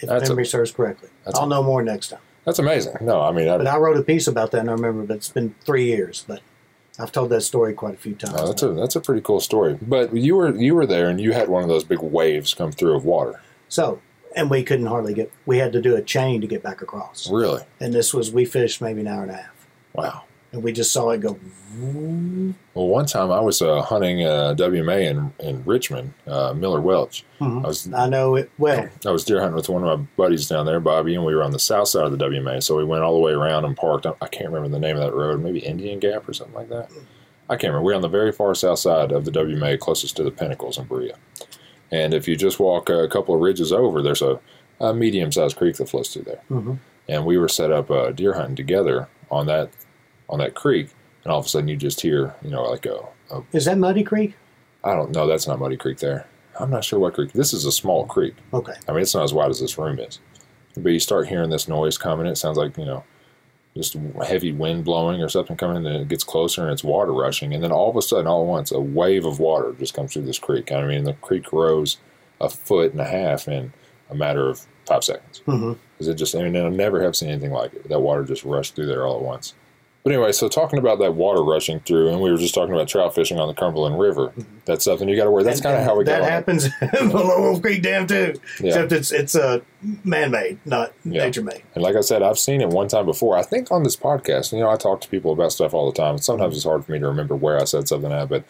if 0.00 0.08
That's 0.08 0.28
a- 0.28 0.32
memory 0.32 0.46
serves 0.46 0.72
correctly. 0.72 1.08
I'll 1.34 1.44
a- 1.44 1.48
know 1.48 1.62
more 1.62 1.82
next 1.82 2.08
time. 2.08 2.20
That's 2.44 2.58
amazing. 2.58 2.96
No, 3.00 3.22
I 3.22 3.32
mean, 3.32 3.48
I, 3.48 3.56
But 3.56 3.66
I 3.68 3.76
wrote 3.78 3.96
a 3.96 4.02
piece 4.02 4.26
about 4.26 4.50
that, 4.50 4.60
and 4.60 4.68
I 4.68 4.72
remember. 4.74 5.02
But 5.04 5.16
it's 5.16 5.30
been 5.30 5.54
three 5.64 5.86
years. 5.86 6.24
But 6.28 6.40
I've 6.98 7.10
told 7.10 7.30
that 7.30 7.40
story 7.40 7.72
quite 7.72 7.94
a 7.94 7.96
few 7.96 8.14
times. 8.14 8.34
no, 8.36 8.46
that's 8.48 8.62
a 8.62 8.68
that's 8.72 8.96
a 8.96 9.00
pretty 9.00 9.22
cool 9.22 9.40
story. 9.40 9.78
But 9.80 10.14
you 10.14 10.36
were 10.36 10.54
you 10.54 10.74
were 10.74 10.84
there, 10.86 11.08
and 11.08 11.18
you 11.20 11.32
had 11.32 11.48
one 11.48 11.62
of 11.62 11.68
those 11.70 11.84
big 11.84 12.00
waves 12.00 12.52
come 12.52 12.70
through 12.72 12.96
of 12.96 13.04
water. 13.04 13.40
so, 13.68 14.00
and 14.34 14.50
we 14.50 14.62
couldn't 14.62 14.86
hardly 14.86 15.14
get. 15.14 15.32
We 15.46 15.58
had 15.58 15.72
to 15.72 15.80
do 15.80 15.96
a 15.96 16.02
chain 16.02 16.40
to 16.40 16.46
get 16.46 16.62
back 16.62 16.82
across. 16.82 17.30
Really? 17.30 17.62
And 17.80 17.92
this 17.92 18.12
was 18.14 18.32
we 18.32 18.44
fished 18.44 18.80
maybe 18.80 19.00
an 19.00 19.06
hour 19.08 19.22
and 19.22 19.30
a 19.30 19.34
half, 19.36 19.66
Wow. 19.94 20.22
and 20.52 20.62
we 20.62 20.72
just 20.72 20.92
saw 20.92 21.10
it 21.10 21.20
go. 21.20 21.38
Well, 22.74 22.86
one 22.86 23.06
time 23.06 23.32
I 23.32 23.40
was 23.40 23.60
uh, 23.60 23.82
hunting 23.82 24.24
uh, 24.24 24.54
WMA 24.56 25.06
in 25.10 25.32
in 25.40 25.64
Richmond, 25.64 26.12
uh, 26.26 26.52
Miller 26.54 26.80
Welch. 26.80 27.24
Mhm. 27.40 27.64
I 27.64 27.66
was 27.68 27.92
I 27.92 28.08
know 28.08 28.36
it 28.36 28.50
well. 28.58 28.88
I 29.06 29.10
was 29.10 29.24
deer 29.24 29.40
hunting 29.40 29.56
with 29.56 29.68
one 29.68 29.84
of 29.84 29.98
my 30.00 30.06
buddies 30.16 30.48
down 30.48 30.66
there, 30.66 30.80
Bobby, 30.80 31.14
and 31.14 31.24
we 31.24 31.34
were 31.34 31.42
on 31.42 31.50
the 31.52 31.58
south 31.58 31.88
side 31.88 32.04
of 32.04 32.12
the 32.12 32.18
WMA. 32.18 32.62
So 32.62 32.76
we 32.76 32.84
went 32.84 33.02
all 33.02 33.14
the 33.14 33.20
way 33.20 33.32
around 33.32 33.64
and 33.64 33.76
parked. 33.76 34.06
I 34.06 34.28
can't 34.28 34.50
remember 34.50 34.68
the 34.68 34.78
name 34.78 34.96
of 34.96 35.02
that 35.02 35.14
road, 35.14 35.42
maybe 35.42 35.58
Indian 35.60 35.98
Gap 35.98 36.28
or 36.28 36.32
something 36.32 36.54
like 36.54 36.68
that. 36.68 36.90
I 37.48 37.56
can't 37.56 37.72
remember. 37.72 37.82
We 37.86 37.92
are 37.92 37.96
on 37.96 38.02
the 38.02 38.08
very 38.08 38.32
far 38.32 38.54
south 38.54 38.78
side 38.78 39.12
of 39.12 39.24
the 39.24 39.30
WMA, 39.30 39.78
closest 39.78 40.16
to 40.16 40.22
the 40.22 40.30
Pinnacles 40.30 40.78
in 40.78 40.84
Berea. 40.84 41.16
And 41.94 42.12
if 42.12 42.26
you 42.26 42.34
just 42.34 42.58
walk 42.58 42.88
a 42.90 43.06
couple 43.06 43.34
of 43.36 43.40
ridges 43.40 43.72
over, 43.72 44.02
there's 44.02 44.20
a, 44.22 44.40
a 44.80 44.92
medium 44.92 45.30
sized 45.30 45.56
creek 45.56 45.76
that 45.76 45.88
flows 45.88 46.08
through 46.12 46.24
there. 46.24 46.40
Mhm. 46.50 46.78
And 47.08 47.24
we 47.24 47.38
were 47.38 47.48
set 47.48 47.70
up 47.70 47.88
uh, 47.90 48.10
deer 48.10 48.32
hunting 48.32 48.56
together 48.56 49.08
on 49.30 49.46
that 49.46 49.70
on 50.28 50.38
that 50.40 50.54
creek, 50.54 50.88
and 51.22 51.32
all 51.32 51.38
of 51.38 51.46
a 51.46 51.48
sudden 51.48 51.68
you 51.68 51.76
just 51.76 52.00
hear, 52.00 52.34
you 52.42 52.50
know, 52.50 52.62
like 52.64 52.86
a, 52.86 52.98
a 53.30 53.42
Is 53.52 53.66
that 53.66 53.78
Muddy 53.78 54.02
Creek? 54.02 54.34
I 54.82 54.94
don't 54.94 55.12
know. 55.12 55.26
That's 55.26 55.46
not 55.46 55.60
Muddy 55.60 55.76
Creek 55.76 55.98
there. 55.98 56.26
I'm 56.58 56.70
not 56.70 56.84
sure 56.84 56.98
what 56.98 57.14
creek. 57.14 57.32
This 57.32 57.52
is 57.52 57.64
a 57.64 57.72
small 57.72 58.06
creek. 58.06 58.34
Okay. 58.52 58.74
I 58.88 58.92
mean, 58.92 59.02
it's 59.02 59.14
not 59.14 59.24
as 59.24 59.34
wide 59.34 59.50
as 59.50 59.60
this 59.60 59.76
room 59.78 59.98
is. 59.98 60.18
But 60.76 60.90
you 60.92 60.98
start 61.00 61.28
hearing 61.28 61.50
this 61.50 61.68
noise 61.68 61.98
coming. 61.98 62.26
It 62.26 62.36
sounds 62.36 62.56
like, 62.58 62.76
you 62.78 62.84
know, 62.84 63.04
just 63.76 63.96
heavy 64.24 64.52
wind 64.52 64.84
blowing 64.84 65.20
or 65.20 65.28
something 65.28 65.56
coming, 65.56 65.84
and 65.84 66.02
it 66.02 66.08
gets 66.08 66.24
closer 66.24 66.62
and 66.62 66.72
it's 66.72 66.84
water 66.84 67.12
rushing. 67.12 67.52
And 67.52 67.62
then 67.62 67.72
all 67.72 67.90
of 67.90 67.96
a 67.96 68.02
sudden, 68.02 68.26
all 68.26 68.42
at 68.42 68.48
once, 68.48 68.70
a 68.70 68.80
wave 68.80 69.24
of 69.24 69.40
water 69.40 69.74
just 69.78 69.94
comes 69.94 70.12
through 70.12 70.22
this 70.22 70.38
creek. 70.38 70.70
I 70.70 70.86
mean, 70.86 71.04
the 71.04 71.14
creek 71.14 71.52
rose 71.52 71.98
a 72.40 72.48
foot 72.48 72.92
and 72.92 73.00
a 73.00 73.04
half 73.04 73.48
in 73.48 73.72
a 74.10 74.14
matter 74.14 74.48
of 74.48 74.66
five 74.86 75.02
seconds. 75.02 75.42
Mm-hmm. 75.46 75.72
Because 75.92 76.08
it 76.08 76.14
just, 76.14 76.34
I 76.34 76.42
mean, 76.42 76.56
I 76.56 76.68
never 76.68 77.02
have 77.02 77.16
seen 77.16 77.30
anything 77.30 77.52
like 77.52 77.74
it. 77.74 77.88
That 77.88 78.00
water 78.00 78.24
just 78.24 78.44
rushed 78.44 78.76
through 78.76 78.86
there 78.86 79.06
all 79.06 79.16
at 79.16 79.22
once. 79.22 79.54
But 80.04 80.12
anyway, 80.12 80.32
so 80.32 80.48
talking 80.50 80.78
about 80.78 80.98
that 80.98 81.14
water 81.14 81.42
rushing 81.42 81.80
through, 81.80 82.10
and 82.10 82.20
we 82.20 82.30
were 82.30 82.36
just 82.36 82.54
talking 82.54 82.74
about 82.74 82.88
trout 82.88 83.14
fishing 83.14 83.40
on 83.40 83.48
the 83.48 83.54
Cumberland 83.54 83.98
River. 83.98 84.34
That's 84.66 84.84
something 84.84 85.08
you 85.08 85.16
got 85.16 85.24
to 85.24 85.30
worry. 85.30 85.44
That's 85.44 85.60
Mm-hmm. 85.60 85.68
Kind 85.70 85.78
of 85.80 85.84
how 85.86 85.96
we 85.96 86.04
that 86.04 86.20
got 86.20 86.26
it. 86.26 86.30
happens 86.30 86.68
below 87.10 87.40
Wolf 87.40 87.62
Creek 87.62 87.82
Dam 87.82 88.06
too. 88.06 88.34
Yeah. 88.60 88.66
Except 88.68 88.92
it's 88.92 89.12
it's 89.12 89.34
uh, 89.34 89.60
man-made, 90.04 90.58
not 90.66 90.92
Yeah. 91.06 91.24
nature-made. 91.24 91.62
And 91.74 91.82
like 91.82 91.96
I 91.96 92.02
said, 92.02 92.22
I've 92.22 92.38
seen 92.38 92.60
it 92.60 92.68
one 92.68 92.88
time 92.88 93.06
before. 93.06 93.38
I 93.38 93.42
think 93.42 93.72
on 93.72 93.82
this 93.82 93.96
podcast, 93.96 94.52
you 94.52 94.60
know, 94.60 94.68
I 94.68 94.76
talk 94.76 95.00
to 95.00 95.08
people 95.08 95.32
about 95.32 95.52
stuff 95.52 95.72
all 95.72 95.90
the 95.90 95.96
time. 95.96 96.18
Sometimes 96.18 96.54
it's 96.54 96.64
hard 96.66 96.84
for 96.84 96.92
me 96.92 96.98
to 96.98 97.08
remember 97.08 97.34
where 97.34 97.58
I 97.58 97.64
said 97.64 97.88
something 97.88 98.12
at, 98.12 98.28
but 98.28 98.44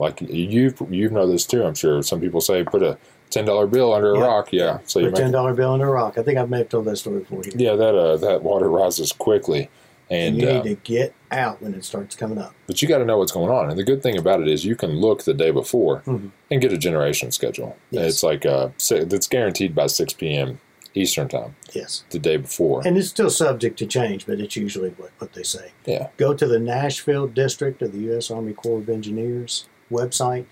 like 0.00 0.20
you've 0.22 0.82
you 0.90 1.08
know 1.10 1.30
this 1.30 1.46
too. 1.46 1.62
I'm 1.62 1.74
sure 1.76 2.02
some 2.02 2.20
people 2.20 2.40
say 2.40 2.64
put 2.64 2.82
a 2.82 2.98
ten 3.30 3.44
dollar 3.44 3.68
bill 3.68 3.92
under 3.94 4.12
a 4.14 4.18
rock. 4.18 4.48
Yeah, 4.52 4.80
so 4.86 4.98
you 4.98 5.12
ten 5.12 5.30
dollar 5.30 5.54
bill 5.54 5.72
in 5.76 5.82
a 5.82 5.86
rock. 5.88 6.18
I 6.18 6.22
think 6.24 6.36
I 6.36 6.44
may 6.46 6.58
have 6.58 6.68
told 6.68 6.86
that 6.86 6.96
story 6.96 7.20
before 7.20 7.42
here. 7.44 7.52
yeah 7.54 7.76
that 7.76 7.94
uh, 7.94 8.16
that 8.16 8.42
water 8.42 8.68
rises 8.68 9.12
quickly, 9.12 9.68
And 10.10 10.34
and 10.34 10.42
you 10.42 10.48
uh, 10.48 10.52
need 10.62 10.62
to 10.64 10.74
get 10.92 11.14
out 11.30 11.62
when 11.62 11.72
it 11.74 11.84
starts 11.84 12.16
coming 12.16 12.38
up. 12.38 12.52
but 12.66 12.82
you 12.82 12.88
got 12.88 12.98
to 12.98 13.04
know 13.04 13.18
what's 13.18 13.30
going 13.32 13.50
on. 13.50 13.70
And 13.70 13.78
the 13.78 13.84
good 13.84 14.02
thing 14.02 14.18
about 14.18 14.40
it 14.40 14.48
is 14.48 14.64
you 14.64 14.74
can 14.74 14.90
look 14.98 15.22
the 15.24 15.34
day 15.34 15.50
before 15.52 16.00
Mhm. 16.06 16.30
and 16.50 16.60
get 16.60 16.72
a 16.72 16.78
generation 16.78 17.30
schedule. 17.30 17.76
Yes. 17.92 18.14
It's 18.14 18.22
like 18.24 18.44
uh, 18.44 18.70
it's 18.90 19.28
guaranteed 19.28 19.74
by 19.74 19.86
six 19.86 20.12
p.m. 20.12 20.60
Eastern 20.92 21.28
time 21.28 21.54
Yes. 21.72 22.02
the 22.10 22.18
day 22.18 22.36
before. 22.36 22.82
And 22.84 22.98
it's 22.98 23.06
still 23.08 23.30
subject 23.30 23.78
to 23.78 23.86
change, 23.86 24.26
but 24.26 24.40
it's 24.40 24.56
usually 24.56 24.90
what, 24.90 25.12
what 25.18 25.32
they 25.34 25.44
say. 25.44 25.70
yeah, 25.86 26.08
Go 26.16 26.34
to 26.34 26.46
the 26.48 26.58
Nashville 26.58 27.28
district 27.28 27.80
of 27.80 27.92
the 27.92 27.98
U.S. 28.10 28.28
Army 28.28 28.52
Corps 28.54 28.78
of 28.80 28.88
Engineers 28.88 29.68
website, 29.92 30.46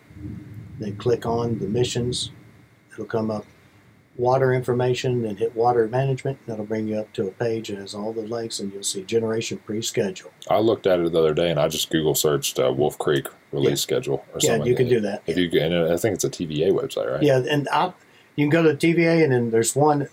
then 0.78 0.94
click 0.96 1.26
on 1.26 1.58
the 1.58 1.66
missions. 1.66 2.30
It'll 2.92 3.04
come 3.04 3.32
up 3.32 3.44
water 4.18 4.52
information, 4.52 5.24
and 5.24 5.38
hit 5.38 5.54
water 5.57 5.87
management. 5.88 6.38
That'll 6.46 6.64
bring 6.66 6.88
you 6.88 6.98
up 6.98 7.12
to 7.14 7.28
a 7.28 7.31
page 7.31 7.68
that 7.68 7.78
has 7.78 7.94
all 7.94 8.12
the 8.12 8.22
lakes 8.22 8.59
and 8.61 8.72
you'll 8.72 8.83
see 8.83 9.04
generation 9.04 9.59
pre-schedule. 9.64 10.33
I 10.50 10.59
looked 10.59 10.87
at 10.87 10.98
it 11.00 11.12
the 11.12 11.18
other 11.18 11.33
day 11.35 11.50
and 11.50 11.59
I 11.59 11.68
just 11.68 11.88
Google 11.90 12.14
searched 12.16 12.59
uh, 12.59 12.72
Wolf 12.76 12.98
Creek 12.98 13.28
release 13.52 13.70
Yeah. 13.70 13.74
schedule 13.76 14.24
or 14.35 14.40
Yeah, 14.40 14.50
something. 14.50 14.66
you 14.66 14.74
can 14.76 14.88
do 14.88 15.00
that. 15.00 15.22
If 15.26 15.38
you 15.38 15.48
can, 15.48 15.72
and 15.72 15.92
I 15.92 15.96
think 15.96 16.14
it's 16.14 16.24
a 16.24 16.31
TVA 16.31 16.70
website, 16.72 17.11
right? 17.11 17.22
Yeah, 17.22 17.38
and 17.48 17.68
I, 17.72 17.92
you 18.37 18.44
can 18.44 18.50
go 18.50 18.62
to 18.62 18.74
TVA, 18.74 19.22
and 19.22 19.33
then 19.33 19.50
there's 19.50 19.74
one. 19.76 20.09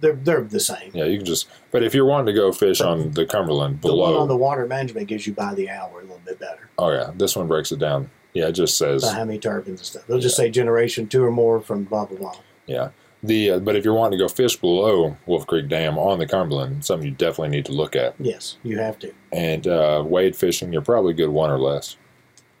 They're 0.00 0.12
they're 0.14 0.42
the 0.42 0.60
same. 0.60 0.92
Yeah, 0.94 1.04
you 1.06 1.16
can 1.18 1.26
just. 1.26 1.48
But 1.72 1.82
if 1.82 1.92
you're 1.92 2.04
wanting 2.06 2.26
to 2.26 2.32
go 2.32 2.52
fish 2.52 2.80
on 2.80 3.10
the 3.10 3.26
Cumberland 3.26 3.82
The 3.82 3.88
one 3.88 3.96
below, 4.12 4.18
on 4.20 4.28
the 4.28 4.36
water 4.36 4.64
management 4.66 5.08
gives 5.08 5.26
you 5.26 5.32
by 5.32 5.54
the 5.54 5.68
hour 5.68 5.98
a 5.98 6.02
little 6.02 6.20
bit 6.24 6.38
better. 6.38 6.70
oh 6.78 6.92
yeah, 6.92 7.10
this 7.16 7.34
one 7.34 7.48
breaks 7.48 7.72
it 7.72 7.80
down. 7.80 8.08
Yeah, 8.34 8.46
it 8.46 8.52
just 8.52 8.78
says 8.78 9.02
By 9.02 9.14
how 9.14 9.24
many 9.24 9.40
turbines 9.40 9.80
and 9.80 9.86
stuff. 9.86 10.06
They'll 10.06 10.20
just 10.20 10.36
say 10.36 10.50
generation 10.50 11.08
two 11.08 11.24
or 11.24 11.32
more 11.32 11.60
from 11.60 11.82
blah 11.82 12.04
blah 12.06 12.18
blah. 12.18 12.36
yeah. 12.66 12.90
The 13.22 13.50
uh, 13.52 13.58
but 13.58 13.74
if 13.74 13.84
you're 13.84 13.94
wanting 13.94 14.18
to 14.18 14.24
go 14.24 14.28
fish 14.28 14.56
below 14.56 15.16
Wolf 15.26 15.46
Creek 15.46 15.68
Dam 15.68 15.98
on 15.98 16.18
the 16.20 16.26
Cumberland, 16.26 16.84
something 16.84 17.08
you 17.08 17.14
definitely 17.14 17.48
need 17.56 17.64
to 17.66 17.72
look 17.72 17.96
at. 17.96 18.14
Yes, 18.20 18.56
you 18.62 18.78
have 18.78 18.98
to. 19.00 19.12
And 19.32 19.66
uh, 19.66 20.04
wade 20.06 20.36
fishing, 20.36 20.72
you're 20.72 20.82
probably 20.82 21.14
good 21.14 21.30
one 21.30 21.50
or 21.50 21.58
less, 21.58 21.96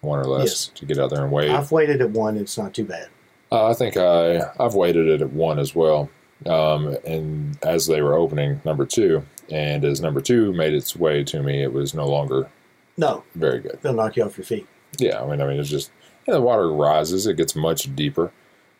one 0.00 0.18
or 0.18 0.24
less 0.24 0.48
Yes. 0.48 0.66
to 0.80 0.84
get 0.86 0.98
out 0.98 1.10
there 1.10 1.22
and 1.22 1.30
wade. 1.32 1.50
I've 1.50 1.70
waded 1.70 2.00
at 2.00 2.10
one. 2.10 2.36
It's 2.36 2.58
not 2.58 2.74
too 2.74 2.84
bad. 2.84 3.08
Uh, 3.52 3.66
I 3.68 3.74
think 3.74 3.96
I 3.96 4.50
I've 4.58 4.74
waded 4.74 5.06
it 5.06 5.22
at 5.22 5.32
one 5.32 5.58
as 5.60 5.74
well. 5.76 6.10
Um, 6.46 6.96
and 7.06 7.56
as 7.64 7.86
they 7.86 8.02
were 8.02 8.14
opening 8.14 8.60
number 8.64 8.84
two, 8.84 9.24
and 9.50 9.84
as 9.84 10.00
number 10.00 10.20
two 10.20 10.52
made 10.52 10.74
its 10.74 10.94
way 10.96 11.22
to 11.24 11.42
me, 11.42 11.62
it 11.62 11.72
was 11.72 11.94
no 11.94 12.06
longer 12.06 12.48
No, 12.96 13.22
very 13.36 13.60
good. 13.60 13.78
they'll 13.82 13.92
knock 13.94 14.16
you 14.16 14.24
off 14.24 14.36
your 14.38 14.44
feet. 14.44 14.66
Yeah, 14.98 15.22
I 15.22 15.26
mean, 15.30 15.40
I 15.40 15.46
mean, 15.46 15.58
it's 15.60 15.68
just 15.70 15.90
and 16.26 16.34
the 16.34 16.40
water 16.40 16.68
rises, 16.72 17.26
it 17.28 17.36
gets 17.36 17.54
much 17.56 17.94
deeper. 17.94 18.32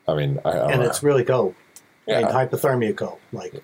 I 0.06 0.14
mean, 0.14 0.38
I, 0.44 0.50
I, 0.50 0.72
and 0.72 0.80
know. 0.82 0.86
it's 0.88 1.02
really 1.02 1.24
cold. 1.24 1.54
Yeah. 2.08 2.20
And 2.20 2.28
hypothermia 2.28 2.96
cold. 2.96 3.18
Like, 3.32 3.54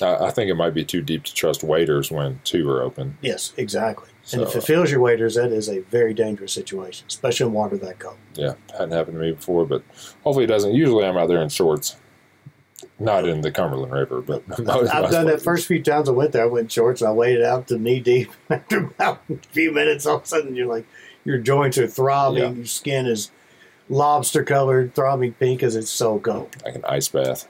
I, 0.00 0.26
I 0.26 0.30
think 0.30 0.48
it 0.50 0.54
might 0.54 0.72
be 0.72 0.84
too 0.84 1.02
deep 1.02 1.24
to 1.24 1.34
trust 1.34 1.62
waders 1.64 2.10
when 2.10 2.40
two 2.44 2.68
are 2.70 2.82
open. 2.82 3.18
yes, 3.20 3.52
exactly. 3.56 4.08
and 4.32 4.40
if 4.42 4.54
it 4.56 4.62
fills 4.62 4.90
your 4.90 5.00
waders, 5.00 5.34
that 5.34 5.50
is 5.52 5.68
a 5.68 5.80
very 5.80 6.14
dangerous 6.14 6.52
situation, 6.52 7.06
especially 7.08 7.46
in 7.46 7.52
water 7.52 7.76
that 7.78 7.98
cold. 7.98 8.16
Yeah, 8.34 8.54
hadn't 8.72 8.92
happened 8.92 9.16
to 9.16 9.20
me 9.20 9.32
before, 9.32 9.66
but 9.66 9.82
hopefully 10.24 10.44
it 10.44 10.48
doesn't. 10.48 10.74
Usually 10.74 11.04
I'm 11.04 11.16
out 11.16 11.26
there 11.28 11.42
in 11.42 11.48
shorts, 11.48 11.96
not 13.00 13.28
in 13.28 13.40
the 13.40 13.50
Cumberland 13.50 13.92
River, 13.92 14.20
but 14.22 14.46
most- 14.60 14.60
I've 14.94 15.02
most 15.02 15.10
done 15.10 15.26
that 15.26 15.42
first 15.42 15.66
few 15.66 15.82
times 15.82 16.08
I 16.08 16.12
went 16.12 16.32
there. 16.32 16.44
I 16.44 16.46
went 16.46 16.64
in 16.64 16.68
shorts 16.68 17.00
and 17.02 17.08
I 17.08 17.12
waded 17.12 17.42
out 17.42 17.66
to 17.68 17.78
knee 17.78 17.98
deep. 18.00 18.30
After 18.50 18.78
about 18.78 19.22
a 19.28 19.36
few 19.50 19.72
minutes, 19.72 20.06
all 20.06 20.16
of 20.18 20.22
a 20.22 20.26
sudden 20.26 20.54
you're 20.54 20.66
like, 20.68 20.86
your 21.24 21.38
joints 21.38 21.78
are 21.78 21.86
throbbing, 21.88 22.42
Yeah. 22.42 22.50
your 22.50 22.66
skin 22.66 23.06
is 23.06 23.30
lobster 23.88 24.42
colored, 24.44 24.94
throbbing 24.94 25.32
pink 25.34 25.58
because 25.60 25.76
it's 25.76 25.90
so 25.90 26.18
cold. 26.18 26.54
like 26.64 26.76
an 26.76 26.84
ice 26.86 27.08
bath. 27.08 27.46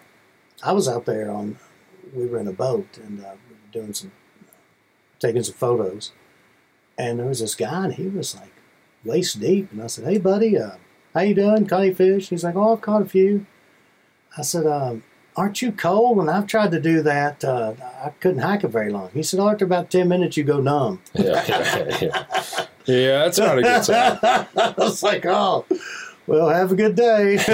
I 0.62 0.72
was 0.72 0.88
out 0.88 1.07
there 1.07 1.31
on, 1.31 1.59
we 2.14 2.27
were 2.27 2.38
in 2.38 2.48
a 2.48 2.53
boat 2.53 2.98
and 2.98 3.25
uh, 3.25 3.33
we 3.48 3.57
doing 3.72 3.94
some, 3.94 4.12
taking 5.18 5.42
some 5.42 5.55
photos, 5.55 6.12
and 6.98 7.18
there 7.18 7.27
was 7.27 7.40
this 7.40 7.55
guy 7.55 7.85
and 7.85 7.94
he 7.94 8.07
was 8.09 8.35
like 8.37 8.53
waist 9.05 9.40
deep, 9.40 9.72
and 9.72 9.83
I 9.83 9.87
said, 9.88 10.05
"Hey, 10.05 10.18
buddy, 10.18 10.57
uh, 10.59 10.77
how 11.14 11.20
you 11.22 11.35
doing? 11.35 11.66
Caught 11.66 11.81
any 11.81 11.94
fish?" 11.94 12.29
He's 12.29 12.44
like, 12.44 12.55
"Oh, 12.57 12.72
I've 12.75 12.81
caught 12.81 13.03
a 13.03 13.07
few." 13.07 13.46
I 14.37 14.42
said, 14.42 14.66
um, 14.66 15.03
"Aren't 15.37 15.62
you 15.62 15.72
cold?" 15.72 16.18
And 16.18 16.31
I've 16.31 16.46
tried 16.46 16.70
to 16.72 16.81
do 16.81 17.03
that. 17.03 17.44
Uh, 17.44 17.75
I 18.05 18.11
couldn't 18.20 18.42
hike 18.42 18.64
it 18.64 18.68
very 18.68 18.90
long. 18.90 19.11
He 19.12 19.22
said, 19.22 19.40
"Oh, 19.40 19.48
after 19.48 19.64
about 19.64 19.90
ten 19.90 20.09
minutes, 20.09 20.37
you 20.37 20.44
go 20.44 20.61
numb." 20.61 21.01
Yeah, 21.14 21.44
yeah, 21.48 21.98
yeah. 22.03 22.66
Yeah, 22.85 23.18
that's 23.25 23.38
not 23.38 23.59
a 23.59 23.62
good 23.62 23.85
sign. 23.85 24.18
I 24.22 24.75
was 24.77 25.03
like, 25.03 25.25
"Oh." 25.27 25.64
Well, 26.26 26.48
have 26.48 26.70
a 26.72 26.74
good 26.76 26.94
day. 26.94 27.35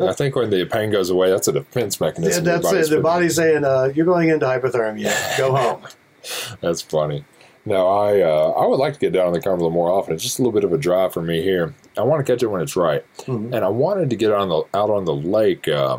I 0.00 0.12
think 0.16 0.34
when 0.36 0.50
the 0.50 0.64
pain 0.64 0.90
goes 0.90 1.10
away, 1.10 1.30
that's 1.30 1.48
a 1.48 1.52
defense 1.52 2.00
mechanism. 2.00 2.44
Yeah, 2.44 2.58
that's 2.58 2.72
it. 2.72 2.90
The 2.90 3.00
body's 3.00 3.36
saying, 3.36 3.64
uh, 3.64 3.90
"You're 3.94 4.06
going 4.06 4.28
into 4.30 4.46
hypothermia. 4.46 5.38
Go 5.38 5.54
home." 5.54 5.82
That's 6.60 6.82
funny. 6.82 7.24
No, 7.64 7.86
I 7.88 8.20
uh, 8.20 8.50
I 8.56 8.66
would 8.66 8.78
like 8.80 8.94
to 8.94 8.98
get 8.98 9.12
down 9.12 9.28
on 9.28 9.32
the 9.32 9.40
Cumberland 9.40 9.74
more 9.74 9.90
often. 9.90 10.14
It's 10.14 10.22
just 10.24 10.38
a 10.38 10.42
little 10.42 10.52
bit 10.52 10.64
of 10.64 10.72
a 10.72 10.78
drive 10.78 11.12
for 11.12 11.22
me 11.22 11.40
here. 11.42 11.72
I 11.96 12.02
want 12.02 12.24
to 12.24 12.32
catch 12.32 12.42
it 12.42 12.46
when 12.48 12.60
it's 12.62 12.74
right, 12.76 13.04
Mhm. 13.26 13.52
and 13.54 13.64
I 13.64 13.68
wanted 13.68 14.10
to 14.10 14.16
get 14.16 14.32
on 14.32 14.48
the 14.48 14.62
out 14.74 14.90
on 14.90 15.04
the 15.04 15.14
lake 15.14 15.68
uh, 15.68 15.98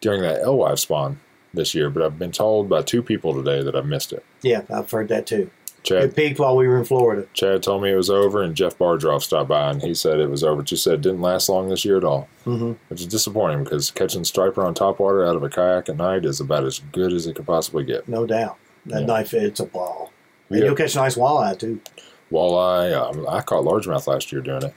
during 0.00 0.22
that 0.22 0.40
alewife 0.42 0.78
spawn 0.78 1.20
this 1.52 1.74
year, 1.74 1.90
but 1.90 2.02
I've 2.02 2.18
been 2.18 2.32
told 2.32 2.68
by 2.70 2.80
two 2.82 3.02
people 3.02 3.34
today 3.34 3.62
that 3.62 3.74
I 3.76 3.80
missed 3.82 4.12
it. 4.14 4.24
Yeah, 4.42 4.62
I've 4.70 4.90
heard 4.90 5.08
that 5.08 5.26
too. 5.26 5.50
Chad 5.82 6.02
It 6.04 6.16
peaked 6.16 6.38
while 6.38 6.56
we 6.56 6.68
were 6.68 6.78
in 6.78 6.84
Florida. 6.84 7.26
Chad 7.32 7.62
told 7.62 7.82
me 7.82 7.90
it 7.90 7.96
was 7.96 8.10
over, 8.10 8.42
and 8.42 8.54
Jeff 8.54 8.76
Bardroff 8.76 9.22
stopped 9.22 9.48
by 9.48 9.70
and 9.70 9.80
he 9.82 9.94
said 9.94 10.20
it 10.20 10.28
was 10.28 10.44
over. 10.44 10.62
Just 10.62 10.84
said 10.84 10.94
it 10.94 11.00
didn't 11.00 11.22
last 11.22 11.48
long 11.48 11.68
this 11.70 11.84
year 11.84 11.96
at 11.96 12.04
all, 12.04 12.28
hmm 12.44 12.72
which 12.88 13.00
is 13.00 13.06
disappointing 13.06 13.64
because 13.64 13.90
catching 13.90 14.24
striper 14.24 14.64
on 14.64 14.74
top 14.74 14.98
water 15.00 15.24
out 15.24 15.36
of 15.36 15.42
a 15.42 15.48
kayak 15.48 15.88
at 15.88 15.96
night 15.96 16.24
is 16.26 16.38
about 16.40 16.64
as 16.64 16.80
good 16.92 17.12
as 17.14 17.26
it 17.26 17.34
could 17.36 17.46
possibly 17.46 17.82
get. 17.84 18.06
No 18.08 18.26
doubt. 18.26 18.56
That 18.86 19.00
Yeah. 19.00 19.06
knife, 19.06 19.32
it's 19.34 19.60
a 19.60 19.64
ball. 19.64 20.12
And 20.50 20.58
Yeah. 20.58 20.66
you'll 20.66 20.74
catch 20.76 20.94
a 20.94 20.98
nice 20.98 21.16
walleye 21.16 21.58
too. 21.58 21.80
walleye. 22.30 22.92
Um, 22.94 23.26
I 23.28 23.40
caught 23.40 23.64
largemouth 23.64 24.06
last 24.06 24.32
year 24.32 24.40
doing 24.42 24.62
it. 24.64 24.74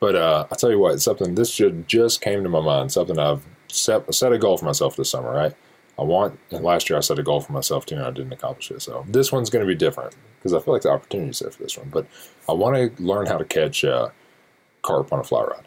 But 0.00 0.14
uh, 0.16 0.46
I 0.50 0.54
tell 0.56 0.70
you 0.70 0.78
what, 0.78 1.00
something 1.00 1.34
this 1.34 1.50
should 1.50 1.88
just 1.88 2.20
came 2.20 2.42
to 2.42 2.48
my 2.48 2.60
mind. 2.60 2.92
Something 2.92 3.18
I've 3.18 3.42
set 3.68 4.12
set 4.14 4.32
a 4.32 4.38
goal 4.38 4.58
for 4.58 4.64
myself 4.66 4.96
this 4.96 5.10
summer. 5.10 5.30
Right, 5.32 5.54
I 5.98 6.02
want. 6.02 6.38
And 6.50 6.62
last 6.64 6.90
year 6.90 6.98
I 6.98 7.00
set 7.00 7.18
a 7.18 7.22
goal 7.22 7.40
for 7.40 7.52
myself 7.52 7.86
too, 7.86 7.94
and 7.96 8.04
I 8.04 8.10
didn't 8.10 8.32
accomplish 8.32 8.70
it. 8.70 8.82
So 8.82 9.04
this 9.08 9.32
one's 9.32 9.48
going 9.50 9.64
to 9.64 9.66
be 9.66 9.74
different 9.74 10.14
because 10.44 10.54
I 10.54 10.60
feel 10.64 10.74
like 10.74 10.82
the 10.82 10.90
opportunity's 10.90 11.38
there 11.38 11.50
for 11.50 11.62
this 11.62 11.78
one. 11.78 11.88
But 11.90 12.06
I 12.48 12.52
want 12.52 12.76
to 12.96 13.02
learn 13.02 13.24
how 13.26 13.38
to 13.38 13.44
catch 13.46 13.82
uh, 13.84 14.10
carp 14.82 15.10
on 15.12 15.18
a 15.20 15.24
fly 15.24 15.40
rod 15.42 15.64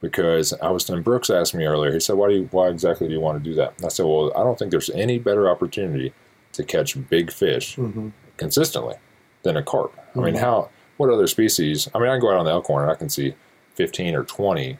because 0.00 0.52
I 0.54 0.70
was. 0.70 0.88
And 0.90 1.04
Brooks 1.04 1.30
asked 1.30 1.54
me 1.54 1.64
earlier. 1.64 1.92
He 1.92 2.00
said, 2.00 2.16
"Why 2.16 2.28
do 2.28 2.34
you? 2.34 2.48
Why 2.50 2.68
exactly 2.68 3.06
do 3.06 3.14
you 3.14 3.20
want 3.20 3.42
to 3.42 3.48
do 3.50 3.54
that?" 3.56 3.74
And 3.76 3.86
I 3.86 3.88
said, 3.88 4.04
"Well, 4.06 4.32
I 4.36 4.42
don't 4.42 4.58
think 4.58 4.70
there's 4.72 4.90
any 4.90 5.18
better 5.18 5.48
opportunity 5.48 6.12
to 6.54 6.64
catch 6.64 6.96
big 7.08 7.32
fish 7.32 7.76
Mm-hmm. 7.76 8.08
consistently 8.36 8.96
than 9.42 9.56
a 9.56 9.62
carp. 9.62 9.96
I 10.14 10.18
mean, 10.20 10.34
Mhm. 10.34 10.40
how, 10.40 10.68
what 10.98 11.08
other 11.08 11.26
species? 11.26 11.88
I 11.94 11.98
mean, 11.98 12.08
I 12.08 12.14
can 12.14 12.20
go 12.20 12.30
out 12.30 12.36
on 12.38 12.44
the 12.44 12.50
Elkhorn 12.50 12.82
and 12.82 12.90
I 12.92 12.94
can 12.94 13.08
see 13.08 13.34
15 13.76 14.14
or 14.14 14.22
20, 14.24 14.76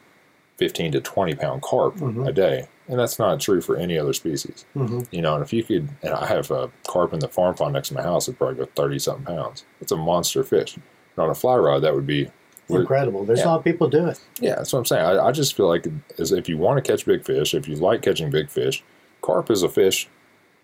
15 0.62 0.92
to 0.92 1.00
20 1.00 1.34
pound 1.34 1.60
carp 1.62 1.96
Mhm. 1.96 2.28
a 2.28 2.32
day. 2.32 2.68
And 2.86 2.96
that's 2.98 3.18
not 3.18 3.40
true 3.40 3.60
for 3.60 3.76
any 3.76 3.98
other 3.98 4.12
species. 4.12 4.64
Mm-hmm. 4.76 5.00
You 5.10 5.20
know, 5.22 5.34
and 5.34 5.42
if 5.42 5.52
you 5.52 5.64
could, 5.64 5.88
and 6.02 6.14
I 6.14 6.26
have 6.26 6.52
a 6.52 6.70
carp 6.86 7.12
in 7.12 7.18
the 7.18 7.26
farm 7.26 7.54
pond 7.56 7.72
next 7.72 7.88
to 7.88 7.94
my 7.94 8.02
house, 8.02 8.28
it'd 8.28 8.38
probably 8.38 8.56
go 8.56 8.68
30 8.76 9.00
something 9.00 9.24
pounds. 9.24 9.64
It's 9.80 9.90
a 9.90 9.96
monster 9.96 10.44
fish. 10.44 10.76
And 10.76 10.84
on 11.24 11.30
a 11.30 11.34
fly 11.34 11.56
rod, 11.56 11.80
that 11.82 11.94
would 11.96 12.06
be, 12.06 12.30
Incredible. 12.68 13.24
There's 13.24 13.40
Yeah. 13.40 13.46
a 13.46 13.48
lot 13.48 13.58
of 13.58 13.64
people 13.64 13.88
do 13.88 14.06
it. 14.06 14.18
yeah, 14.40 14.54
that's 14.54 14.72
what 14.72 14.78
I'm 14.78 14.84
saying. 14.86 15.04
I, 15.04 15.26
I 15.26 15.32
just 15.32 15.54
feel 15.54 15.66
like 15.66 15.86
as 16.18 16.30
if 16.32 16.48
you 16.48 16.56
want 16.56 16.82
to 16.82 16.90
catch 16.92 17.04
big 17.04 17.24
fish, 17.24 17.54
if 17.54 17.66
you 17.68 17.74
like 17.74 18.02
catching 18.02 18.30
big 18.30 18.48
fish, 18.48 18.82
carp 19.20 19.50
is 19.50 19.62
a 19.64 19.68
fish 19.68 20.08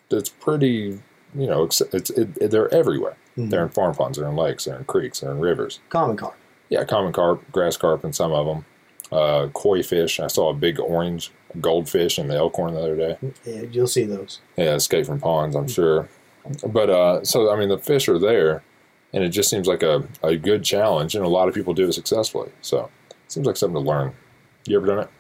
that's 0.08 0.28
pretty, 0.30 1.00
you 1.34 1.46
know, 1.46 1.64
it's, 1.64 1.80
it's 1.92 2.08
it, 2.10 2.50
they're 2.50 2.72
everywhere. 2.72 3.16
Mhm. 3.36 3.50
They're 3.50 3.62
in 3.64 3.68
farm 3.70 3.94
ponds, 3.96 4.16
they're 4.16 4.28
in 4.28 4.36
lakes, 4.36 4.64
they're 4.64 4.76
in 4.78 4.84
creeks, 4.84 5.20
they're 5.20 5.32
in 5.32 5.40
rivers. 5.40 5.80
Common 5.90 6.16
carp. 6.16 6.34
Yeah, 6.70 6.84
common 6.84 7.12
carp, 7.12 7.42
grass 7.52 7.76
carp, 7.76 8.04
and 8.04 8.14
some 8.14 8.32
of 8.32 8.46
them. 8.46 8.64
Uh, 9.10 9.48
koi 9.54 9.82
fish. 9.82 10.20
I 10.20 10.26
saw 10.26 10.50
a 10.50 10.54
big 10.54 10.78
orange 10.78 11.30
goldfish 11.60 12.18
in 12.18 12.28
the 12.28 12.36
Elkhorn 12.36 12.74
the 12.74 12.80
other 12.80 12.96
day. 12.96 13.18
Yeah, 13.44 13.62
you'll 13.62 13.86
see 13.86 14.04
those. 14.04 14.40
Yeah, 14.56 14.74
escape 14.74 15.06
from 15.06 15.20
ponds, 15.20 15.56
I'm 15.56 15.68
sure. 15.68 16.08
But 16.66 16.90
uh, 16.90 17.24
so 17.24 17.52
I 17.52 17.58
mean, 17.58 17.68
the 17.68 17.78
fish 17.78 18.08
are 18.08 18.18
there, 18.18 18.62
and 19.12 19.24
it 19.24 19.30
just 19.30 19.50
seems 19.50 19.66
like 19.66 19.82
a, 19.82 20.06
a 20.22 20.36
good 20.36 20.62
challenge, 20.64 21.14
and 21.14 21.24
a 21.24 21.28
lot 21.28 21.48
of 21.48 21.54
people 21.54 21.74
do 21.74 21.88
it 21.88 21.92
successfully. 21.92 22.50
So 22.60 22.90
it 23.10 23.32
seems 23.32 23.46
like 23.46 23.56
something 23.56 23.82
to 23.82 23.88
learn. 23.88 24.14
You 24.66 24.76
ever 24.76 24.86
done 24.86 24.98
it? 25.00 25.10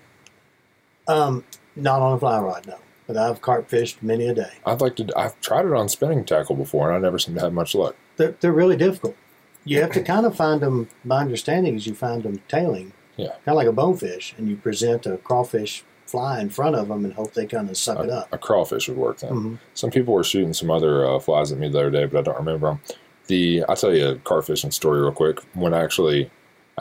Um, 1.10 1.44
not 1.74 2.00
on 2.00 2.12
a 2.12 2.18
fly 2.18 2.38
rod, 2.38 2.66
no. 2.66 2.78
But 3.06 3.16
I've 3.16 3.40
carp 3.40 3.70
fished 3.70 4.02
many 4.02 4.26
a 4.28 4.34
day. 4.34 4.52
I'd 4.66 4.82
like 4.82 4.96
to. 4.96 5.08
I've 5.16 5.40
tried 5.40 5.64
it 5.64 5.72
on 5.72 5.88
spinning 5.88 6.26
tackle 6.26 6.56
before, 6.56 6.88
and 6.88 6.96
I 6.96 7.00
never 7.00 7.18
seem 7.18 7.34
to 7.36 7.40
have 7.40 7.54
much 7.54 7.74
luck. 7.74 7.96
They're, 8.16 8.34
they're 8.40 8.52
really 8.52 8.76
difficult. 8.76 9.16
You 9.64 9.80
have 9.82 9.92
to 9.92 10.02
kind 10.02 10.24
of 10.24 10.36
find 10.36 10.60
them, 10.60 10.88
my 11.04 11.20
understanding 11.20 11.74
is 11.74 11.86
you 11.86 11.94
find 11.94 12.22
them 12.22 12.40
tailing, 12.48 12.92
Yeah. 13.18 13.28
kind 13.44 13.48
of 13.48 13.56
like 13.56 13.66
a 13.66 13.72
bonefish, 13.72 14.34
and 14.38 14.48
you 14.48 14.56
present 14.56 15.04
a 15.04 15.18
crawfish 15.18 15.84
fly 16.06 16.40
in 16.40 16.48
front 16.48 16.74
of 16.74 16.88
them 16.88 17.04
and 17.04 17.12
hope 17.12 17.34
they 17.34 17.44
kind 17.44 17.68
of 17.68 17.76
suck 17.76 18.02
it 18.02 18.08
up. 18.08 18.28
A 18.32 18.38
crawfish 18.38 18.88
would 18.88 18.96
work 18.96 19.18
then. 19.18 19.30
Mhm. 19.32 19.58
Some 19.74 19.90
people 19.90 20.14
were 20.14 20.24
shooting 20.24 20.54
some 20.54 20.70
other 20.70 21.04
uh, 21.06 21.18
flies 21.18 21.52
at 21.52 21.58
me 21.58 21.68
the 21.68 21.78
other 21.80 21.90
day, 21.90 22.06
but 22.06 22.18
I 22.20 22.22
don't 22.22 22.38
remember 22.38 22.68
them. 22.68 22.80
The 23.26 23.62
I'll 23.68 23.76
tell 23.76 23.94
you 23.94 24.08
a 24.08 24.14
carp 24.16 24.46
fishing 24.46 24.70
story 24.70 25.02
real 25.02 25.12
quick. 25.12 25.40
When 25.52 25.74
I 25.74 25.82
actually, 25.84 26.30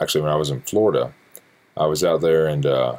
actually 0.00 0.22
when 0.22 0.32
I 0.32 0.36
was 0.36 0.48
in 0.50 0.62
Florida, 0.62 1.12
I 1.76 1.84
was 1.86 2.02
out 2.02 2.22
there 2.22 2.46
and 2.46 2.64
uh, 2.64 2.96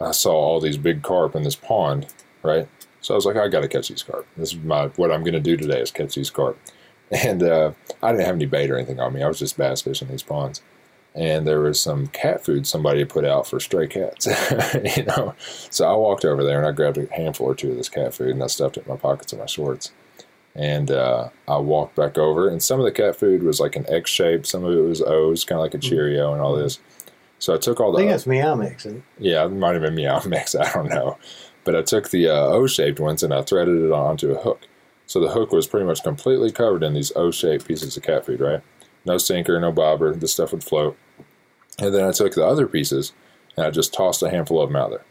I 0.00 0.12
saw 0.12 0.32
all 0.32 0.58
these 0.60 0.78
big 0.78 1.02
carp 1.02 1.36
in 1.36 1.42
this 1.42 1.56
pond, 1.56 2.06
right? 2.42 2.66
So 3.02 3.12
I 3.12 3.16
was 3.16 3.26
like, 3.26 3.36
I 3.36 3.48
got 3.48 3.60
to 3.60 3.68
catch 3.68 3.88
these 3.88 4.02
carp. 4.02 4.26
This 4.38 4.52
is 4.54 4.58
my 4.60 4.86
what 4.96 5.12
I'm 5.12 5.20
going 5.22 5.34
to 5.34 5.40
do 5.40 5.56
today 5.56 5.80
is 5.80 5.90
catch 5.90 6.14
these 6.14 6.30
carp. 6.30 6.58
And 7.10 7.42
uh, 7.42 7.72
I 8.02 8.12
didn't 8.12 8.26
have 8.26 8.34
any 8.36 8.44
bait 8.46 8.70
or 8.70 8.76
anything 8.76 9.00
on 9.00 9.14
me. 9.14 9.22
I 9.22 9.28
was 9.28 9.38
just 9.38 9.56
bass 9.56 9.80
fishing 9.80 10.08
these 10.08 10.22
ponds. 10.22 10.60
And 11.14 11.46
there 11.46 11.60
was 11.60 11.80
some 11.80 12.06
cat 12.08 12.44
food 12.44 12.66
somebody 12.66 13.00
had 13.00 13.08
put 13.08 13.24
out 13.24 13.46
for 13.46 13.58
stray 13.58 13.88
cats, 13.88 14.26
you 14.96 15.04
know. 15.04 15.34
So 15.70 15.88
I 15.88 15.96
walked 15.96 16.24
over 16.24 16.44
there 16.44 16.58
and 16.58 16.66
I 16.66 16.72
grabbed 16.72 16.98
a 16.98 17.12
handful 17.12 17.48
or 17.48 17.54
two 17.54 17.72
of 17.72 17.76
this 17.76 17.88
cat 17.88 18.14
food 18.14 18.30
and 18.30 18.42
I 18.42 18.46
stuffed 18.46 18.76
it 18.76 18.86
in 18.86 18.92
my 18.92 18.98
pockets 18.98 19.32
of 19.32 19.40
my 19.40 19.46
shorts. 19.46 19.92
And 20.54 20.90
uh, 20.90 21.28
I 21.46 21.58
walked 21.58 21.94
back 21.94 22.18
over, 22.18 22.48
and 22.48 22.60
some 22.60 22.80
of 22.80 22.84
the 22.84 22.90
cat 22.90 23.14
food 23.14 23.44
was 23.44 23.60
like 23.60 23.76
an 23.76 23.84
X 23.88 24.10
shape, 24.10 24.44
some 24.44 24.64
of 24.64 24.76
it 24.76 24.80
was 24.80 25.00
O's, 25.00 25.44
kind 25.44 25.60
of 25.60 25.62
like 25.62 25.74
a 25.74 25.78
Cheerio 25.78 26.32
and 26.32 26.42
all 26.42 26.56
this. 26.56 26.80
So 27.38 27.54
I 27.54 27.58
took 27.58 27.80
all 27.80 27.92
the. 27.92 27.98
I 27.98 28.00
think 28.02 28.10
that's 28.10 28.26
meow 28.26 28.54
mix. 28.54 28.84
it? 28.84 29.00
yeah, 29.18 29.44
it 29.44 29.50
might 29.50 29.74
have 29.74 29.82
been 29.82 29.94
meow 29.94 30.20
mix. 30.26 30.54
I 30.56 30.72
don't 30.72 30.88
know. 30.88 31.18
But 31.64 31.76
I 31.76 31.82
took 31.82 32.10
the 32.10 32.28
uh, 32.28 32.46
O 32.46 32.66
shaped 32.66 32.98
ones 32.98 33.22
and 33.22 33.32
I 33.32 33.42
threaded 33.42 33.80
it 33.82 33.92
onto 33.92 34.32
a 34.32 34.40
hook. 34.40 34.66
So 35.06 35.20
the 35.20 35.30
hook 35.30 35.52
was 35.52 35.66
pretty 35.66 35.86
much 35.86 36.02
completely 36.02 36.50
covered 36.50 36.82
in 36.82 36.94
these 36.94 37.12
O 37.14 37.30
shaped 37.30 37.66
pieces 37.66 37.96
of 37.96 38.02
cat 38.02 38.26
food, 38.26 38.40
right? 38.40 38.62
No 39.08 39.18
sinker, 39.18 39.58
no 39.58 39.72
bobber. 39.72 40.14
The 40.14 40.28
stuff 40.28 40.52
would 40.52 40.62
float. 40.62 40.96
And 41.78 41.94
then 41.94 42.04
I 42.04 42.12
took 42.12 42.34
the 42.34 42.46
other 42.46 42.66
pieces 42.66 43.12
and 43.56 43.66
I 43.66 43.70
just 43.70 43.92
tossed 43.92 44.22
a 44.22 44.30
handful 44.30 44.60
of 44.60 44.68
them 44.68 44.76
out 44.76 44.90
there. 44.90 45.04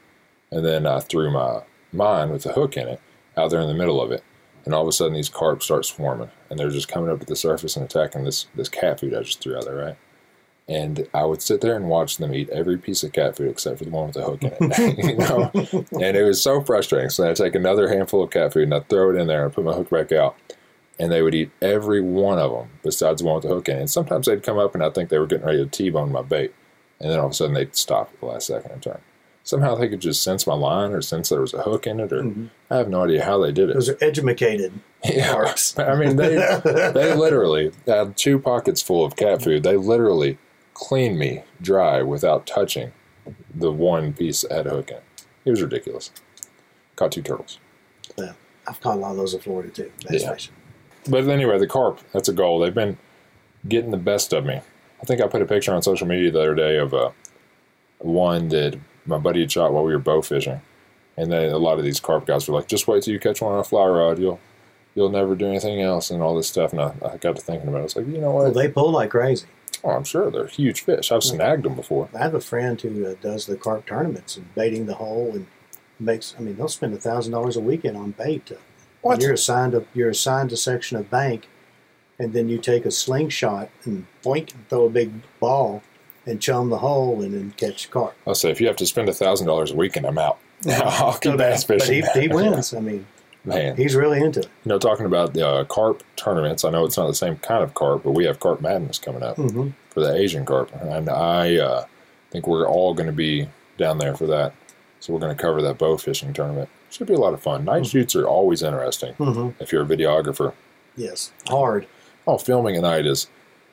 And 0.51 0.65
then 0.65 0.85
I 0.85 1.01
threw 1.01 1.31
my 1.31 1.63
mine 1.91 2.29
with 2.29 2.43
the 2.43 2.53
hook 2.53 2.77
in 2.77 2.87
it 2.87 3.01
out 3.35 3.49
there 3.49 3.61
in 3.61 3.67
the 3.67 3.73
middle 3.73 4.01
of 4.01 4.11
it. 4.11 4.23
And 4.65 4.73
all 4.73 4.81
of 4.81 4.87
a 4.87 4.91
sudden, 4.91 5.13
these 5.13 5.29
carp 5.29 5.63
start 5.63 5.85
swarming, 5.85 6.29
and 6.49 6.59
they're 6.59 6.69
just 6.69 6.89
coming 6.89 7.09
up 7.09 7.21
to 7.21 7.25
the 7.25 7.37
surface 7.37 7.77
and 7.77 7.85
attacking 7.85 8.25
this 8.25 8.47
this 8.53 8.67
cat 8.67 8.99
food 8.99 9.13
I 9.13 9.23
just 9.23 9.39
threw 9.39 9.55
out 9.55 9.63
there, 9.63 9.75
right? 9.75 9.97
and 10.69 11.07
I 11.13 11.25
would 11.25 11.41
sit 11.41 11.61
there 11.61 11.75
and 11.75 11.87
watch 11.87 12.17
them 12.17 12.33
eat 12.33 12.49
every 12.49 12.77
piece 12.77 13.03
of 13.03 13.13
cat 13.13 13.37
food 13.37 13.49
except 13.49 13.79
for 13.79 13.85
the 13.85 13.89
one 13.89 14.07
with 14.07 14.15
the 14.15 14.23
hook 14.23 14.43
in 14.43 14.51
it. 14.59 14.97
you 15.05 15.15
know, 15.15 15.49
and 16.03 16.17
it 16.17 16.23
was 16.23 16.41
so 16.41 16.61
frustrating. 16.61 17.09
So 17.09 17.29
I 17.29 17.33
take 17.33 17.55
another 17.55 17.87
handful 17.87 18.23
of 18.23 18.31
cat 18.31 18.53
food 18.53 18.63
and 18.63 18.73
I 18.73 18.81
throw 18.81 19.11
it 19.11 19.19
in 19.19 19.27
there 19.27 19.45
and 19.45 19.53
put 19.53 19.63
my 19.63 19.73
hook 19.73 19.89
back 19.89 20.11
out, 20.11 20.35
and 20.99 21.11
they 21.11 21.21
would 21.21 21.35
eat 21.35 21.51
every 21.61 22.01
one 22.01 22.39
of 22.39 22.51
them 22.51 22.69
besides 22.83 23.21
the 23.21 23.27
one 23.27 23.35
with 23.35 23.43
the 23.43 23.49
hook 23.49 23.69
in 23.69 23.77
it. 23.77 23.81
And 23.81 23.89
sometimes 23.89 24.25
they'd 24.25 24.43
come 24.43 24.57
up 24.57 24.73
and 24.73 24.83
I 24.83 24.89
think 24.89 25.09
they 25.09 25.19
were 25.19 25.27
getting 25.27 25.45
ready 25.45 25.63
to 25.63 25.69
t-bone 25.69 26.11
my 26.11 26.21
bait, 26.21 26.53
and 26.99 27.11
then 27.11 27.19
all 27.19 27.25
of 27.25 27.31
a 27.31 27.35
sudden 27.35 27.53
they'd 27.53 27.75
stop 27.75 28.09
at 28.13 28.19
the 28.19 28.25
last 28.25 28.47
second 28.47 28.71
and 28.71 28.81
turn. 28.81 28.99
Somehow 29.43 29.75
they 29.75 29.87
could 29.87 30.01
just 30.01 30.21
sense 30.23 30.45
my 30.45 30.55
line 30.55 30.91
or 30.91 31.01
sense 31.01 31.29
there 31.29 31.39
was 31.39 31.53
a 31.53 31.61
hook 31.61 31.87
in 31.87 32.01
it, 32.01 32.11
or 32.11 32.21
mm-hmm. 32.23 32.47
I 32.69 32.77
have 32.77 32.89
no 32.89 33.05
idea 33.05 33.23
how 33.23 33.39
they 33.39 33.53
did 33.53 33.69
it. 33.69 33.75
Those 33.75 33.89
are 33.89 33.97
edumacated 34.01 34.73
Yeah. 35.05 35.53
I 35.77 35.95
mean, 35.95 36.15
they 36.17 36.35
they 36.93 37.13
literally 37.13 37.71
had 37.85 38.17
two 38.17 38.39
pockets 38.39 38.81
full 38.81 39.05
of 39.05 39.15
cat 39.15 39.41
food. 39.41 39.63
They 39.63 39.77
literally 39.77 40.37
cleaned 40.73 41.17
me 41.17 41.43
dry 41.61 42.01
without 42.01 42.45
touching 42.45 42.91
the 43.53 43.71
one 43.71 44.13
piece 44.13 44.41
that 44.41 44.51
had 44.51 44.67
a 44.67 44.71
hook 44.71 44.89
in 44.89 44.97
it. 44.97 45.03
It 45.45 45.51
was 45.51 45.61
ridiculous. 45.61 46.11
Caught 46.95 47.13
two 47.13 47.21
turtles. 47.21 47.59
Yeah. 48.17 48.33
I've 48.67 48.81
caught 48.81 48.97
a 48.97 48.99
lot 48.99 49.11
of 49.11 49.17
those 49.17 49.33
in 49.33 49.39
Florida 49.39 49.69
too. 49.69 49.91
Bass 50.07 50.23
Yeah. 50.23 50.33
fishing. 50.33 50.53
But 51.09 51.27
anyway, 51.27 51.57
the 51.57 51.67
carp, 51.67 51.99
that's 52.11 52.29
a 52.29 52.33
goal. 52.33 52.59
They've 52.59 52.73
been 52.73 52.97
getting 53.67 53.91
the 53.91 53.97
best 53.97 54.33
of 54.33 54.45
me. 54.45 54.61
I 55.01 55.05
think 55.05 55.21
I 55.21 55.27
put 55.27 55.41
a 55.41 55.45
picture 55.45 55.73
on 55.73 55.81
social 55.81 56.07
media 56.07 56.31
the 56.31 56.41
other 56.41 56.55
day 56.55 56.77
of 56.77 56.93
uh, 56.93 57.11
one 57.99 58.49
that 58.49 58.79
my 59.05 59.17
buddy 59.17 59.41
had 59.41 59.51
shot 59.51 59.73
while 59.73 59.83
we 59.83 59.93
were 59.93 59.99
bow 59.99 60.21
fishing. 60.21 60.61
And 61.15 61.31
then 61.31 61.51
a 61.51 61.57
lot 61.57 61.79
of 61.79 61.83
these 61.83 61.99
carp 61.99 62.25
guys 62.25 62.47
were 62.47 62.55
like, 62.55 62.67
just 62.67 62.87
wait 62.87 63.03
till 63.03 63.13
you 63.13 63.19
catch 63.19 63.41
one 63.41 63.53
on 63.53 63.59
a 63.59 63.63
fly 63.63 63.85
rod. 63.85 64.19
You'll 64.19 64.39
you'll 64.95 65.09
never 65.09 65.35
do 65.35 65.47
anything 65.47 65.81
else 65.81 66.09
and 66.09 66.21
all 66.21 66.35
this 66.35 66.47
stuff. 66.47 66.73
And 66.73 66.81
I, 66.81 66.93
I 67.05 67.17
got 67.17 67.35
to 67.35 67.41
thinking 67.41 67.67
about 67.69 67.77
it. 67.77 67.81
I 67.81 67.83
was 67.83 67.95
like, 67.95 68.07
you 68.07 68.19
know 68.19 68.31
what? 68.31 68.43
Well, 68.45 68.51
they 68.51 68.67
pull 68.67 68.91
like 68.91 69.11
crazy. 69.11 69.47
Oh, 69.83 69.91
I'm 69.91 70.03
sure 70.03 70.31
they're 70.31 70.47
huge 70.47 70.81
fish. 70.81 71.11
I've 71.11 71.23
snagged 71.23 71.63
them 71.63 71.75
before. 71.75 72.09
I 72.13 72.19
have 72.19 72.33
a 72.33 72.41
friend 72.41 72.79
who 72.81 73.05
uh, 73.05 73.13
does 73.21 73.45
the 73.45 73.55
carp 73.55 73.85
tournaments 73.85 74.35
and 74.35 74.53
baiting 74.55 74.87
the 74.87 74.95
hole 74.95 75.31
and 75.33 75.47
makes. 75.99 76.35
I 76.37 76.41
mean, 76.41 76.57
they'll 76.57 76.67
spend 76.67 76.93
a 76.93 76.97
thousand 76.97 77.31
dollars 77.31 77.55
a 77.55 77.61
weekend 77.61 77.95
on 77.95 78.11
bait. 78.11 78.47
To, 78.47 78.57
What? 79.01 79.21
You're 79.21 79.33
assigned 79.33 79.73
a 79.73 79.85
you're 79.93 80.09
assigned 80.09 80.51
a 80.51 80.57
section 80.57 80.97
of 80.97 81.09
bank, 81.09 81.47
and 82.19 82.33
then 82.33 82.49
you 82.49 82.57
take 82.57 82.85
a 82.85 82.91
slingshot 82.91 83.69
and 83.85 84.05
boink 84.23 84.53
and 84.53 84.67
throw 84.69 84.85
a 84.85 84.89
big 84.89 85.11
ball 85.39 85.83
and 86.25 86.41
chum 86.41 86.69
the 86.69 86.79
hole 86.79 87.21
and 87.21 87.33
then 87.33 87.53
catch 87.57 87.85
the 87.85 87.91
carp. 87.91 88.15
I'll 88.25 88.35
say 88.35 88.51
if 88.51 88.59
you 88.59 88.67
have 88.67 88.75
to 88.77 88.85
spend 88.85 89.07
a 89.09 89.13
thousand 89.13 89.47
dollars 89.47 89.71
a 89.71 89.75
week 89.75 89.95
and 89.95 90.05
I'm 90.05 90.17
out. 90.17 90.39
I'll 90.69 91.13
keep 91.17 91.37
bass 91.37 91.63
but 91.63 91.83
he, 91.83 92.01
he 92.15 92.27
wins. 92.27 92.73
I 92.73 92.79
mean, 92.79 93.05
Man, 93.45 93.77
he's 93.77 93.95
really 93.95 94.19
into 94.19 94.39
it. 94.41 94.47
you 94.65 94.69
know, 94.69 94.79
talking 94.79 95.05
about 95.05 95.33
the 95.33 95.47
uh, 95.47 95.63
carp 95.65 96.03
tournaments. 96.15 96.65
I 96.65 96.71
know 96.71 96.83
it's 96.83 96.97
not 96.97 97.07
the 97.07 97.13
same 97.13 97.37
kind 97.37 97.63
of 97.63 97.75
carp, 97.75 98.03
but 98.03 98.11
we 98.11 98.25
have 98.25 98.39
carp 98.39 98.59
madness 98.59 98.99
coming 98.99 99.23
up. 99.23 99.37
hmm 99.37 99.69
for 99.91 100.01
the 100.01 100.13
Asian 100.15 100.45
carp, 100.45 100.71
and 100.79 101.09
I 101.09 101.57
uh, 101.57 101.85
think 102.29 102.45
we're 102.45 102.67
all 102.67 102.93
going 102.93 103.07
to 103.07 103.13
be 103.13 103.49
down 103.79 103.97
there 103.97 104.15
for 104.15 104.27
that. 104.27 104.53
So 104.99 105.11
we're 105.11 105.19
going 105.19 105.35
to 105.35 105.41
cover 105.41 105.59
that 105.63 105.79
bow 105.79 105.97
fishing 105.97 106.33
tournament. 106.33 106.69
Should 106.89 107.07
be 107.07 107.13
a 107.13 107.19
lot 107.19 107.33
of 107.33 107.41
fun. 107.41 107.65
Night 107.65 107.85
shoots 107.85 108.15
are 108.15 108.27
always 108.27 108.63
interesting 108.63 109.13
hmm 109.13 109.49
if 109.59 109.71
you're 109.71 109.83
a 109.83 109.85
videographer. 109.85 110.53
Yes, 110.95 111.31
hard. 111.47 111.88
Oh, 112.25 112.38
filming 112.38 112.75
at 112.75 112.81
night 112.81 113.05
is 113.05 113.27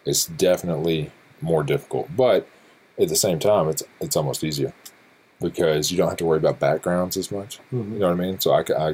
is 0.04 0.26
definitely 0.26 1.10
more 1.40 1.62
difficult, 1.62 2.08
but 2.16 2.46
at 3.00 3.08
the 3.08 3.16
same 3.16 3.38
time, 3.38 3.68
it's 3.68 3.82
it's 4.00 4.16
almost 4.16 4.44
easier 4.44 4.72
because 5.40 5.90
you 5.90 5.96
don't 5.98 6.08
have 6.08 6.16
to 6.18 6.24
worry 6.24 6.38
about 6.38 6.58
backgrounds 6.60 7.16
as 7.16 7.30
much. 7.30 7.58
Mhm. 7.72 7.92
You 7.94 7.98
know 8.00 8.08
what 8.08 8.20
I 8.20 8.24
mean? 8.24 8.40
So 8.40 8.52
I, 8.52 8.60
I 8.78 8.88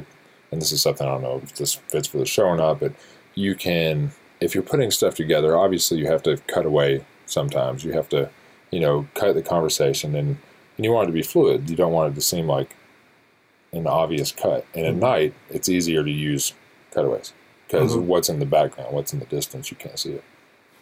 and 0.51 0.61
this 0.61 0.71
is 0.71 0.81
something 0.81 1.07
I 1.07 1.11
don't 1.11 1.21
know 1.23 1.41
if 1.43 1.55
this 1.55 1.75
fits 1.75 2.07
for 2.07 2.17
the 2.17 2.25
show 2.25 2.43
or 2.45 2.57
not, 2.57 2.79
but 2.79 2.93
you 3.35 3.55
can 3.55 4.11
if 4.39 4.53
you're 4.55 4.63
putting 4.63 4.91
stuff 4.91 5.15
together. 5.15 5.55
Obviously, 5.57 5.97
you 5.99 6.07
have 6.07 6.23
to 6.23 6.37
cut 6.47 6.65
away 6.65 7.05
sometimes. 7.25 7.83
You 7.83 7.93
have 7.93 8.09
to, 8.09 8.29
you 8.71 8.79
know, 8.79 9.07
cut 9.13 9.33
the 9.35 9.41
conversation 9.41 10.15
and 10.15 10.37
and 10.77 10.85
you 10.85 10.91
want 10.91 11.05
it 11.05 11.11
to 11.11 11.13
be 11.13 11.21
fluid. 11.23 11.69
You 11.69 11.75
don't 11.75 11.91
want 11.93 12.11
it 12.11 12.15
to 12.15 12.21
seem 12.21 12.47
like 12.47 12.75
an 13.73 13.87
obvious 13.87 14.31
cut. 14.31 14.65
And 14.75 14.85
at 14.85 14.95
Mhm. 14.95 14.99
night, 14.99 15.33
it's 15.49 15.69
easier 15.69 16.03
to 16.03 16.11
use 16.11 16.53
cutaways 16.91 17.33
because 17.67 17.95
Mhm. 17.95 18.03
what's 18.03 18.29
in 18.29 18.39
the 18.39 18.45
background, 18.45 18.93
what's 18.93 19.13
in 19.13 19.19
the 19.19 19.25
distance, 19.25 19.71
you 19.71 19.77
can't 19.77 19.97
see 19.97 20.13
it. 20.13 20.23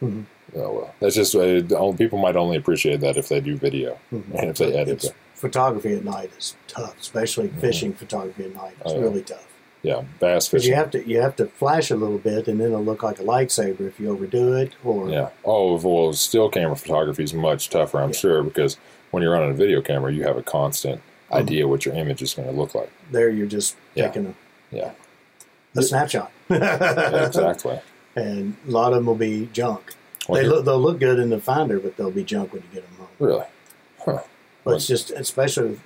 Mhm. 0.02 0.26
Oh 0.56 0.72
well, 0.72 0.96
that's 1.00 1.16
just 1.16 1.36
uh, 1.36 1.62
people 1.98 2.18
might 2.18 2.36
only 2.36 2.58
appreciate 2.58 3.02
that 3.02 3.18
if 3.18 3.28
they 3.30 3.40
do 3.40 3.56
video 3.58 3.98
Mhm. 4.12 4.24
and 4.34 4.50
if 4.50 4.58
they 4.58 4.74
edit 4.74 5.04
it. 5.04 5.14
photography 5.36 5.94
at 5.94 6.04
night 6.04 6.32
is 6.38 6.56
tough, 6.68 6.96
especially 7.00 7.48
fishing 7.48 7.94
photography 7.94 8.46
at 8.46 8.56
night. 8.56 8.74
It's 8.82 8.92
Oh, 8.92 8.96
yeah. 8.96 9.02
really 9.04 9.22
tough. 9.22 9.46
Yeah, 9.84 10.02
bass 10.20 10.48
fishing. 10.48 10.70
you 10.72 10.76
have 10.76 10.90
to 10.92 11.08
you 11.08 11.22
have 11.22 11.36
to 11.38 11.46
flash 11.46 11.92
a 11.92 11.96
little 11.96 12.18
bit, 12.18 12.48
and 12.48 12.60
then 12.60 12.68
it'll 12.68 12.84
look 12.84 13.04
like 13.04 13.20
a 13.20 13.24
lightsaber 13.24 13.82
if 13.88 14.00
you 14.00 14.10
overdo 14.10 14.54
it. 14.54 14.72
Or 14.84 15.10
Yeah. 15.10 15.30
Oh, 15.46 15.78
well, 15.78 16.12
still 16.14 16.50
camera 16.50 16.76
photography 16.76 17.24
is 17.24 17.34
much 17.34 17.70
tougher, 17.70 18.00
I'm 18.02 18.10
Yeah. 18.10 18.16
sure, 18.18 18.44
because 18.44 18.76
when 19.12 19.22
you're 19.24 19.32
running 19.32 19.52
a 19.52 19.54
video 19.54 19.82
camera, 19.82 20.12
you 20.12 20.24
have 20.24 20.36
a 20.38 20.44
constant. 20.44 21.02
Idea 21.32 21.68
what 21.68 21.86
your 21.86 21.96
image 21.96 22.22
is 22.22 22.34
going 22.34 22.48
to 22.48 22.54
look 22.54 22.74
like. 22.76 22.92
there 23.12 23.30
you're 23.30 23.48
just 23.48 23.76
Yeah. 23.96 24.08
taking 24.08 24.28
a, 24.28 24.76
Yeah. 24.76 24.92
a 25.76 25.82
snapshot. 25.84 26.32
Yeah, 26.50 27.26
exactly. 27.28 27.80
and 28.16 28.56
a 28.68 28.72
lot 28.72 28.92
of 28.94 28.98
them 28.98 29.06
will 29.06 29.16
be 29.16 29.48
junk. 29.54 29.94
Well, 30.28 30.42
they 30.42 30.48
look, 30.48 30.66
they'll 30.66 30.80
look 30.80 31.00
good 31.00 31.20
in 31.20 31.30
the 31.30 31.40
finder, 31.40 31.80
but 31.80 31.98
they'll 31.98 32.12
be 32.12 32.24
junk 32.24 32.54
when 32.54 32.62
you 32.64 32.68
get 32.74 32.84
them 32.88 32.98
home. 32.98 33.08
really? 33.20 33.46
Huh. 34.06 34.22
But 34.64 34.76
it's 34.76 34.88
just 34.88 35.12
especially 35.12 35.80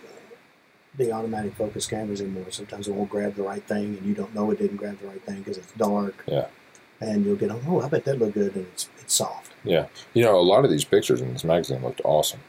the 0.95 1.11
automatic 1.11 1.55
focus 1.55 1.87
cameras 1.87 2.21
anymore. 2.21 2.45
Sometimes 2.51 2.87
it 2.87 2.93
won't 2.93 3.09
grab 3.09 3.35
the 3.35 3.43
right 3.43 3.63
thing, 3.63 3.97
and 3.97 4.05
you 4.05 4.13
don't 4.13 4.33
know 4.35 4.51
it 4.51 4.59
didn't 4.59 4.77
grab 4.77 4.99
the 4.99 5.07
right 5.07 5.21
thing 5.25 5.39
because 5.39 5.57
it's 5.57 5.71
dark. 5.73 6.23
Yeah. 6.27 6.47
And 7.01 7.25
you'll 7.25 7.35
get. 7.35 7.51
Oh, 7.51 7.81
I 7.81 7.87
bet 7.87 8.05
that 8.05 8.19
looked 8.19 8.33
good, 8.35 8.55
and 8.55 8.65
it's 8.73 8.87
it's 8.99 9.13
soft. 9.15 9.51
Yeah. 9.63 9.87
You 10.13 10.23
know, 10.23 10.37
a 10.39 10.41
lot 10.41 10.65
of 10.65 10.71
these 10.71 10.83
pictures 10.85 11.21
in 11.21 11.33
this 11.33 11.43
magazine 11.43 11.81
looked 11.83 12.01
awesome. 12.03 12.39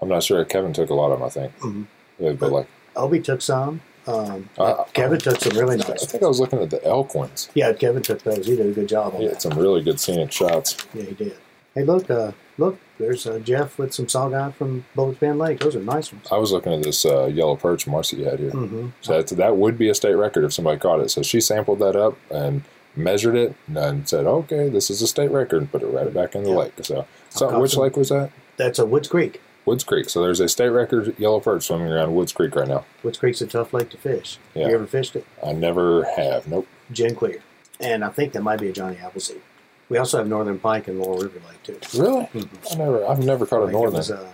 I'm 0.00 0.08
not 0.08 0.22
sure. 0.22 0.44
Kevin 0.44 0.72
took 0.72 0.90
a 0.90 0.94
lot 0.94 1.10
of 1.12 1.18
them, 1.18 1.26
I 1.26 1.30
think. 1.30 1.58
Mhm. 1.60 1.86
Yeah, 2.18 2.32
but 2.32 2.52
like, 2.52 2.66
Obi 2.96 3.20
took 3.20 3.40
some. 3.42 3.80
Um, 4.06 4.48
Uh, 4.58 4.84
Kevin 4.92 5.18
took 5.18 5.40
some 5.40 5.56
really 5.58 5.76
nice. 5.78 5.90
I 6.04 6.06
think 6.06 6.22
I 6.22 6.26
was 6.26 6.38
looking 6.38 6.60
at 6.60 6.70
the 6.70 6.84
elk 6.86 7.14
ones. 7.14 7.48
Yeah, 7.54 7.72
Kevin 7.72 8.02
took 8.02 8.22
those. 8.22 8.46
He 8.46 8.54
did 8.56 8.66
a 8.66 8.72
good 8.72 8.88
job 8.88 9.14
on 9.14 9.20
He 9.22 9.26
that. 9.26 9.34
had 9.34 9.42
some 9.42 9.58
really 9.58 9.82
good 9.82 9.98
scenic 9.98 10.30
shots. 10.30 10.76
Yeah, 10.92 11.04
he 11.04 11.14
did. 11.14 11.36
Hey, 11.74 11.82
look, 11.84 12.08
uh, 12.10 12.32
look, 12.58 12.78
there's 12.98 13.26
uh, 13.26 13.38
Jeff 13.40 13.78
with 13.78 13.92
some 13.94 14.06
saugeye 14.06 14.54
from 14.54 14.84
Bullock 14.94 15.18
Pen 15.20 15.38
Lake. 15.38 15.58
Those 15.58 15.74
are 15.74 15.80
nice 15.80 16.12
ones. 16.12 16.28
I 16.30 16.36
was 16.36 16.52
looking 16.52 16.72
at 16.74 16.82
this 16.82 17.04
uh, 17.06 17.24
yellow 17.26 17.56
perch 17.56 17.86
marcy 17.86 18.18
you 18.18 18.26
had 18.26 18.38
here. 18.38 18.50
Mm-hmm. 18.50 18.88
So 19.00 19.20
that, 19.22 19.28
that 19.36 19.56
would 19.56 19.76
be 19.78 19.88
a 19.88 19.94
state 19.94 20.14
record 20.14 20.44
if 20.44 20.52
somebody 20.52 20.78
caught 20.78 21.00
it. 21.00 21.10
So 21.10 21.22
she 21.22 21.40
sampled 21.40 21.78
that 21.80 21.96
up 21.96 22.16
and 22.30 22.62
measured 22.94 23.34
it 23.34 23.56
and 23.74 24.08
said, 24.08 24.24
okay, 24.26 24.68
this 24.68 24.88
is 24.90 25.02
a 25.02 25.06
state 25.08 25.30
record 25.32 25.62
and 25.62 25.72
put 25.72 25.82
it 25.82 25.86
right 25.86 26.12
back 26.14 26.34
in 26.36 26.44
the 26.44 26.50
Yeah. 26.50 26.56
lake. 26.56 26.74
So, 26.82 27.06
so 27.30 27.58
which 27.58 27.72
some- 27.72 27.82
lake 27.82 27.96
was 27.96 28.10
that? 28.10 28.30
That's 28.56 28.78
a 28.78 28.86
Woods 28.86 29.08
Creek. 29.08 29.40
Woods 29.66 29.84
Creek. 29.84 30.08
So 30.10 30.22
there's 30.22 30.40
a 30.40 30.48
state 30.48 30.68
record 30.68 31.18
yellow 31.18 31.40
perch 31.40 31.66
swimming 31.66 31.88
around 31.92 32.14
Woods 32.14 32.32
Creek 32.32 32.54
right 32.54 32.68
now. 32.68 32.84
Woods 33.02 33.18
Creek's 33.18 33.40
a 33.40 33.46
tough 33.46 33.72
lake 33.72 33.90
to 33.90 33.96
fish. 33.96 34.38
Yeah. 34.54 34.68
You 34.68 34.74
ever 34.74 34.86
fished 34.86 35.16
it? 35.16 35.26
I 35.44 35.52
never 35.52 36.04
have. 36.16 36.46
Nope. 36.46 36.66
Gin 36.92 37.14
Clear. 37.14 37.40
And 37.80 38.04
I 38.04 38.08
think 38.10 38.32
that 38.34 38.42
might 38.42 38.60
be 38.60 38.68
a 38.68 38.72
Johnny 38.72 38.96
Appleseed. 38.98 39.40
We 39.88 39.98
also 39.98 40.18
have 40.18 40.28
Northern 40.28 40.58
Pike 40.58 40.88
and 40.88 40.98
Laurel 41.00 41.18
River 41.22 41.40
Lake 41.48 41.62
too. 41.62 41.78
Really? 41.98 42.24
Mhm. 42.34 42.48
I 42.72 42.76
never. 42.76 43.06
I've 43.06 43.24
never 43.24 43.46
caught 43.46 43.60
a 43.60 43.64
Like 43.64 43.70
it 43.70 43.72
northern. 43.72 43.96
was, 43.98 44.10
uh, 44.10 44.28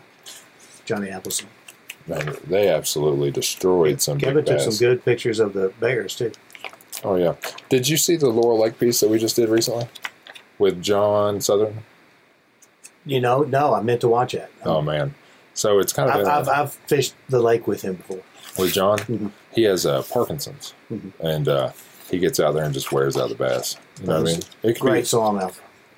Johnny 0.84 1.08
Appleseed. 1.10 1.48
Man, 2.06 2.36
they 2.46 2.68
absolutely 2.68 3.30
destroyed 3.30 4.00
some 4.00 4.18
Give 4.18 4.34
big 4.34 4.44
it 4.44 4.46
to 4.46 4.52
bass. 4.54 4.64
some 4.64 4.76
good 4.88 5.04
pictures 5.04 5.38
of 5.38 5.52
the 5.52 5.72
bears 5.80 6.16
too. 6.16 6.32
Oh 7.04 7.14
yeah. 7.16 7.34
Did 7.68 7.88
you 7.88 7.96
see 7.96 8.16
the 8.16 8.28
Laurel 8.28 8.58
Lake 8.60 8.78
piece 8.78 9.00
that 9.00 9.08
we 9.10 9.18
just 9.18 9.36
did 9.36 9.48
recently 9.48 9.86
with 10.58 10.82
John 10.82 11.40
Southern? 11.40 11.78
You 13.06 13.20
know, 13.20 13.42
no, 13.42 13.74
I 13.74 13.80
meant 13.82 14.00
to 14.02 14.08
watch 14.08 14.32
that. 14.32 14.50
Oh 14.64 14.82
man. 14.82 15.14
So 15.54 15.78
it's 15.78 15.92
kind 15.92 16.10
of 16.10 16.26
I've, 16.26 16.26
I've, 16.26 16.48
I've 16.48 16.72
fished 16.72 17.14
the 17.28 17.40
lake 17.40 17.66
with 17.66 17.82
him 17.82 17.94
before. 17.96 18.20
with 18.58 18.72
John. 18.72 18.98
Mhm. 19.00 19.30
He 19.52 19.62
has 19.64 19.84
uh, 19.86 20.02
Parkinson's, 20.02 20.74
Mhm. 20.92 21.12
and 21.20 21.48
uh, 21.48 21.70
he 22.10 22.18
gets 22.18 22.38
out 22.40 22.54
there 22.54 22.64
and 22.64 22.74
just 22.74 22.92
wears 22.92 23.16
out 23.16 23.28
the 23.28 23.34
bass. 23.34 23.76
You 24.00 24.06
know 24.06 24.20
what 24.20 24.28
I 24.28 24.32
mean? 24.32 24.40
It 24.62 24.78
Great 24.78 25.00
Be, 25.02 25.06
smallmouth. 25.06 25.54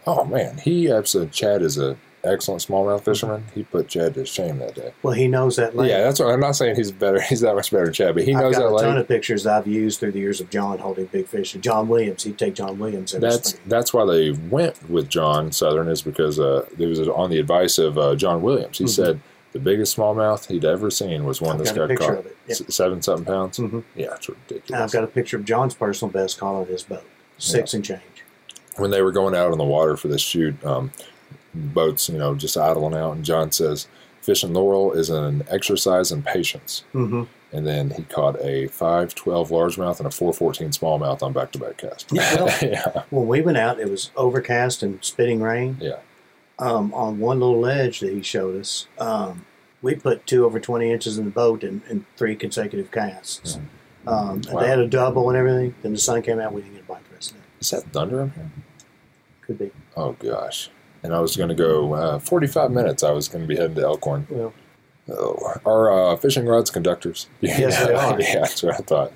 oh 0.07 0.25
man, 0.25 0.59
he 0.59 0.91
absolutely. 0.91 1.33
Chad 1.33 1.63
is 1.63 1.79
a 1.79 1.97
excellent 2.25 2.63
smallmouth 2.63 3.03
fisherman. 3.05 3.45
He 3.53 3.65
put 3.65 3.89
Chad 3.89 4.15
to 4.15 4.25
shame 4.25 4.59
that 4.61 4.75
day. 4.77 4.93
Well, 5.03 5.13
he 5.15 5.27
knows 5.27 5.57
that 5.57 5.75
lake. 5.77 5.91
Yeah, 5.91 6.03
that's 6.03 6.21
what 6.21 6.29
I'm 6.33 6.39
not 6.41 6.53
saying 6.55 6.77
he's 6.77 6.93
better. 6.93 7.21
He's 7.29 7.41
that 7.41 7.55
much 7.57 7.71
better 7.73 7.85
than 7.87 7.93
Chad, 7.95 8.15
but 8.15 8.23
he 8.25 8.33
I've 8.35 8.43
knows 8.43 8.57
got 8.57 8.71
that 8.71 8.77
a 8.77 8.89
ton 8.89 8.99
of 8.99 9.09
pictures 9.09 9.45
I've 9.47 9.67
used 9.67 9.99
through 9.99 10.13
the 10.13 10.21
years 10.21 10.41
of 10.41 10.49
John 10.49 10.79
holding 10.79 11.07
big 11.07 11.27
fish. 11.27 11.55
And 11.55 11.63
John 11.65 11.89
Williams, 11.89 12.23
he'd 12.23 12.39
take 12.39 12.55
John 12.55 12.79
Williams 12.79 13.11
That's 13.13 13.51
spring. 13.51 13.63
that's 13.67 13.93
why 13.93 14.05
they 14.07 14.31
went 14.31 14.89
with 14.89 15.09
John 15.09 15.51
Southern 15.51 15.89
is 15.89 16.01
because 16.03 16.39
uh, 16.39 16.65
it 16.79 16.87
was 16.87 17.01
on 17.09 17.31
the 17.31 17.39
advice 17.41 17.79
of 17.79 17.99
uh, 17.99 18.15
John 18.15 18.41
Williams. 18.41 18.79
He 18.79 18.85
Mhm. 18.85 18.89
said 18.91 19.21
the 19.53 19.59
biggest 19.59 19.97
smallmouth 19.97 20.47
he'd 20.47 20.65
ever 20.65 20.91
seen 20.91 21.25
was 21.25 21.41
one 21.41 21.57
I've 21.57 21.59
this 21.65 21.73
got 21.73 21.89
guy 21.89 21.95
caught. 21.97 22.25
Yeah. 22.49 22.55
Seven 22.69 23.03
something 23.03 23.25
pounds. 23.27 23.59
Mhm. 23.59 23.85
Yeah, 23.95 24.15
it's 24.15 24.29
And 24.29 24.37
ridiculous. 24.49 24.83
I've 24.83 24.93
got 24.93 25.05
a 25.05 25.09
picture 25.09 25.37
of 25.37 25.45
John's 25.45 25.75
personal 25.75 26.11
best 26.13 26.39
caught 26.39 26.55
on 26.55 26.67
his 26.67 26.83
boat, 26.83 27.05
six 27.39 27.75
and 27.75 27.85
change. 27.85 28.01
when 28.77 28.91
they 28.91 29.03
were 29.03 29.13
going 29.13 29.35
out 29.35 29.53
on 29.53 29.59
the 29.59 29.65
water 29.65 29.97
for 29.97 30.09
this 30.09 30.23
shoot, 30.23 30.55
um, 30.65 30.91
boats, 31.55 32.09
you 32.09 32.17
know, 32.19 32.35
just 32.35 32.57
idling 32.57 32.95
out, 32.95 33.13
and 33.15 33.25
John 33.25 33.53
says, 33.53 33.87
"Fishing 34.23 34.55
Laurel 34.55 34.93
is 34.93 35.11
an 35.11 35.45
exercise 35.51 36.11
in 36.11 36.23
patience." 36.23 36.85
Mm-hmm. 36.95 37.25
And 37.55 37.67
then 37.67 37.91
he 37.91 38.03
caught 38.05 38.41
a 38.41 38.69
512 38.69 39.51
largemouth 39.51 39.99
and 39.99 40.07
a 40.07 40.11
414 40.11 40.71
smallmouth 40.71 41.23
on 41.23 41.35
back-to-back 41.35 41.77
cast. 41.77 42.11
Yeah, 42.11 42.37
well- 42.43 42.55
yeah, 42.63 43.03
When 43.11 43.27
we 43.29 43.43
went 43.43 43.59
out, 43.59 43.79
it 43.79 43.91
was 43.91 44.11
overcast 44.17 44.83
and 44.83 44.99
spitting 45.05 45.43
rain. 45.43 45.77
yeah. 45.79 45.97
Um, 46.59 46.93
on 46.95 47.19
one 47.19 47.41
little 47.41 47.59
ledge 47.61 48.01
that 48.01 48.13
he 48.13 48.23
showed 48.23 48.59
us, 48.61 48.87
um, 48.99 49.45
we 49.81 49.95
put 49.97 50.27
two 50.27 50.45
over 50.45 50.61
20 50.61 50.93
inches 50.93 51.19
in 51.19 51.25
the 51.25 51.31
boat 51.31 51.65
in, 51.65 51.83
in 51.89 52.07
three 52.17 52.37
consecutive 52.37 52.91
casts. 52.91 53.59
Um, 54.07 54.37
and 54.37 54.47
Wow. 54.47 54.61
They 54.61 54.69
had 54.69 54.79
a 54.79 54.87
double 54.87 55.29
and 55.29 55.37
everything. 55.39 55.75
Then 55.83 55.93
the 55.93 55.99
sun 55.99 56.23
came 56.23 56.39
out. 56.41 56.53
We 56.53 56.61
didn't 56.63 56.75
get 56.75 56.83
a 56.85 56.87
bite 56.87 57.05
the 57.09 57.15
rest 57.15 57.31
of 57.33 57.37
it. 57.39 57.43
Is 57.61 57.71
that 57.71 57.85
thunder 57.93 58.21
in 58.23 58.31
here? 58.31 58.51
Could 59.43 59.59
be. 59.59 59.71
Oh 59.97 60.13
gosh. 60.13 60.71
And 61.03 61.13
I 61.15 61.21
was 61.21 61.37
going 61.37 61.49
to 61.49 61.55
go 61.55 61.95
uh, 61.95 62.19
45 62.21 62.71
minutes. 62.71 63.03
I 63.03 63.11
was 63.11 63.27
going 63.29 63.43
to 63.43 63.49
be 63.49 63.57
heading 63.57 63.75
to 63.77 63.83
Elkhorn. 63.83 64.27
Well, 64.31 64.53
Oh, 65.11 65.55
our 65.67 66.13
uh, 66.13 66.17
fishing 66.17 66.47
rods 66.47 66.71
conductors. 66.71 67.27
Yes, 67.41 67.85
they 67.85 67.93
are. 67.93 68.21
yeah, 68.21 68.35
that's 68.41 68.63
what 68.63 68.75
I 68.75 68.79
thought. 68.79 69.13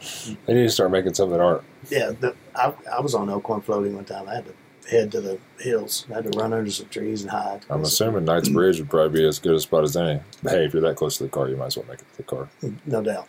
They 0.46 0.54
need 0.54 0.64
to 0.64 0.70
start 0.70 0.90
making 0.90 1.14
some 1.14 1.30
that 1.30 1.38
aren't. 1.40 1.62
yeah, 1.90 2.10
the, 2.10 2.34
I, 2.56 2.72
I 2.92 3.00
was 3.00 3.14
on 3.14 3.30
Elkhorn 3.30 3.60
floating 3.60 3.94
one 3.94 4.04
time. 4.04 4.28
I 4.28 4.34
had 4.34 4.46
to 4.46 4.52
head 4.90 5.12
to 5.12 5.20
the 5.20 5.38
hills. 5.58 6.06
I 6.10 6.14
had 6.14 6.32
to 6.32 6.38
run 6.38 6.52
under 6.52 6.70
some 6.70 6.88
trees 6.88 7.22
and 7.22 7.30
hide. 7.30 7.64
I'm 7.68 7.82
assuming 7.82 8.24
Knight's 8.24 8.48
Bridge 8.48 8.78
would 8.78 8.90
probably 8.90 9.20
be 9.20 9.26
as 9.26 9.38
good 9.38 9.54
a 9.54 9.60
spot 9.60 9.84
as 9.84 9.96
any. 9.96 10.20
But 10.42 10.52
hey, 10.52 10.64
if 10.64 10.72
you're 10.72 10.82
that 10.82 10.96
close 10.96 11.18
to 11.18 11.24
the 11.24 11.30
car, 11.30 11.48
you 11.48 11.56
might 11.56 11.66
as 11.66 11.76
well 11.76 11.86
make 11.88 12.00
it 12.00 12.10
to 12.12 12.16
the 12.18 12.22
car. 12.22 12.48
No 12.86 13.02
doubt. 13.02 13.28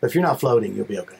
But 0.00 0.10
if 0.10 0.14
you're 0.14 0.24
not 0.24 0.40
floating, 0.40 0.74
you'll 0.74 0.86
be 0.86 0.98
okay. 0.98 1.18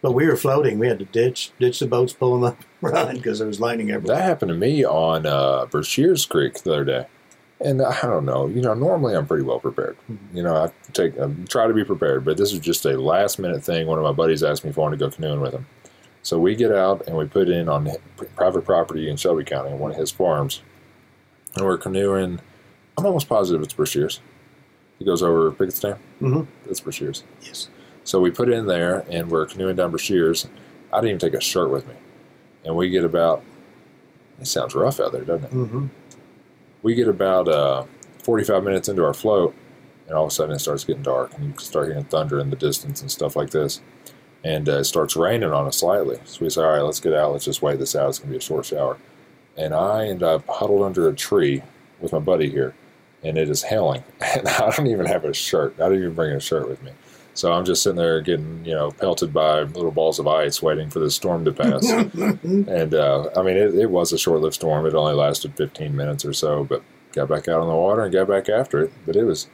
But 0.00 0.12
we 0.12 0.26
were 0.26 0.36
floating. 0.36 0.78
We 0.78 0.88
had 0.88 0.98
to 0.98 1.06
ditch 1.06 1.52
ditch 1.58 1.78
the 1.80 1.86
boats, 1.86 2.12
pull 2.12 2.34
them 2.34 2.44
up, 2.44 2.58
run 2.82 3.16
because 3.16 3.38
there 3.38 3.48
was 3.48 3.60
lightning 3.60 3.90
everywhere. 3.90 4.16
That 4.16 4.24
happened 4.24 4.50
to 4.50 4.54
me 4.54 4.84
on 4.84 5.24
uh, 5.26 5.66
Brashears 5.66 6.28
Creek 6.28 6.62
the 6.62 6.72
other 6.72 6.84
day. 6.84 7.06
And 7.60 7.80
I 7.80 8.02
don't 8.02 8.26
know, 8.26 8.46
you 8.46 8.60
know, 8.60 8.74
normally 8.74 9.14
I'm 9.14 9.26
pretty 9.26 9.44
well 9.44 9.60
prepared. 9.60 9.96
You 10.34 10.42
know, 10.42 10.56
I 10.56 10.72
take 10.92 11.18
I 11.18 11.30
try 11.48 11.66
to 11.66 11.72
be 11.72 11.84
prepared, 11.84 12.24
but 12.24 12.36
this 12.36 12.52
was 12.52 12.60
just 12.60 12.84
a 12.84 13.00
last 13.00 13.38
minute 13.38 13.64
thing. 13.64 13.86
One 13.86 13.98
of 13.98 14.04
my 14.04 14.12
buddies 14.12 14.42
asked 14.42 14.64
me 14.64 14.70
if 14.70 14.78
I 14.78 14.82
wanted 14.82 14.98
to 14.98 15.06
go 15.06 15.10
canoeing 15.10 15.40
with 15.40 15.54
him. 15.54 15.66
So 16.24 16.38
we 16.38 16.56
get 16.56 16.72
out 16.72 17.06
and 17.06 17.16
we 17.16 17.26
put 17.26 17.50
in 17.50 17.68
on 17.68 17.86
private 18.34 18.64
property 18.64 19.10
in 19.10 19.16
Shelby 19.16 19.44
County, 19.44 19.70
on 19.70 19.78
one 19.78 19.90
of 19.90 19.98
his 19.98 20.10
farms. 20.10 20.62
And 21.54 21.66
we're 21.66 21.76
canoeing. 21.76 22.40
I'm 22.96 23.06
almost 23.06 23.28
positive 23.28 23.62
it's 23.62 23.74
Brashears. 23.74 24.20
He 24.98 25.04
goes 25.04 25.22
over 25.22 25.50
Pickett's 25.52 25.80
Dam. 25.80 25.98
Mm-hmm. 26.22 26.70
It's 26.70 26.80
Brashears. 26.80 27.24
yes. 27.42 27.68
So 28.04 28.20
we 28.20 28.30
put 28.30 28.48
in 28.48 28.66
there 28.66 29.04
and 29.10 29.30
we're 29.30 29.44
canoeing 29.44 29.76
down 29.76 29.92
Brashears. 29.92 30.48
I 30.92 30.96
didn't 30.96 31.10
even 31.10 31.18
take 31.18 31.38
a 31.38 31.42
shirt 31.42 31.70
with 31.70 31.86
me. 31.86 31.94
And 32.64 32.74
we 32.74 32.88
get 32.88 33.04
about, 33.04 33.44
it 34.40 34.46
sounds 34.46 34.74
rough 34.74 35.00
out 35.00 35.12
there, 35.12 35.24
doesn't 35.24 35.44
it? 35.44 35.50
Mm-hmm. 35.50 35.86
We 36.82 36.94
get 36.94 37.08
about 37.08 37.48
uh, 37.48 37.84
45 38.22 38.64
minutes 38.64 38.88
into 38.88 39.04
our 39.04 39.14
float, 39.14 39.54
and 40.06 40.16
all 40.16 40.24
of 40.24 40.28
a 40.28 40.34
sudden 40.34 40.54
it 40.54 40.60
starts 40.60 40.84
getting 40.84 41.02
dark, 41.02 41.34
and 41.34 41.44
you 41.44 41.50
can 41.50 41.60
start 41.60 41.88
hearing 41.88 42.04
thunder 42.04 42.40
in 42.40 42.48
the 42.48 42.56
distance 42.56 43.02
and 43.02 43.10
stuff 43.10 43.36
like 43.36 43.50
this. 43.50 43.82
And 44.44 44.68
uh, 44.68 44.78
it 44.78 44.84
starts 44.84 45.16
raining 45.16 45.50
on 45.50 45.66
us 45.66 45.78
slightly. 45.78 46.18
So 46.26 46.44
we 46.44 46.50
say, 46.50 46.62
all 46.62 46.70
right, 46.70 46.82
let's 46.82 47.00
get 47.00 47.14
out. 47.14 47.32
Let's 47.32 47.46
just 47.46 47.62
wait 47.62 47.78
this 47.78 47.96
out. 47.96 48.10
It's 48.10 48.18
going 48.18 48.28
to 48.28 48.32
be 48.32 48.38
a 48.38 48.40
short 48.40 48.66
shower. 48.66 48.98
And 49.56 49.74
I 49.74 50.06
end 50.06 50.22
up 50.22 50.44
huddled 50.48 50.82
under 50.82 51.08
a 51.08 51.14
tree 51.14 51.62
with 52.00 52.12
my 52.12 52.18
buddy 52.18 52.50
here, 52.50 52.74
and 53.22 53.38
it 53.38 53.48
is 53.48 53.62
hailing. 53.62 54.04
And 54.20 54.46
I 54.48 54.70
don't 54.70 54.86
even 54.88 55.06
have 55.06 55.24
a 55.24 55.32
shirt. 55.32 55.74
I 55.80 55.84
didn't 55.84 56.00
even 56.00 56.14
bring 56.14 56.32
a 56.32 56.40
shirt 56.40 56.68
with 56.68 56.82
me. 56.82 56.92
So 57.34 57.52
I'm 57.52 57.64
just 57.64 57.82
sitting 57.82 57.96
there 57.96 58.20
getting, 58.20 58.64
you 58.64 58.74
know, 58.74 58.92
pelted 58.92 59.32
by 59.32 59.62
little 59.62 59.90
balls 59.90 60.20
of 60.20 60.28
ice, 60.28 60.62
waiting 60.62 60.88
for 60.88 61.00
the 61.00 61.10
storm 61.10 61.44
to 61.44 61.52
pass. 61.52 61.88
and 61.90 62.94
uh, 62.94 63.28
I 63.36 63.42
mean, 63.42 63.56
it, 63.56 63.74
it 63.74 63.90
was 63.90 64.12
a 64.12 64.18
short-lived 64.18 64.54
storm. 64.54 64.86
It 64.86 64.94
only 64.94 65.14
lasted 65.14 65.56
15 65.56 65.96
minutes 65.96 66.24
or 66.24 66.32
so, 66.32 66.62
but 66.64 66.82
got 67.12 67.28
back 67.28 67.48
out 67.48 67.60
on 67.60 67.68
the 67.68 67.74
water 67.74 68.02
and 68.02 68.12
got 68.12 68.28
back 68.28 68.48
after 68.48 68.84
it. 68.84 68.92
But 69.04 69.16
it 69.16 69.24
was, 69.24 69.48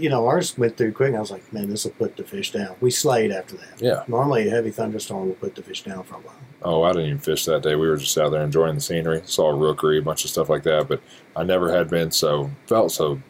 you 0.00 0.08
know, 0.08 0.26
ours 0.26 0.56
went 0.56 0.76
through 0.76 0.92
quick. 0.92 1.08
And 1.08 1.16
I 1.16 1.20
was 1.20 1.30
like, 1.30 1.52
man, 1.52 1.68
this 1.68 1.84
will 1.84 1.92
put 1.92 2.16
the 2.16 2.24
fish 2.24 2.52
down. 2.52 2.76
We 2.80 2.90
slayed 2.90 3.30
after 3.30 3.56
that. 3.56 3.80
yeah. 3.80 4.04
Normally, 4.08 4.48
a 4.48 4.50
heavy 4.50 4.70
thunderstorm 4.70 5.28
will 5.28 5.34
put 5.34 5.54
the 5.54 5.62
fish 5.62 5.82
down 5.82 6.02
for 6.04 6.16
a 6.16 6.18
while. 6.18 6.36
Oh, 6.62 6.82
I 6.82 6.92
didn't 6.92 7.06
even 7.06 7.18
fish 7.18 7.44
that 7.46 7.62
day. 7.62 7.74
We 7.74 7.88
were 7.88 7.96
just 7.96 8.16
out 8.18 8.30
there 8.30 8.42
enjoying 8.42 8.76
the 8.76 8.80
scenery. 8.80 9.22
Saw 9.24 9.50
a 9.50 9.54
rookery, 9.54 9.98
a 9.98 10.02
bunch 10.02 10.24
of 10.24 10.30
stuff 10.30 10.48
like 10.48 10.62
that. 10.62 10.88
But 10.88 11.00
I 11.34 11.42
never 11.42 11.72
had 11.72 11.90
been 11.90 12.10
so 12.10 12.50
felt 12.66 12.92
so 12.92 13.20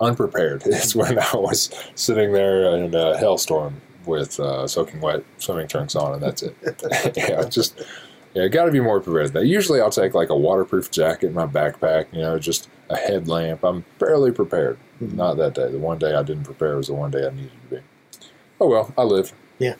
unprepared. 0.00 0.62
It's 0.66 0.94
when 0.94 1.18
I 1.18 1.36
was 1.36 1.70
sitting 1.94 2.32
there 2.32 2.76
in 2.76 2.94
a 2.94 3.16
hailstorm 3.18 3.80
with 4.06 4.38
uh, 4.40 4.66
soaking 4.66 5.00
wet 5.00 5.24
swimming 5.38 5.68
trunks 5.68 5.94
on, 5.96 6.14
and 6.14 6.22
that's 6.22 6.42
it. 6.42 6.56
yeah, 7.16 7.44
just 7.48 7.80
yeah, 8.34 8.48
got 8.48 8.64
to 8.64 8.72
be 8.72 8.80
more 8.80 9.00
prepared 9.00 9.32
that. 9.32 9.46
Usually, 9.46 9.80
I'll 9.80 9.90
take 9.90 10.14
like 10.14 10.30
a 10.30 10.36
waterproof 10.36 10.90
jacket 10.90 11.28
in 11.28 11.34
my 11.34 11.46
backpack. 11.46 12.06
You 12.12 12.22
know, 12.22 12.38
just 12.38 12.68
a 12.92 12.96
headlamp. 12.96 13.64
I'm 13.64 13.84
fairly 13.98 14.30
prepared. 14.32 14.78
Not 15.00 15.36
that 15.38 15.54
day. 15.54 15.70
The 15.70 15.78
one 15.78 15.98
day 15.98 16.14
I 16.14 16.22
didn't 16.22 16.44
prepare 16.44 16.76
was 16.76 16.86
the 16.86 16.94
one 16.94 17.10
day 17.10 17.26
I 17.26 17.30
needed 17.30 17.50
to 17.70 17.76
be. 17.76 17.82
Oh 18.60 18.68
well, 18.68 18.92
I 18.96 19.02
live. 19.02 19.32
Yeah. 19.58 19.74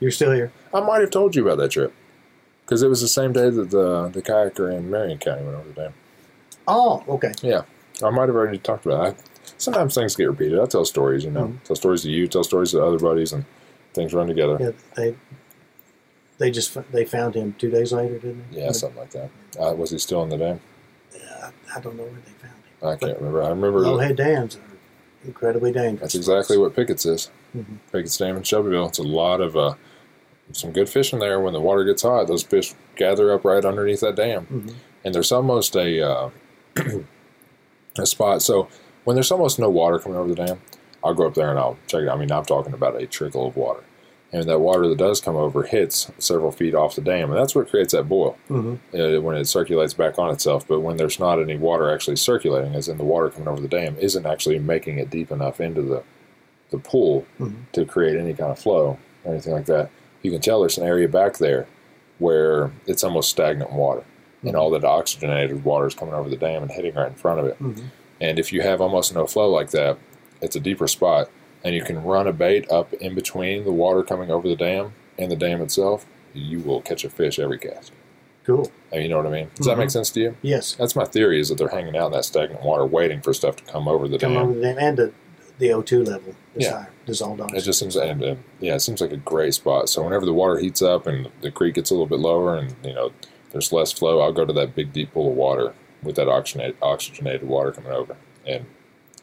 You're 0.00 0.10
still 0.10 0.32
here. 0.32 0.52
I 0.72 0.80
might 0.80 1.00
have 1.00 1.10
told 1.10 1.34
you 1.34 1.42
about 1.42 1.58
that 1.58 1.70
trip 1.72 1.92
because 2.64 2.82
it 2.82 2.88
was 2.88 3.00
the 3.00 3.08
same 3.08 3.32
day 3.32 3.50
that 3.50 3.70
the 3.70 4.08
the 4.08 4.22
kayaker 4.22 4.74
in 4.74 4.90
Marion 4.90 5.18
County 5.18 5.42
went 5.44 5.56
over 5.56 5.68
the 5.68 5.74
dam. 5.74 5.94
Oh, 6.68 7.04
okay. 7.08 7.32
Yeah, 7.42 7.62
I 8.02 8.10
might 8.10 8.26
have 8.28 8.36
already 8.36 8.58
talked 8.58 8.86
about 8.86 9.08
it. 9.08 9.16
I, 9.18 9.22
sometimes 9.58 9.94
things 9.94 10.16
get 10.16 10.24
repeated. 10.28 10.58
I 10.58 10.66
tell 10.66 10.84
stories, 10.84 11.24
you 11.24 11.30
know, 11.30 11.44
Mhm. 11.48 11.62
tell 11.64 11.76
stories 11.76 12.02
to 12.02 12.10
you, 12.10 12.26
tell 12.28 12.44
stories 12.44 12.72
to 12.72 12.82
other 12.84 12.98
buddies, 12.98 13.32
and 13.32 13.44
things 13.94 14.12
run 14.14 14.26
together. 14.26 14.56
Yeah, 14.60 14.70
they 14.96 15.14
they 16.38 16.50
just 16.50 16.76
they 16.92 17.04
found 17.04 17.34
him 17.34 17.54
two 17.58 17.70
days 17.70 17.92
later, 17.92 18.18
didn't 18.18 18.50
they? 18.52 18.60
Yeah, 18.62 18.72
something 18.72 18.98
like 18.98 19.10
that. 19.10 19.30
Uh, 19.58 19.74
was 19.74 19.90
he 19.90 19.98
still 19.98 20.22
in 20.22 20.28
the 20.28 20.36
dam? 20.38 20.60
I, 21.46 21.76
I 21.76 21.80
don't 21.80 21.96
know 21.96 22.02
where 22.04 22.12
they 22.12 22.30
found 22.32 22.54
him. 22.54 22.88
I 22.88 22.96
can't 22.96 23.18
remember. 23.18 23.42
I 23.42 23.48
remember 23.48 23.80
Lowhead 23.80 24.16
dams 24.16 24.56
are 24.56 24.60
incredibly 25.26 25.72
dangerous. 25.72 26.00
that's 26.00 26.14
exactly 26.14 26.58
what 26.58 26.74
Pickett's 26.76 27.06
is. 27.06 27.30
Mhm. 27.56 27.78
Pickett's 27.92 28.16
Dam 28.16 28.36
in 28.36 28.42
Shelbyville. 28.42 28.86
It's 28.88 28.98
a 28.98 29.02
lot 29.02 29.40
of 29.40 29.56
uh, 29.56 29.74
some 30.52 30.72
good 30.72 30.88
fishing 30.88 31.18
there. 31.18 31.40
When 31.40 31.52
the 31.52 31.60
water 31.60 31.84
gets 31.84 32.02
hot, 32.02 32.26
those 32.28 32.42
fish 32.42 32.74
gather 32.96 33.32
up 33.32 33.44
right 33.44 33.64
underneath 33.64 34.00
that 34.00 34.14
dam. 34.16 34.46
Mhm. 34.46 34.74
and 35.04 35.14
there's 35.14 35.32
almost 35.32 35.74
a 35.76 36.02
uh, 36.02 36.30
a 37.98 38.06
spot. 38.06 38.42
So 38.42 38.68
when 39.04 39.14
there's 39.14 39.30
almost 39.30 39.58
no 39.58 39.70
water 39.70 39.98
coming 39.98 40.18
over 40.18 40.28
the 40.28 40.34
dam, 40.34 40.60
I'll 41.02 41.14
go 41.14 41.26
up 41.26 41.34
there 41.34 41.50
and 41.50 41.58
I'll 41.58 41.78
check 41.86 42.02
it. 42.02 42.08
out. 42.08 42.16
I 42.16 42.20
mean, 42.20 42.30
I'm 42.32 42.44
talking 42.44 42.72
about 42.74 43.00
a 43.00 43.06
trickle 43.06 43.46
of 43.46 43.56
water. 43.56 43.82
And 44.32 44.44
that 44.44 44.60
water 44.60 44.88
that 44.88 44.98
does 44.98 45.20
come 45.20 45.36
over 45.36 45.62
hits 45.62 46.10
several 46.18 46.50
feet 46.52 46.74
off 46.74 46.94
the 46.96 47.00
dam, 47.00 47.30
and 47.30 47.38
that's 47.38 47.54
what 47.54 47.68
creates 47.70 47.92
that 47.92 48.08
boil 48.08 48.36
Mhm. 48.50 48.78
uh, 48.92 49.20
when 49.22 49.36
it 49.36 49.46
circulates 49.46 49.94
back 49.94 50.18
on 50.18 50.30
itself. 50.30 50.66
But 50.66 50.80
when 50.80 50.96
there's 50.96 51.20
not 51.20 51.40
any 51.40 51.56
water 51.56 51.92
actually 51.92 52.16
circulating, 52.16 52.74
as 52.74 52.88
in 52.88 52.98
the 52.98 53.04
water 53.04 53.30
coming 53.30 53.48
over 53.48 53.60
the 53.60 53.68
dam, 53.68 53.96
isn't 54.00 54.26
actually 54.26 54.58
making 54.58 54.98
it 54.98 55.10
deep 55.10 55.30
enough 55.30 55.60
into 55.60 55.82
the 55.82 56.02
the 56.70 56.78
pool 56.78 57.24
Mhm. 57.38 57.52
to 57.72 57.84
create 57.84 58.16
any 58.18 58.34
kind 58.34 58.50
of 58.50 58.58
flow 58.58 58.98
or 59.24 59.30
anything 59.32 59.52
like 59.52 59.66
that. 59.66 59.88
You 60.22 60.32
can 60.32 60.40
tell 60.40 60.58
there's 60.60 60.76
an 60.78 60.84
area 60.84 61.06
back 61.06 61.38
there 61.38 61.68
where 62.18 62.72
it's 62.86 63.04
almost 63.04 63.30
stagnant 63.30 63.72
water, 63.72 64.02
and 64.42 64.56
all 64.56 64.70
that 64.70 64.82
oxygenated 64.84 65.64
water 65.64 65.86
is 65.86 65.94
coming 65.94 66.12
over 66.14 66.28
the 66.28 66.36
dam 66.36 66.62
and 66.62 66.72
hitting 66.72 66.94
right 66.96 67.06
in 67.06 67.14
front 67.14 67.38
of 67.38 67.46
it. 67.46 67.56
Mhm. 67.62 67.84
And 68.20 68.38
if 68.40 68.52
you 68.52 68.62
have 68.62 68.80
almost 68.80 69.14
no 69.14 69.26
flow 69.26 69.48
like 69.48 69.70
that, 69.70 69.96
it's 70.42 70.56
a 70.56 70.60
deeper 70.60 70.88
spot, 70.88 71.28
and 71.66 71.74
you 71.74 71.82
can 71.82 72.00
run 72.04 72.28
a 72.28 72.32
bait 72.32 72.70
up 72.70 72.92
in 72.94 73.16
between 73.16 73.64
the 73.64 73.72
water 73.72 74.04
coming 74.04 74.30
over 74.30 74.46
the 74.48 74.54
dam 74.54 74.92
and 75.18 75.32
the 75.32 75.36
dam 75.36 75.60
itself. 75.60 76.06
You 76.32 76.60
will 76.60 76.80
catch 76.80 77.04
a 77.04 77.10
fish 77.10 77.40
every 77.40 77.58
cast. 77.58 77.90
Cool. 78.44 78.70
You 78.92 79.08
know 79.08 79.16
what 79.16 79.26
I 79.26 79.30
mean? 79.30 79.50
Does 79.56 79.66
that 79.66 79.76
make 79.76 79.88
mm-hmm. 79.88 79.92
sense 79.94 80.10
to 80.10 80.20
you? 80.20 80.36
Yes. 80.42 80.74
That's 80.74 80.94
my 80.94 81.04
theory 81.04 81.40
is 81.40 81.48
that 81.48 81.58
they're 81.58 81.66
hanging 81.66 81.96
out 81.96 82.06
in 82.06 82.12
that 82.12 82.24
stagnant 82.24 82.62
water, 82.62 82.86
waiting 82.86 83.20
for 83.20 83.34
stuff 83.34 83.56
to 83.56 83.64
come 83.64 83.88
over 83.88 84.06
the 84.06 84.16
Come 84.16 84.34
dam. 84.34 84.42
over 84.42 84.54
the 84.54 84.60
dam 84.60 84.78
and 84.78 84.96
the, 84.96 85.12
the 85.58 85.70
O2 85.70 86.06
level 86.06 86.36
is 86.54 86.66
Yeah. 86.66 86.70
higher. 86.70 86.90
Dissolved 87.04 87.40
on 87.40 87.48
It 87.48 87.54
oxygen. 87.54 87.64
just 87.64 87.78
seems, 87.80 87.96
and, 87.96 88.22
and 88.22 88.44
yeah, 88.60 88.76
it 88.76 88.80
seems 88.80 89.00
like 89.00 89.10
a 89.10 89.16
great 89.16 89.54
spot. 89.54 89.88
So 89.88 90.04
whenever 90.04 90.24
the 90.24 90.32
water 90.32 90.58
heats 90.58 90.82
up 90.82 91.08
and 91.08 91.30
the 91.40 91.50
creek 91.50 91.74
gets 91.74 91.90
a 91.90 91.94
little 91.94 92.06
bit 92.06 92.20
lower, 92.20 92.56
and 92.56 92.76
you 92.84 92.92
know 92.94 93.10
there's 93.50 93.72
less 93.72 93.92
flow, 93.92 94.20
I'll 94.20 94.32
go 94.32 94.44
to 94.44 94.52
that 94.52 94.76
big 94.76 94.92
deep 94.92 95.14
pool 95.14 95.32
of 95.32 95.36
water 95.36 95.74
with 96.00 96.14
that 96.14 96.28
oxygenated, 96.28 96.76
oxygenated 96.80 97.48
water 97.48 97.72
coming 97.72 97.90
over, 97.90 98.16
and 98.46 98.66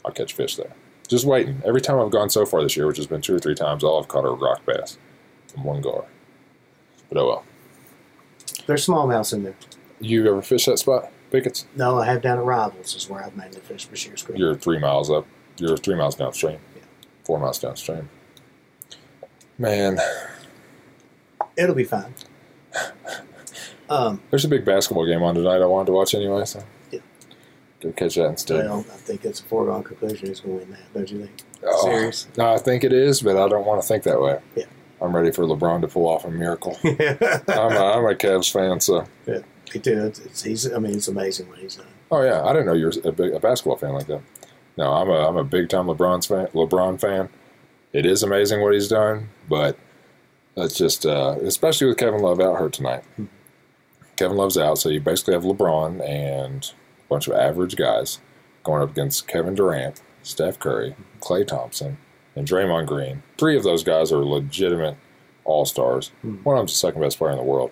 I'll 0.03 0.11
catch 0.11 0.33
fish 0.33 0.57
there. 0.57 0.73
Just 1.07 1.25
waiting. 1.25 1.61
Every 1.65 1.81
time 1.81 1.99
I've 1.99 2.11
gone 2.11 2.29
so 2.29 2.45
far 2.45 2.63
this 2.63 2.75
year, 2.77 2.87
which 2.87 2.97
has 2.97 3.07
been 3.07 3.21
two 3.21 3.35
or 3.35 3.39
three 3.39 3.55
times, 3.55 3.83
all 3.83 3.99
I've 4.01 4.07
caught 4.07 4.25
are 4.25 4.33
rock 4.33 4.65
bass 4.65 4.97
from 5.47 5.63
one 5.63 5.81
gar. 5.81 6.05
But 7.09 7.17
oh 7.19 7.27
well. 7.27 7.45
There's 8.65 8.87
smallmouth 8.87 9.33
in 9.33 9.43
there. 9.43 9.55
You 9.99 10.27
ever 10.27 10.41
fish 10.41 10.65
that 10.65 10.79
spot, 10.79 11.11
Pickett's? 11.31 11.65
No, 11.75 11.99
I 11.99 12.05
have 12.05 12.21
down 12.21 12.37
at 12.37 12.45
Rivals 12.45 12.95
is 12.95 13.09
where 13.09 13.23
I've 13.23 13.35
mainly 13.35 13.59
fished 13.59 13.91
Brashears 13.91 14.23
Creek. 14.25 14.37
You're 14.37 14.55
three 14.55 14.79
miles 14.79 15.11
up. 15.11 15.27
You're 15.57 15.77
three 15.77 15.95
miles 15.95 16.15
downstream. 16.15 16.59
Yeah. 16.75 16.81
Four 17.23 17.39
miles 17.39 17.59
downstream. 17.59 18.09
Man, 19.57 19.99
It'll 21.55 21.75
be 21.75 21.83
fine. 21.83 22.13
Um, 23.89 24.21
there's 24.31 24.45
a 24.45 24.47
big 24.47 24.63
basketball 24.65 25.05
game 25.05 25.21
on 25.21 25.35
tonight. 25.35 25.61
I 25.61 25.65
wanted 25.65 25.87
to 25.87 25.91
watch 25.91 26.15
anyway, 26.15 26.45
so 26.45 26.63
Yeah. 27.83 27.91
go 27.91 27.95
catch 27.95 28.15
that 28.15 28.25
instead. 28.25 28.65
well, 28.65 28.79
I 28.79 28.97
think 28.97 29.25
it's 29.25 29.39
a 29.39 29.43
foregone 29.43 29.83
conclusion 29.83 30.27
he's 30.27 30.39
going 30.39 30.59
to 30.59 30.65
win 30.65 30.71
that, 30.71 30.93
don't 30.93 31.11
you 31.11 31.19
think? 31.19 31.43
Oh, 31.65 31.85
Serious? 31.85 32.27
No, 32.37 32.53
I 32.53 32.57
think 32.57 32.83
it 32.83 32.93
is, 32.93 33.21
but 33.21 33.37
I 33.37 33.47
don't 33.47 33.65
want 33.65 33.81
to 33.81 33.87
think 33.87 34.03
that 34.03 34.21
way. 34.21 34.39
Yeah. 34.55 34.65
I'm 35.01 35.15
ready 35.15 35.31
for 35.31 35.43
LeBron 35.43 35.81
to 35.81 35.87
pull 35.87 36.07
off 36.07 36.23
a 36.23 36.31
miracle. 36.31 36.77
I'm, 36.83 36.93
a, 36.95 37.93
I'm 37.93 38.05
a 38.05 38.15
Cavs 38.15 38.51
fan, 38.51 38.79
so 38.79 39.05
too. 39.81 40.05
It's, 40.05 40.19
it's, 40.19 40.43
he's, 40.43 40.71
I 40.71 40.79
mean, 40.79 40.93
it's 40.95 41.07
amazing 41.07 41.49
what 41.49 41.59
he's 41.59 41.75
done. 41.75 41.87
oh 42.11 42.21
yeah, 42.21 42.43
I 42.43 42.53
didn't 42.53 42.67
know 42.67 42.73
you 42.73 42.85
were 42.85 43.09
a, 43.09 43.11
big, 43.11 43.33
a 43.33 43.39
basketball 43.39 43.77
fan 43.77 43.93
like 43.93 44.07
that. 44.07 44.21
No, 44.77 44.91
I'm 44.91 45.09
a 45.09 45.27
I'm 45.27 45.37
a 45.37 45.43
big 45.43 45.69
time 45.69 45.85
LeBron 45.85 46.27
fan. 46.27 46.47
LeBron 46.47 46.99
fan. 46.99 47.29
It 47.91 48.05
is 48.05 48.23
amazing 48.23 48.61
what 48.61 48.73
he's 48.73 48.87
done, 48.87 49.29
but 49.47 49.77
that's 50.55 50.75
just 50.75 51.05
uh, 51.05 51.35
especially 51.43 51.87
with 51.87 51.97
Kevin 51.97 52.21
Love 52.21 52.39
out 52.39 52.57
hurt 52.57 52.73
tonight. 52.73 53.03
Kevin 54.15 54.37
Love's 54.37 54.57
out, 54.57 54.77
so 54.77 54.89
you 54.89 54.99
basically 54.99 55.33
have 55.33 55.43
LeBron 55.43 56.07
and 56.07 56.63
a 56.63 56.73
bunch 57.13 57.27
of 57.27 57.33
average 57.33 57.75
guys 57.75 58.19
going 58.63 58.81
up 58.81 58.89
against 58.89 59.27
Kevin 59.27 59.53
Durant, 59.53 60.01
Steph 60.23 60.57
Curry, 60.57 60.95
Klay 61.19 61.45
Thompson, 61.45 61.97
and 62.35 62.47
Draymond 62.47 62.87
Green. 62.87 63.21
Three 63.37 63.55
of 63.55 63.63
those 63.63 63.83
guys 63.83 64.11
are 64.11 64.25
legitimate 64.25 64.97
all 65.43 65.65
stars. 65.65 66.11
One 66.21 66.55
of 66.55 66.61
them's 66.61 66.71
the 66.71 66.77
second 66.77 67.01
best 67.01 67.19
player 67.19 67.31
in 67.31 67.37
the 67.37 67.43
world. 67.43 67.71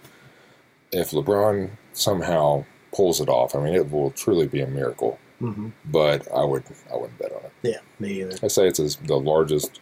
If 0.91 1.11
LeBron 1.11 1.71
somehow 1.93 2.65
pulls 2.93 3.19
it 3.19 3.29
off, 3.29 3.55
I 3.55 3.63
mean, 3.63 3.73
it 3.73 3.89
will 3.89 4.11
truly 4.11 4.47
be 4.47 4.61
a 4.61 4.67
miracle. 4.67 5.17
Mm-hmm. 5.41 5.69
But 5.85 6.31
I 6.31 6.43
would 6.43 6.63
I 6.93 6.97
wouldn't 6.97 7.17
bet 7.17 7.31
on 7.31 7.41
it. 7.45 7.51
Yeah, 7.63 7.79
me 7.99 8.21
either. 8.21 8.37
I 8.43 8.47
say 8.47 8.67
it's 8.67 8.95
the 8.97 9.15
largest 9.15 9.79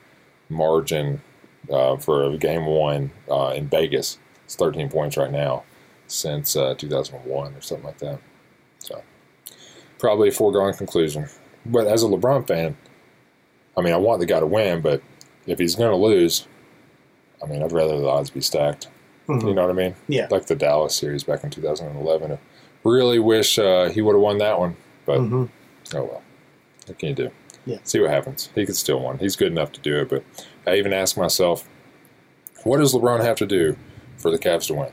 margin 0.47 1.21
uh, 1.69 1.97
for 1.97 2.23
a 2.23 2.37
game 2.37 2.65
one 2.65 3.11
uh, 3.29 3.53
in 3.57 3.67
Vegas. 3.67 4.19
It's 4.45 4.55
13 4.55 4.89
points 4.89 5.17
right 5.17 5.31
now 5.31 5.63
since 6.07 6.55
uh, 6.55 6.75
2001 6.75 7.53
or 7.53 7.61
something 7.61 7.85
like 7.85 7.97
that. 7.97 8.19
Probably 9.99 10.29
a 10.29 10.31
foregone 10.31 10.73
conclusion. 10.73 11.27
But 11.65 11.85
as 11.87 12.01
a 12.03 12.07
LeBron 12.07 12.47
fan, 12.47 12.75
I 13.77 13.81
mean, 13.81 13.93
I 13.93 13.97
want 13.97 14.19
the 14.19 14.25
guy 14.25 14.39
to 14.39 14.47
win, 14.47 14.81
but 14.81 15.01
if 15.45 15.59
he's 15.59 15.75
going 15.75 15.91
to 15.91 15.95
lose, 15.97 16.47
I 17.43 17.45
mean, 17.47 17.61
I'd 17.61 17.71
rather 17.71 17.97
the 17.99 18.07
odds 18.07 18.29
be 18.29 18.41
stacked. 18.41 18.87
Mhm. 19.27 19.47
You 19.47 19.53
know 19.53 19.61
what 19.61 19.69
I 19.71 19.73
mean? 19.73 19.95
Yeah. 20.07 20.27
Like 20.31 20.47
the 20.47 20.55
Dallas 20.55 20.95
series 20.95 21.23
back 21.23 21.43
in 21.43 21.49
2011. 21.51 22.31
I 22.31 22.37
really 22.83 23.19
wish 23.19 23.59
uh, 23.59 23.89
he 23.89 24.01
would 24.01 24.13
have 24.15 24.21
won 24.21 24.37
that 24.39 24.57
one, 24.59 24.75
but 25.05 25.19
hmm 25.19 25.45
Oh 25.93 26.03
well. 26.03 26.21
What 26.87 26.97
can 26.99 27.09
you 27.09 27.15
do? 27.15 27.31
Yeah. 27.65 27.77
See 27.83 27.99
what 27.99 28.09
happens. 28.09 28.49
He 28.55 28.65
could 28.65 28.75
still 28.75 29.05
win. 29.05 29.17
He's 29.19 29.35
good 29.35 29.51
enough 29.51 29.71
to 29.73 29.79
do 29.81 29.99
it, 29.99 30.09
but 30.09 30.23
I 30.65 30.75
even 30.75 30.93
ask 30.93 31.17
myself, 31.17 31.67
what 32.63 32.77
does 32.77 32.93
LeBron 32.93 33.21
have 33.23 33.37
to 33.37 33.45
do 33.45 33.75
for 34.17 34.31
the 34.31 34.39
Cavs 34.39 34.67
to 34.67 34.73
win? 34.75 34.91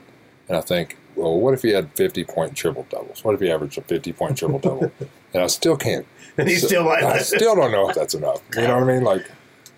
And 0.49 0.57
I 0.57 0.61
think, 0.61 0.97
well, 1.17 1.39
what 1.41 1.55
if 1.55 1.63
he 1.63 1.71
had 1.71 1.91
50 1.95 2.25
point 2.25 2.55
triple 2.57 2.87
doubles? 2.91 3.25
What 3.25 3.35
if 3.35 3.41
he 3.41 3.51
averaged 3.51 3.79
a 3.79 3.83
50 3.83 4.13
point 4.13 4.37
triple 4.39 4.59
double? 4.59 4.93
and 5.35 5.43
I 5.43 5.47
still 5.49 5.77
can't. 5.77 6.07
And 6.39 6.47
he 6.51 6.57
still 6.57 6.85
might 6.85 7.03
I 7.03 7.17
still 7.21 7.57
don't 7.57 7.73
know 7.73 7.89
if 7.89 7.97
that's 7.97 8.13
enough. 8.13 8.43
You 8.55 8.69
know 8.69 8.75
what 8.79 8.91
I 8.91 8.93
mean? 8.95 9.03
Like, 9.05 9.25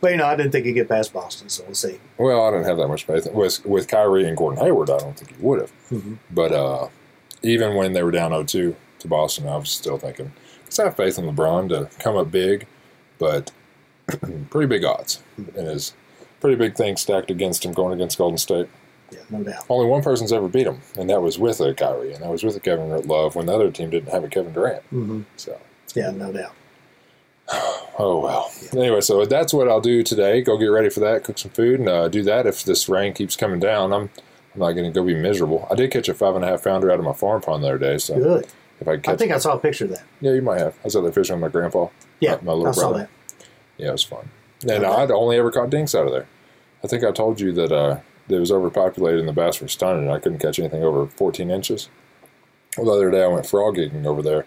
But, 0.01 0.11
you 0.11 0.17
know, 0.17 0.27
I 0.27 0.35
didn't 0.35 0.51
think 0.51 0.67
he'd 0.67 0.73
get 0.73 0.89
past 0.89 1.13
Boston, 1.13 1.49
so 1.49 1.63
we'll 1.63 1.75
see. 1.77 2.01
well, 2.17 2.43
I 2.45 2.51
didn't 2.51 2.67
have 2.67 2.79
that 2.79 2.89
much 2.89 3.05
faith. 3.05 3.29
With, 3.33 3.65
with 3.65 3.87
Kyrie 3.87 4.27
and 4.27 4.37
Gordon 4.37 4.65
Hayward, 4.65 4.91
I 4.91 4.99
don't 4.99 5.17
think 5.17 5.37
he 5.37 5.41
would 5.41 5.61
have. 5.61 5.73
Mhm. 5.93 6.19
But 6.33 6.51
uh, 6.51 6.89
even 7.45 7.77
when 7.77 7.93
they 7.93 8.03
were 8.03 8.11
down 8.11 8.31
0 8.33 8.43
2 8.43 8.75
to 8.99 9.07
Boston, 9.09 9.47
I 9.47 9.57
was 9.57 9.71
still 9.71 9.99
thinking, 9.99 10.33
let's 10.65 10.79
have 10.79 10.97
faith 10.97 11.17
in 11.17 11.27
LeBron 11.27 11.69
to 11.69 11.89
come 12.03 12.17
up 12.17 12.33
big, 12.33 12.67
but 13.21 13.53
pretty 14.51 14.67
big 14.67 14.85
odds. 14.85 15.23
And 15.37 15.69
his 15.69 15.95
pretty 16.41 16.57
big 16.57 16.75
thing 16.75 16.97
stacked 16.97 17.31
against 17.31 17.65
him 17.65 17.73
going 17.73 17.93
against 17.93 18.19
Golden 18.19 18.39
State. 18.39 18.69
Yeah, 19.11 19.21
no 19.31 19.43
doubt. 19.43 19.65
Only 19.69 19.87
one 19.87 20.03
person's 20.03 20.33
ever 20.33 20.49
beat 20.49 20.67
him, 20.67 20.81
and 20.97 21.09
that 21.11 21.23
was 21.23 21.39
with 21.39 21.61
a 21.61 21.73
Kyrie, 21.75 22.13
and 22.13 22.23
that 22.23 22.31
was 22.31 22.45
with 22.45 22.57
a 22.57 22.61
Kevin 22.61 22.91
Love 23.07 23.35
when 23.37 23.47
the 23.47 23.55
other 23.55 23.71
team 23.71 23.89
didn't 23.91 24.11
have 24.11 24.23
a 24.25 24.29
Kevin 24.29 24.53
Durant. 24.53 24.83
hmm 24.85 25.23
So, 25.37 25.59
Yeah, 25.95 26.11
no 26.11 26.33
doubt. 26.33 26.53
oh 27.99 28.21
well. 28.23 28.51
Anyway, 28.73 29.01
so 29.01 29.25
that's 29.25 29.53
what 29.55 29.69
I'll 29.69 29.81
do 29.81 30.03
today. 30.03 30.43
Go 30.43 30.59
get 30.59 30.67
ready 30.67 30.91
for 30.91 31.01
that, 31.01 31.25
cook 31.25 31.39
some 31.39 31.51
food, 31.53 31.81
and 31.81 31.89
uh, 31.89 32.09
do 32.09 32.23
that. 32.25 32.47
If 32.47 32.65
this 32.65 32.89
rain 32.89 33.15
keeps 33.15 33.37
coming 33.37 33.61
down, 33.61 33.93
I'm 33.93 34.11
I'm 34.55 34.61
not 34.61 34.73
going 34.73 34.85
to 34.85 34.91
go 34.91 35.05
be 35.05 35.15
miserable. 35.15 35.67
I 35.71 35.75
did 35.75 35.91
catch 35.91 36.09
a 36.09 36.15
five 36.15 36.35
and 36.35 36.45
a 36.45 36.49
half 36.49 36.65
pounder 36.65 36.91
out 36.91 36.99
of 36.99 37.05
my 37.05 37.13
farm 37.13 37.41
pond 37.41 37.63
the 37.65 37.69
other 37.69 37.79
day, 37.79 37.99
so 37.99 38.17
Good. 38.19 38.47
if 38.81 38.89
I 38.89 38.97
catch, 38.97 39.15
I 39.15 39.17
think 39.17 39.33
I 39.33 39.39
saw 39.39 39.55
a 39.55 39.59
picture 39.59 39.85
of 39.85 39.91
that. 39.93 40.03
yeah, 40.21 40.33
you 40.33 40.43
might 40.43 40.59
have. 40.61 40.75
I 40.75 40.85
was 40.85 40.97
out 40.97 41.03
there 41.03 41.13
fishing 41.13 41.37
with 41.37 41.43
my 41.43 41.49
grandpa. 41.49 41.89
Yeah, 42.21 42.39
my 42.43 42.53
little 42.53 42.69
I 42.69 42.73
saw 42.73 42.91
brother. 42.91 43.09
that. 43.39 43.47
Yeah, 43.79 43.89
it 43.89 43.93
was 43.93 44.03
fun. 44.05 44.29
And 44.63 44.71
Okay. 44.73 44.87
I'd 44.87 45.11
only 45.11 45.37
ever 45.39 45.51
caught 45.53 45.71
dinks 45.71 45.95
out 45.95 46.07
of 46.07 46.13
there. 46.13 46.27
I 46.83 46.89
think 46.89 47.05
I 47.05 47.13
told 47.13 47.41
you 47.41 47.53
that 47.53 47.71
uh, 47.73 48.01
it 48.29 48.39
was 48.39 48.53
overpopulated 48.53 49.21
and 49.21 49.29
the 49.29 49.33
bass 49.33 49.61
were 49.61 49.69
stunning. 49.69 50.05
and 50.05 50.13
I 50.13 50.19
couldn't 50.19 50.39
catch 50.41 50.59
anything 50.59 50.83
over 50.85 51.07
14 51.07 51.51
inches. 51.51 51.89
Well, 52.77 52.87
the 52.87 52.93
other 52.93 53.11
day 53.11 53.23
I 53.25 53.29
went 53.29 53.47
frog 53.47 53.77
gigging 53.77 54.07
over 54.07 54.23
there, 54.23 54.47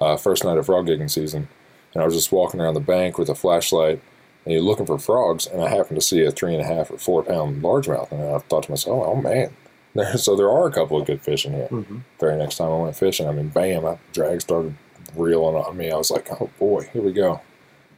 uh, 0.00 0.16
first 0.16 0.44
night 0.44 0.58
of 0.58 0.66
frog 0.66 0.86
gigging 0.86 1.10
season, 1.10 1.48
and 1.92 2.02
I 2.02 2.06
was 2.06 2.14
just 2.14 2.32
walking 2.32 2.60
around 2.60 2.74
the 2.74 2.80
bank 2.80 3.18
with 3.18 3.28
a 3.28 3.34
flashlight 3.34 4.00
and 4.44 4.52
you're 4.52 4.62
looking 4.62 4.86
for 4.86 4.96
frogs, 4.98 5.46
and 5.46 5.60
I 5.60 5.68
happened 5.68 5.96
to 5.96 6.06
see 6.06 6.22
a 6.24 6.30
three 6.30 6.54
and 6.54 6.62
a 6.62 6.66
half 6.66 6.90
or 6.90 6.98
four 6.98 7.22
pound 7.24 7.62
largemouth, 7.62 8.12
and 8.12 8.22
I 8.22 8.38
thought 8.38 8.62
to 8.64 8.70
myself, 8.70 9.02
oh, 9.06 9.16
man. 9.16 9.50
So 10.16 10.36
there 10.36 10.50
are 10.50 10.66
a 10.68 10.72
couple 10.72 11.00
of 11.00 11.06
good 11.06 11.22
fish 11.22 11.46
in 11.46 11.54
here. 11.54 11.68
Mhm. 11.70 12.02
Very 12.20 12.36
next 12.36 12.56
time 12.58 12.70
I 12.70 12.76
went 12.76 12.96
fishing, 12.96 13.26
I 13.26 13.32
mean, 13.32 13.48
bam, 13.48 13.82
that 13.84 13.98
drag 14.12 14.42
started 14.42 14.74
reeling 15.16 15.56
on 15.56 15.74
me. 15.74 15.90
I 15.90 15.96
was 15.96 16.10
like, 16.10 16.28
oh 16.38 16.50
boy, 16.58 16.86
here 16.92 17.00
we 17.00 17.12
go. 17.12 17.40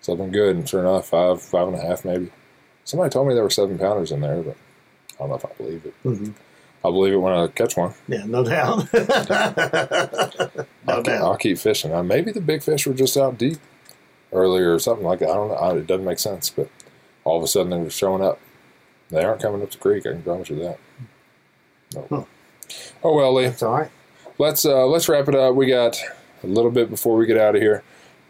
Something 0.01 0.31
good, 0.31 0.55
and 0.55 0.69
sure 0.69 0.79
enough, 0.81 1.09
five, 1.09 1.43
five 1.43 1.67
and 1.67 1.77
a 1.77 1.81
half 1.81 2.05
maybe. 2.05 2.31
Somebody 2.85 3.11
told 3.11 3.27
me 3.27 3.35
there 3.35 3.43
were 3.43 3.51
seven 3.51 3.79
pounders 3.79 4.13
in 4.13 4.21
there, 4.21 4.41
but 4.43 4.57
I 5.19 5.23
don't 5.27 5.31
know 5.31 5.37
if 5.37 5.45
I 5.45 5.53
believe 5.57 5.85
it. 5.87 5.95
hmm 6.03 6.31
I'll 6.85 6.93
believe 6.93 7.13
it 7.13 7.17
when 7.17 7.33
I 7.33 7.49
catch 7.49 7.77
one. 7.77 7.93
Yeah, 8.07 8.25
no 8.25 8.45
doubt. 8.45 8.93
no 8.93 9.09
I'll, 10.87 11.03
keep, 11.03 11.05
doubt. 11.05 11.23
I'll 11.23 11.37
keep 11.37 11.59
fishing. 11.59 11.93
Uh, 11.93 12.05
maybe 12.05 12.31
the 12.31 12.41
big 12.41 12.63
fish 12.63 12.87
were 12.87 12.95
just 12.95 13.17
out 13.17 13.37
deep 13.37 13.59
earlier 14.33 14.73
or 14.75 14.79
something 14.79 15.05
like 15.05 15.19
that. 15.19 15.29
I 15.31 15.35
don't 15.35 15.49
know. 15.49 15.55
I, 15.55 15.77
it 15.77 15.89
doesn't 15.89 16.05
make 16.05 16.21
sense, 16.21 16.51
but 16.51 16.69
all 17.25 17.37
of 17.37 17.43
a 17.43 17.49
sudden 17.49 17.71
they 17.71 17.79
were 17.79 17.91
showing 17.91 18.23
up. 18.23 18.39
They 19.11 19.25
aren't 19.25 19.43
coming 19.43 19.61
up 19.61 19.73
the 19.73 19.79
creek. 19.79 20.07
I 20.07 20.11
can 20.13 20.23
promise 20.23 20.51
you 20.51 20.57
that. 20.61 20.79
No. 21.95 22.07
Huh. 22.11 22.25
Oh 23.03 23.15
well, 23.17 23.35
Lee. 23.35 23.47
It's 23.47 23.63
all 23.63 23.77
right. 23.77 23.91
Let's 24.39 24.65
uh, 24.65 24.87
let's 24.87 25.09
wrap 25.09 25.27
it 25.29 25.35
up. 25.35 25.57
We 25.57 25.67
got 25.67 25.99
a 26.45 26.47
little 26.47 26.71
bit 26.71 26.91
before 26.91 27.17
we 27.17 27.27
get 27.27 27.39
out 27.39 27.57
of 27.57 27.61
here. 27.63 27.83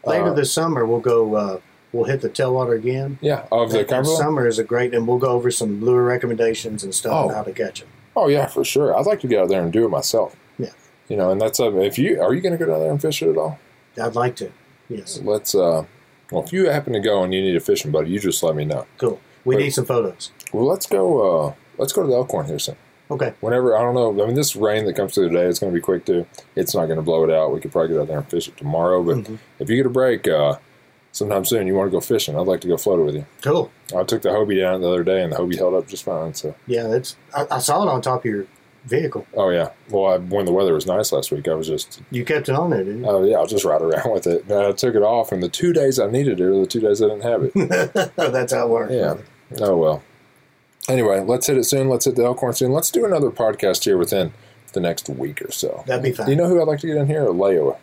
Later 0.07 0.29
Uh, 0.29 0.33
this 0.33 0.53
summer, 0.55 0.87
we'll 0.87 1.01
go. 1.01 1.35
Uh, 1.35 1.61
we'll 1.93 2.05
hit 2.05 2.21
the 2.21 2.31
tailwater 2.31 2.77
again. 2.77 3.19
yeah, 3.21 3.47
of 3.53 3.71
the 3.73 3.85
Cumberland. 3.85 4.19
Summer 4.19 4.47
is 4.47 4.59
a 4.59 4.65
great, 4.65 4.95
and 4.95 5.07
we'll 5.09 5.19
go 5.19 5.29
over 5.29 5.51
some 5.51 5.85
lure 5.85 6.05
recommendations 6.05 6.85
and 6.85 6.95
stuff 6.95 7.13
Oh. 7.15 7.29
and 7.29 7.37
how 7.37 7.43
to 7.43 7.53
catch 7.53 7.81
them. 7.81 7.89
Oh 8.17 8.29
yeah, 8.29 8.47
for 8.47 8.65
sure. 8.65 8.97
I'd 8.97 9.07
like 9.07 9.21
to 9.21 9.27
get 9.29 9.41
out 9.41 9.49
there 9.49 9.63
and 9.63 9.73
do 9.73 9.85
it 9.85 9.89
myself. 9.91 10.35
Yeah. 10.59 10.71
You 11.09 11.17
know, 11.17 11.31
and 11.31 11.41
that's 11.41 11.61
uh, 11.61 11.73
if 11.77 11.99
you 11.99 12.21
are 12.21 12.35
you 12.35 12.41
going 12.41 12.57
to 12.57 12.59
go 12.59 12.71
down 12.71 12.81
there 12.81 12.91
and 12.91 13.01
fish 13.01 13.23
it 13.23 13.29
at 13.31 13.37
all? 13.37 13.59
I'd 14.01 14.15
like 14.15 14.37
to. 14.37 14.51
Yes. 14.89 15.21
Let's. 15.23 15.55
uh 15.55 15.85
Well, 16.33 16.43
if 16.45 16.53
you 16.53 16.69
happen 16.69 16.93
to 16.95 17.01
go 17.01 17.23
and 17.23 17.33
you 17.33 17.41
need 17.41 17.57
a 17.57 17.61
fishing 17.61 17.91
buddy, 17.91 18.11
you 18.11 18.19
just 18.19 18.43
let 18.43 18.55
me 18.57 18.65
know. 18.65 18.87
Cool. 18.99 19.21
We 19.45 19.57
Wait. 19.57 19.63
need 19.65 19.71
some 19.71 19.85
photos. 19.87 20.31
Well, 20.53 20.67
let's 20.67 20.87
go. 20.87 21.47
Uh, 21.49 21.55
let's 21.79 21.93
go 21.93 22.03
to 22.03 22.09
the 22.09 22.15
Elkhorn 22.15 22.47
here 22.47 22.59
soon. 22.59 22.77
Okay. 23.11 23.33
Whenever 23.41 23.77
I 23.79 23.81
don't 23.83 23.95
know. 23.95 24.11
I 24.23 24.27
mean, 24.27 24.35
this 24.35 24.55
rain 24.55 24.85
that 24.85 24.95
comes 24.95 25.15
through 25.15 25.29
today 25.31 25.47
it's 25.47 25.59
going 25.59 25.73
to 25.73 25.75
be 25.75 25.81
quick 25.81 26.05
too. 26.05 26.27
It's 26.57 26.75
not 26.75 26.87
going 26.87 26.97
to 26.99 27.03
blow 27.03 27.25
it 27.25 27.31
out. 27.31 27.55
We 27.55 27.61
could 27.61 27.73
probably 27.73 27.89
get 27.95 28.01
out 28.03 28.09
there 28.09 28.19
and 28.19 28.29
fish 28.29 28.49
it 28.49 28.57
tomorrow. 28.59 29.03
But 29.03 29.17
Mhm. 29.19 29.39
if 29.59 29.71
you 29.71 29.77
get 29.77 29.87
a 29.87 29.91
break 29.91 30.29
uh, 30.29 30.57
sometime 31.13 31.45
soon, 31.45 31.67
you 31.67 31.75
want 31.75 31.89
to 31.91 31.97
go 31.97 32.01
fishing. 32.01 32.37
I'd 32.37 32.47
like 32.47 32.61
to 32.63 32.69
go 32.69 32.77
float 32.77 33.01
it 33.01 33.05
with 33.05 33.15
you. 33.17 33.27
Cool. 33.43 33.71
I 33.97 34.05
took 34.05 34.23
the 34.23 34.29
Hobie 34.31 34.61
down 34.61 34.81
the 34.81 34.89
other 34.89 35.05
day, 35.05 35.23
and 35.23 35.33
the 35.33 35.37
Hobie 35.37 35.57
held 35.57 35.75
up 35.75 35.87
just 35.89 36.05
fine. 36.05 36.35
So, 36.35 36.55
Yeah, 36.67 36.85
that's. 36.85 37.17
I, 37.35 37.47
I 37.51 37.59
saw 37.59 37.83
it 37.83 37.89
on 37.89 38.01
top 38.03 38.21
of 38.21 38.25
your 38.27 38.47
vehicle. 38.85 39.27
oh 39.35 39.51
yeah. 39.51 39.71
Well, 39.91 40.07
I, 40.13 40.17
when 40.19 40.45
the 40.47 40.53
weather 40.53 40.73
was 40.73 40.87
nice 40.87 41.13
last 41.13 41.31
week, 41.31 41.47
I 41.49 41.55
was 41.55 41.67
just 41.67 42.01
You 42.11 42.25
kept 42.25 42.49
it 42.49 42.55
on 42.55 42.71
there, 42.71 42.85
didn't 42.85 43.05
you? 43.05 43.07
Oh 43.11 43.25
yeah, 43.25 43.37
I'll 43.37 43.47
just 43.47 43.65
ride 43.65 43.83
around 43.83 44.11
with 44.13 44.27
it. 44.27 44.45
And 44.45 44.53
I 44.53 44.73
took 44.73 44.95
it 44.95 45.03
off, 45.03 45.33
and 45.33 45.43
the 45.43 45.49
two 45.49 45.73
days 45.73 45.99
I 45.99 46.07
needed 46.11 46.41
it 46.41 46.45
are 46.45 46.61
the 46.61 46.67
two 46.67 46.81
days 46.81 47.03
I 47.03 47.09
didn't 47.09 47.23
have 47.23 47.43
it. 47.55 48.13
that's 48.17 48.53
how 48.53 48.67
it 48.67 48.71
works. 48.71 48.93
Yeah. 48.93 49.17
Oh 49.61 49.77
well. 49.77 50.03
Anyway, 50.89 51.21
let's 51.21 51.47
hit 51.47 51.59
it 51.59 51.65
soon. 51.65 51.89
Let's 51.91 52.07
hit 52.07 52.17
the 52.17 52.25
Elkhorn 52.25 52.55
soon. 52.55 52.73
Let's 52.73 52.91
do 52.91 53.05
another 53.05 53.31
podcast 53.31 53.85
here 53.85 53.99
within 53.99 54.33
the 54.73 54.81
next 54.81 55.09
week 55.11 55.43
or 55.43 55.51
so. 55.51 55.85
That'd 55.87 56.03
be 56.03 56.13
fine. 56.13 56.29
You 56.31 56.37
know 56.37 56.47
who 56.47 56.61
I'd 56.63 56.69
like 56.69 56.81
to 56.81 56.87
get 56.87 56.97
in 56.97 57.07
here? 57.07 57.25
Leia. 57.27 57.77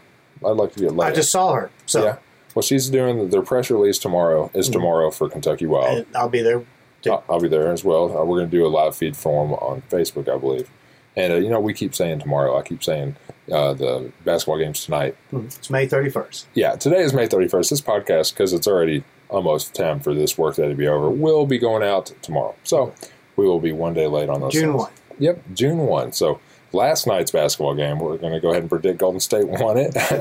I'd 0.43 0.49
like 0.57 0.73
to 0.73 0.79
get 0.79 0.91
Leia. 0.91 1.05
I 1.05 1.11
just 1.13 1.31
saw 1.31 1.53
her, 1.53 1.69
so 1.85 2.03
yeah. 2.03 2.17
Well, 2.55 2.63
she's 2.63 2.89
doing 2.89 3.29
their 3.29 3.41
press 3.43 3.69
release 3.69 3.99
tomorrow. 3.99 4.49
Is 4.53 4.69
Mhm. 4.69 4.73
tomorrow 4.73 5.11
for 5.11 5.29
Kentucky 5.29 5.65
Wild. 5.67 5.97
and 5.99 6.05
I'll 6.15 6.29
be 6.29 6.41
there. 6.41 6.63
too. 7.01 7.11
I'll, 7.11 7.23
I'll 7.29 7.39
be 7.39 7.47
there 7.49 7.71
as 7.71 7.83
well. 7.83 8.05
Uh, 8.05 8.23
we're 8.25 8.37
going 8.39 8.49
to 8.49 8.57
do 8.57 8.65
a 8.65 8.67
live 8.69 8.95
feed 8.95 9.15
for 9.15 9.45
them 9.45 9.53
on 9.55 9.83
Facebook, 9.91 10.27
I 10.33 10.37
believe. 10.39 10.67
And 11.15 11.31
uh, 11.33 11.35
you 11.35 11.49
know, 11.49 11.59
we 11.59 11.73
keep 11.73 11.93
saying 11.93 12.19
tomorrow. 12.19 12.57
I 12.57 12.61
keep 12.63 12.83
saying 12.83 13.15
uh, 13.51 13.73
the 13.73 14.11
basketball 14.23 14.57
games 14.57 14.83
tonight. 14.83 15.15
Mhm. 15.31 15.45
It's 15.45 15.69
May 15.69 15.85
thirty 15.85 16.09
first. 16.09 16.47
Yeah, 16.55 16.75
today 16.75 17.01
is 17.01 17.13
May 17.13 17.27
31st. 17.27 17.69
This 17.69 17.79
podcast, 17.81 18.33
because 18.33 18.53
it's 18.53 18.67
already 18.67 19.03
almost 19.29 19.73
time 19.75 19.99
for 19.99 20.13
this 20.15 20.37
work 20.37 20.57
workday 20.57 20.69
to 20.69 20.75
be 20.75 20.87
over, 20.87 21.09
will 21.09 21.45
be 21.45 21.57
going 21.59 21.83
out 21.83 22.11
tomorrow. 22.21 22.55
So 22.63 22.91
we 23.35 23.45
will 23.45 23.59
be 23.59 23.71
one 23.71 23.93
day 23.93 24.07
late 24.07 24.29
on 24.29 24.41
those. 24.41 24.53
June 24.53 24.71
things. 24.71 24.75
one. 24.83 24.91
Yep, 25.19 25.41
June 25.53 25.77
1. 25.87 26.11
So 26.11 26.39
last 26.73 27.07
night's 27.07 27.31
basketball 27.31 27.73
game, 27.75 27.99
we're 27.99 28.17
going 28.17 28.33
to 28.33 28.39
go 28.39 28.49
ahead 28.49 28.61
and 28.63 28.69
predict 28.69 28.99
Golden 28.99 29.19
State 29.19 29.47
won 29.47 29.77
it. 29.77 29.95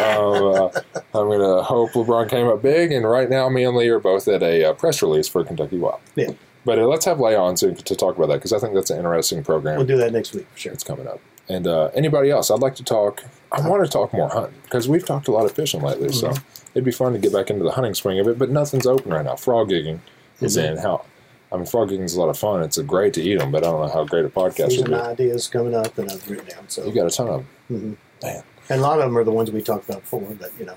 um, 0.00 0.54
uh, 0.54 0.68
I'm 1.14 1.26
going 1.28 1.40
to 1.40 1.62
hope 1.62 1.90
LeBron 1.92 2.28
came 2.28 2.46
up 2.48 2.62
big. 2.62 2.92
And 2.92 3.08
right 3.08 3.28
now, 3.28 3.48
me 3.48 3.64
and 3.64 3.76
Lee 3.76 3.88
are 3.88 3.98
both 3.98 4.28
at 4.28 4.42
a 4.42 4.70
uh, 4.70 4.72
press 4.74 5.02
release 5.02 5.28
for 5.28 5.44
Kentucky 5.44 5.78
Wild. 5.78 6.00
Yeah. 6.14 6.30
But 6.64 6.78
uh, 6.78 6.86
let's 6.86 7.04
have 7.04 7.18
Leia 7.18 7.40
on 7.40 7.56
soon 7.56 7.76
to 7.76 7.96
talk 7.96 8.16
about 8.16 8.28
that 8.28 8.34
because 8.36 8.52
I 8.52 8.58
think 8.58 8.74
that's 8.74 8.90
an 8.90 8.98
interesting 8.98 9.42
program 9.42 9.76
We'll 9.76 9.86
do 9.86 9.96
that 9.98 10.12
next 10.12 10.34
week 10.34 10.46
for 10.52 10.58
sure. 10.58 10.72
it's 10.72 10.84
coming 10.84 11.06
up. 11.06 11.20
And 11.48 11.66
uh, 11.66 11.86
anybody 11.94 12.30
else, 12.30 12.50
I'd 12.50 12.58
like 12.60 12.74
to 12.74 12.84
talk. 12.84 13.24
I 13.52 13.66
want 13.66 13.82
to 13.84 13.90
talk 13.90 14.12
more 14.12 14.28
hunting 14.28 14.60
because 14.64 14.86
we've 14.86 15.06
talked 15.06 15.28
a 15.28 15.32
lot 15.32 15.46
of 15.46 15.52
fishing 15.52 15.80
lately. 15.80 16.12
So 16.12 16.34
it'd 16.74 16.84
be 16.84 16.90
fun 16.90 17.14
to 17.14 17.18
get 17.18 17.32
back 17.32 17.48
into 17.48 17.64
the 17.64 17.70
hunting 17.70 17.94
swing 17.94 18.18
of 18.20 18.28
it. 18.28 18.38
But 18.38 18.50
nothing's 18.50 18.86
open 18.86 19.12
right 19.12 19.24
now. 19.24 19.36
Frog 19.36 19.70
gigging 19.70 20.00
is 20.42 20.58
Mhm. 20.58 20.72
in. 20.72 20.76
How? 20.78 21.06
I 21.50 21.56
mean, 21.56 21.66
frog 21.66 21.88
gigging 21.90 22.04
is 22.04 22.14
a 22.14 22.20
lot 22.20 22.28
of 22.28 22.38
fun. 22.38 22.62
It's 22.62 22.76
a 22.78 22.82
great 22.82 23.14
to 23.14 23.22
eat 23.22 23.38
them, 23.38 23.50
but 23.50 23.64
I 23.64 23.70
don't 23.70 23.80
know 23.86 23.92
how 23.92 24.04
great 24.04 24.24
a 24.24 24.28
podcast 24.28 24.68
These 24.68 24.78
would 24.82 24.88
are 24.88 24.96
be. 24.96 25.02
my 25.02 25.10
ideas 25.10 25.46
coming 25.48 25.74
up 25.74 25.96
and 25.98 26.10
I've 26.10 26.28
written 26.28 26.46
down. 26.46 26.68
So 26.68 26.84
You 26.84 26.92
got 26.92 27.06
a 27.06 27.10
ton 27.10 27.28
of 27.28 27.44
them. 27.68 27.98
Mhm. 28.20 28.22
Man. 28.26 28.42
And 28.70 28.80
a 28.80 28.82
lot 28.82 28.98
of 28.98 29.04
them 29.06 29.16
are 29.16 29.24
the 29.24 29.32
ones 29.32 29.50
we 29.50 29.62
talked 29.62 29.88
about 29.88 30.02
before, 30.02 30.20
but 30.38 30.50
you 30.58 30.66
know, 30.66 30.74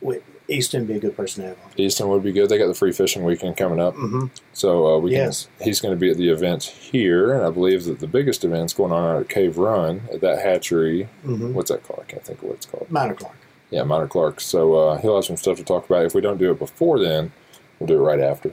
we, 0.00 0.18
Easton 0.48 0.80
would 0.82 0.88
be 0.88 0.94
a 0.94 0.98
good 0.98 1.16
person 1.16 1.42
to 1.42 1.48
have 1.50 1.58
on. 1.64 1.70
Easton 1.76 2.08
would 2.08 2.22
be 2.22 2.32
good. 2.32 2.48
They 2.48 2.56
got 2.58 2.68
the 2.68 2.74
free 2.74 2.92
fishing 2.92 3.22
weekend 3.24 3.56
coming 3.58 3.80
up, 3.80 3.94
Mm-hmm. 3.96 4.26
so 4.54 4.86
uh, 4.94 4.98
we 4.98 5.12
Yes. 5.12 5.48
can. 5.58 5.66
He's 5.66 5.80
going 5.80 5.92
to 5.94 5.98
be 6.00 6.10
at 6.10 6.16
the 6.16 6.28
event 6.30 6.64
here, 6.64 7.32
and 7.34 7.44
I 7.46 7.50
believe 7.50 7.84
that 7.84 8.00
the 8.00 8.06
biggest 8.06 8.44
event's 8.44 8.72
going 8.72 8.92
on 8.92 9.20
at 9.20 9.28
Cave 9.28 9.56
Run 9.58 10.02
at 10.12 10.20
that 10.22 10.40
hatchery. 10.40 11.08
Mm-hmm. 11.26 11.52
What's 11.54 11.70
that 11.70 11.82
called? 11.82 12.00
I 12.06 12.10
can't 12.10 12.24
think 12.24 12.38
of 12.40 12.44
what 12.48 12.54
it's 12.56 12.66
called. 12.66 12.90
Minor 12.90 13.14
Clark. 13.14 13.36
Yeah, 13.70 13.82
Minor 13.84 14.06
Clark. 14.06 14.40
So 14.40 14.74
uh, 14.74 14.98
he'll 14.98 15.16
have 15.16 15.24
some 15.24 15.36
stuff 15.36 15.56
to 15.58 15.64
talk 15.64 15.86
about. 15.86 16.04
If 16.06 16.14
we 16.14 16.20
don't 16.20 16.38
do 16.38 16.50
it 16.50 16.58
before 16.58 16.98
then, 16.98 17.32
we'll 17.78 17.86
do 17.88 17.94
it 17.94 18.02
right 18.02 18.20
after. 18.20 18.52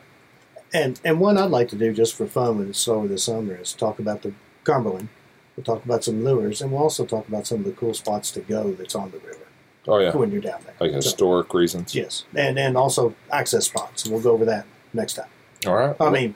And 0.74 0.99
and 1.03 1.19
one 1.19 1.38
I'd 1.38 1.49
like 1.51 1.67
to 1.69 1.76
do 1.76 1.93
just 1.93 2.15
for 2.15 2.26
fun 2.28 2.57
when 2.59 2.69
it's 2.69 2.80
slower 2.80 3.07
this 3.07 3.24
summer 3.24 3.55
is 3.55 3.74
talk 3.74 3.99
about 3.99 4.22
the 4.22 4.34
Cumberland. 4.63 5.09
We'll 5.57 5.65
talk 5.65 5.84
about 5.84 6.03
some 6.03 6.24
lures, 6.24 6.61
and 6.61 6.72
we'll 6.72 6.82
also 6.84 7.05
talk 7.05 7.28
about 7.28 7.45
some 7.45 7.59
of 7.59 7.65
the 7.65 7.72
cool 7.74 7.93
spots 7.93 8.32
to 8.32 8.39
go 8.39 8.72
that's 8.72 8.95
on 8.95 9.11
the 9.11 9.17
river 9.19 9.47
Oh 9.88 9.97
yeah, 9.99 10.15
when 10.15 10.32
you're 10.32 10.39
down 10.41 10.61
there. 10.63 10.76
like 10.80 10.91
So, 10.91 10.95
historic 10.95 11.53
reasons. 11.53 11.93
yes, 11.93 12.24
and 12.36 12.57
and 12.57 12.78
also 12.78 13.15
access 13.32 13.65
spots, 13.65 14.07
we'll 14.07 14.22
go 14.22 14.32
over 14.32 14.45
that 14.45 14.65
next 14.93 15.15
time. 15.15 15.28
All 15.67 15.76
right. 15.76 15.95
I 15.99 16.09
mean, 16.09 16.36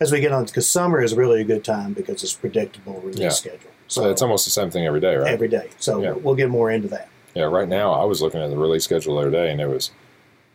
as 0.00 0.12
we 0.12 0.20
get 0.20 0.30
on, 0.32 0.44
because 0.44 0.68
summer 0.70 1.02
is 1.02 1.14
really 1.14 1.40
a 1.40 1.44
good 1.44 1.64
time 1.64 1.92
because 1.92 2.22
it's 2.22 2.34
predictable 2.34 3.00
release 3.00 3.18
Yeah. 3.18 3.28
schedule. 3.30 3.70
so 3.88 4.08
it's 4.10 4.22
almost 4.22 4.44
the 4.46 4.50
same 4.50 4.70
thing 4.70 4.86
every 4.86 5.00
day, 5.00 5.16
right? 5.16 5.30
every 5.30 5.48
day. 5.48 5.68
So 5.78 6.00
Yeah. 6.02 6.12
we'll 6.12 6.34
get 6.36 6.48
more 6.48 6.70
into 6.70 6.88
that. 6.88 7.08
yeah. 7.34 7.44
Right 7.44 7.68
now, 7.68 7.92
I 7.92 8.04
was 8.04 8.22
looking 8.22 8.40
at 8.40 8.48
the 8.50 8.56
release 8.56 8.84
schedule 8.84 9.16
the 9.16 9.22
other 9.22 9.30
day, 9.30 9.50
and 9.50 9.60
it 9.60 9.66
was 9.68 9.90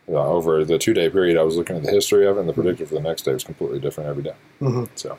uh, 0.09 0.13
over 0.27 0.63
the 0.65 0.77
two 0.77 0.93
day 0.93 1.09
period. 1.09 1.37
I 1.37 1.43
was 1.43 1.55
looking 1.57 1.75
at 1.77 1.83
the 1.83 1.91
history 1.91 2.25
of 2.27 2.37
it, 2.37 2.39
and 2.41 2.49
the 2.49 2.53
predictor 2.53 2.85
for 2.85 2.95
the 2.95 3.01
next 3.01 3.23
day 3.23 3.33
was 3.33 3.43
completely 3.43 3.79
different 3.79 4.09
every 4.09 4.23
day. 4.23 4.33
hmm 4.59 4.85
So 4.95 5.17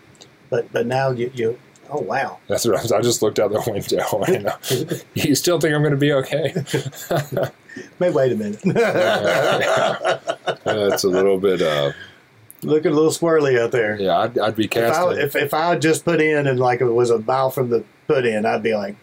But 0.50 0.72
but 0.72 0.86
now 0.86 1.10
you 1.10 1.30
you 1.34 1.58
oh 1.90 2.00
wow 2.00 2.38
that's 2.48 2.66
right. 2.66 2.92
I, 2.92 3.00
just 3.00 3.22
looked 3.22 3.38
out 3.38 3.50
the 3.50 3.62
window. 3.70 4.24
And, 4.28 5.04
you 5.26 5.34
still 5.34 5.58
think 5.60 5.74
I'm 5.74 5.80
going 5.82 5.92
to 5.92 5.96
be 5.96 6.12
okay? 6.12 6.54
May 8.00 8.10
wait 8.10 8.32
a 8.32 8.36
minute. 8.36 8.60
That's 10.64 11.04
a 11.04 11.08
little 11.08 11.38
bit. 11.38 11.62
Uh, 11.62 11.92
Looking 12.62 12.90
a 12.90 12.94
little 12.94 13.12
squirrely 13.12 13.56
out 13.60 13.70
there. 13.70 14.00
yeah, 14.00 14.18
I'd, 14.18 14.36
I'd 14.36 14.56
be 14.56 14.64
If 14.64 14.76
I, 14.76 14.80
casting. 14.80 15.18
if, 15.20 15.36
if 15.36 15.54
I 15.54 15.78
just 15.78 16.04
put 16.04 16.20
in 16.20 16.48
and 16.48 16.58
like 16.58 16.80
it 16.80 16.86
was 16.86 17.08
a 17.10 17.20
mile 17.20 17.50
from 17.50 17.70
the 17.70 17.84
put 18.08 18.26
in, 18.26 18.44
I'd 18.44 18.64
be 18.64 18.74
like, 18.74 18.96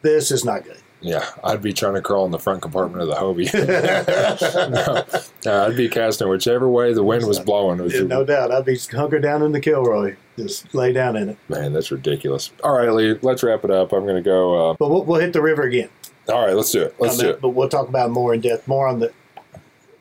this 0.00 0.30
is 0.30 0.42
not 0.44 0.64
good. 0.64 0.80
Yeah, 1.04 1.28
I'd 1.44 1.60
be 1.60 1.74
trying 1.74 1.94
to 1.94 2.00
crawl 2.00 2.24
in 2.24 2.30
the 2.30 2.38
front 2.38 2.62
compartment 2.62 3.02
of 3.02 3.08
the 3.08 3.14
Hobie. 3.14 3.52
no, 5.44 5.66
I'd 5.66 5.76
be 5.76 5.88
casting 5.90 6.28
whichever 6.28 6.66
way 6.68 6.94
the 6.94 7.04
wind 7.04 7.26
was 7.26 7.38
blowing. 7.38 7.82
Which 7.82 7.94
Yeah, 7.94 8.02
no 8.02 8.24
doubt. 8.24 8.50
I'd 8.50 8.64
be 8.64 8.78
hunkered 8.78 9.22
down 9.22 9.42
in 9.42 9.52
the 9.52 9.60
Kilroy, 9.60 10.16
just 10.38 10.74
lay 10.74 10.94
down 10.94 11.16
in 11.16 11.28
it. 11.28 11.38
Man, 11.50 11.74
that's 11.74 11.90
ridiculous. 11.92 12.50
All 12.64 12.76
right, 12.76 12.90
Lee, 12.90 13.18
let's 13.20 13.42
wrap 13.42 13.64
it 13.64 13.70
up. 13.70 13.92
I'm 13.92 14.04
going 14.04 14.16
to 14.16 14.22
go. 14.22 14.70
Uh, 14.70 14.76
But 14.78 14.88
we'll, 14.88 15.04
we'll 15.04 15.20
hit 15.20 15.34
the 15.34 15.42
river 15.42 15.62
again. 15.62 15.90
all 16.28 16.46
right, 16.46 16.56
let's 16.56 16.72
do 16.72 16.82
it. 16.82 16.94
Let's 16.98 17.18
do 17.18 17.28
it. 17.30 17.40
But 17.42 17.50
we'll 17.50 17.68
talk 17.68 17.88
about 17.88 18.10
more 18.10 18.32
in 18.32 18.40
depth, 18.40 18.66
more 18.66 18.88
on 18.88 19.00
the. 19.00 19.12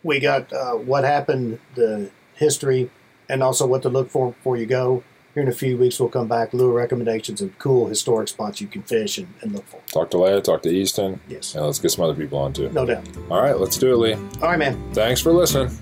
We 0.04 0.20
got 0.22 0.52
uh, 0.54 0.74
what 0.76 1.04
happened, 1.04 1.60
the 1.76 2.10
history, 2.36 2.90
and 3.28 3.44
also 3.44 3.68
what 3.68 3.82
to 3.82 3.90
look 3.90 4.10
for 4.10 4.30
before 4.32 4.56
you 4.56 4.66
go. 4.66 5.04
Here 5.34 5.42
in 5.42 5.50
a 5.50 5.54
few 5.54 5.78
weeks, 5.78 6.00
we'll 6.00 6.10
come 6.10 6.28
back, 6.28 6.54
lure 6.54 6.72
recommendations 6.74 7.42
and 7.42 7.58
cool 7.58 7.88
historic 7.88 8.28
spots 8.28 8.62
you 8.62 8.68
can 8.68 8.84
fish 8.84 9.18
and, 9.18 9.28
and 9.42 9.52
look 9.54 9.66
for. 9.66 9.82
Talk 9.88 10.12
to 10.12 10.18
Leia, 10.18 10.44
talk 10.44 10.62
to 10.62 10.70
Easton, 10.70 11.20
Yes, 11.28 11.56
and 11.56 11.66
let's 11.66 11.80
get 11.80 11.90
some 11.90 12.04
other 12.06 12.14
people 12.14 12.38
on 12.38 12.54
too. 12.54 12.70
no 12.70 12.86
doubt. 12.86 13.04
All 13.32 13.42
right, 13.42 13.58
let's 13.58 13.78
do 13.78 13.94
it, 13.94 13.98
Lee. 13.98 14.14
All 14.14 14.50
right, 14.50 14.60
man. 14.60 14.94
Thanks 14.94 15.22
for 15.22 15.34
listening. 15.34 15.76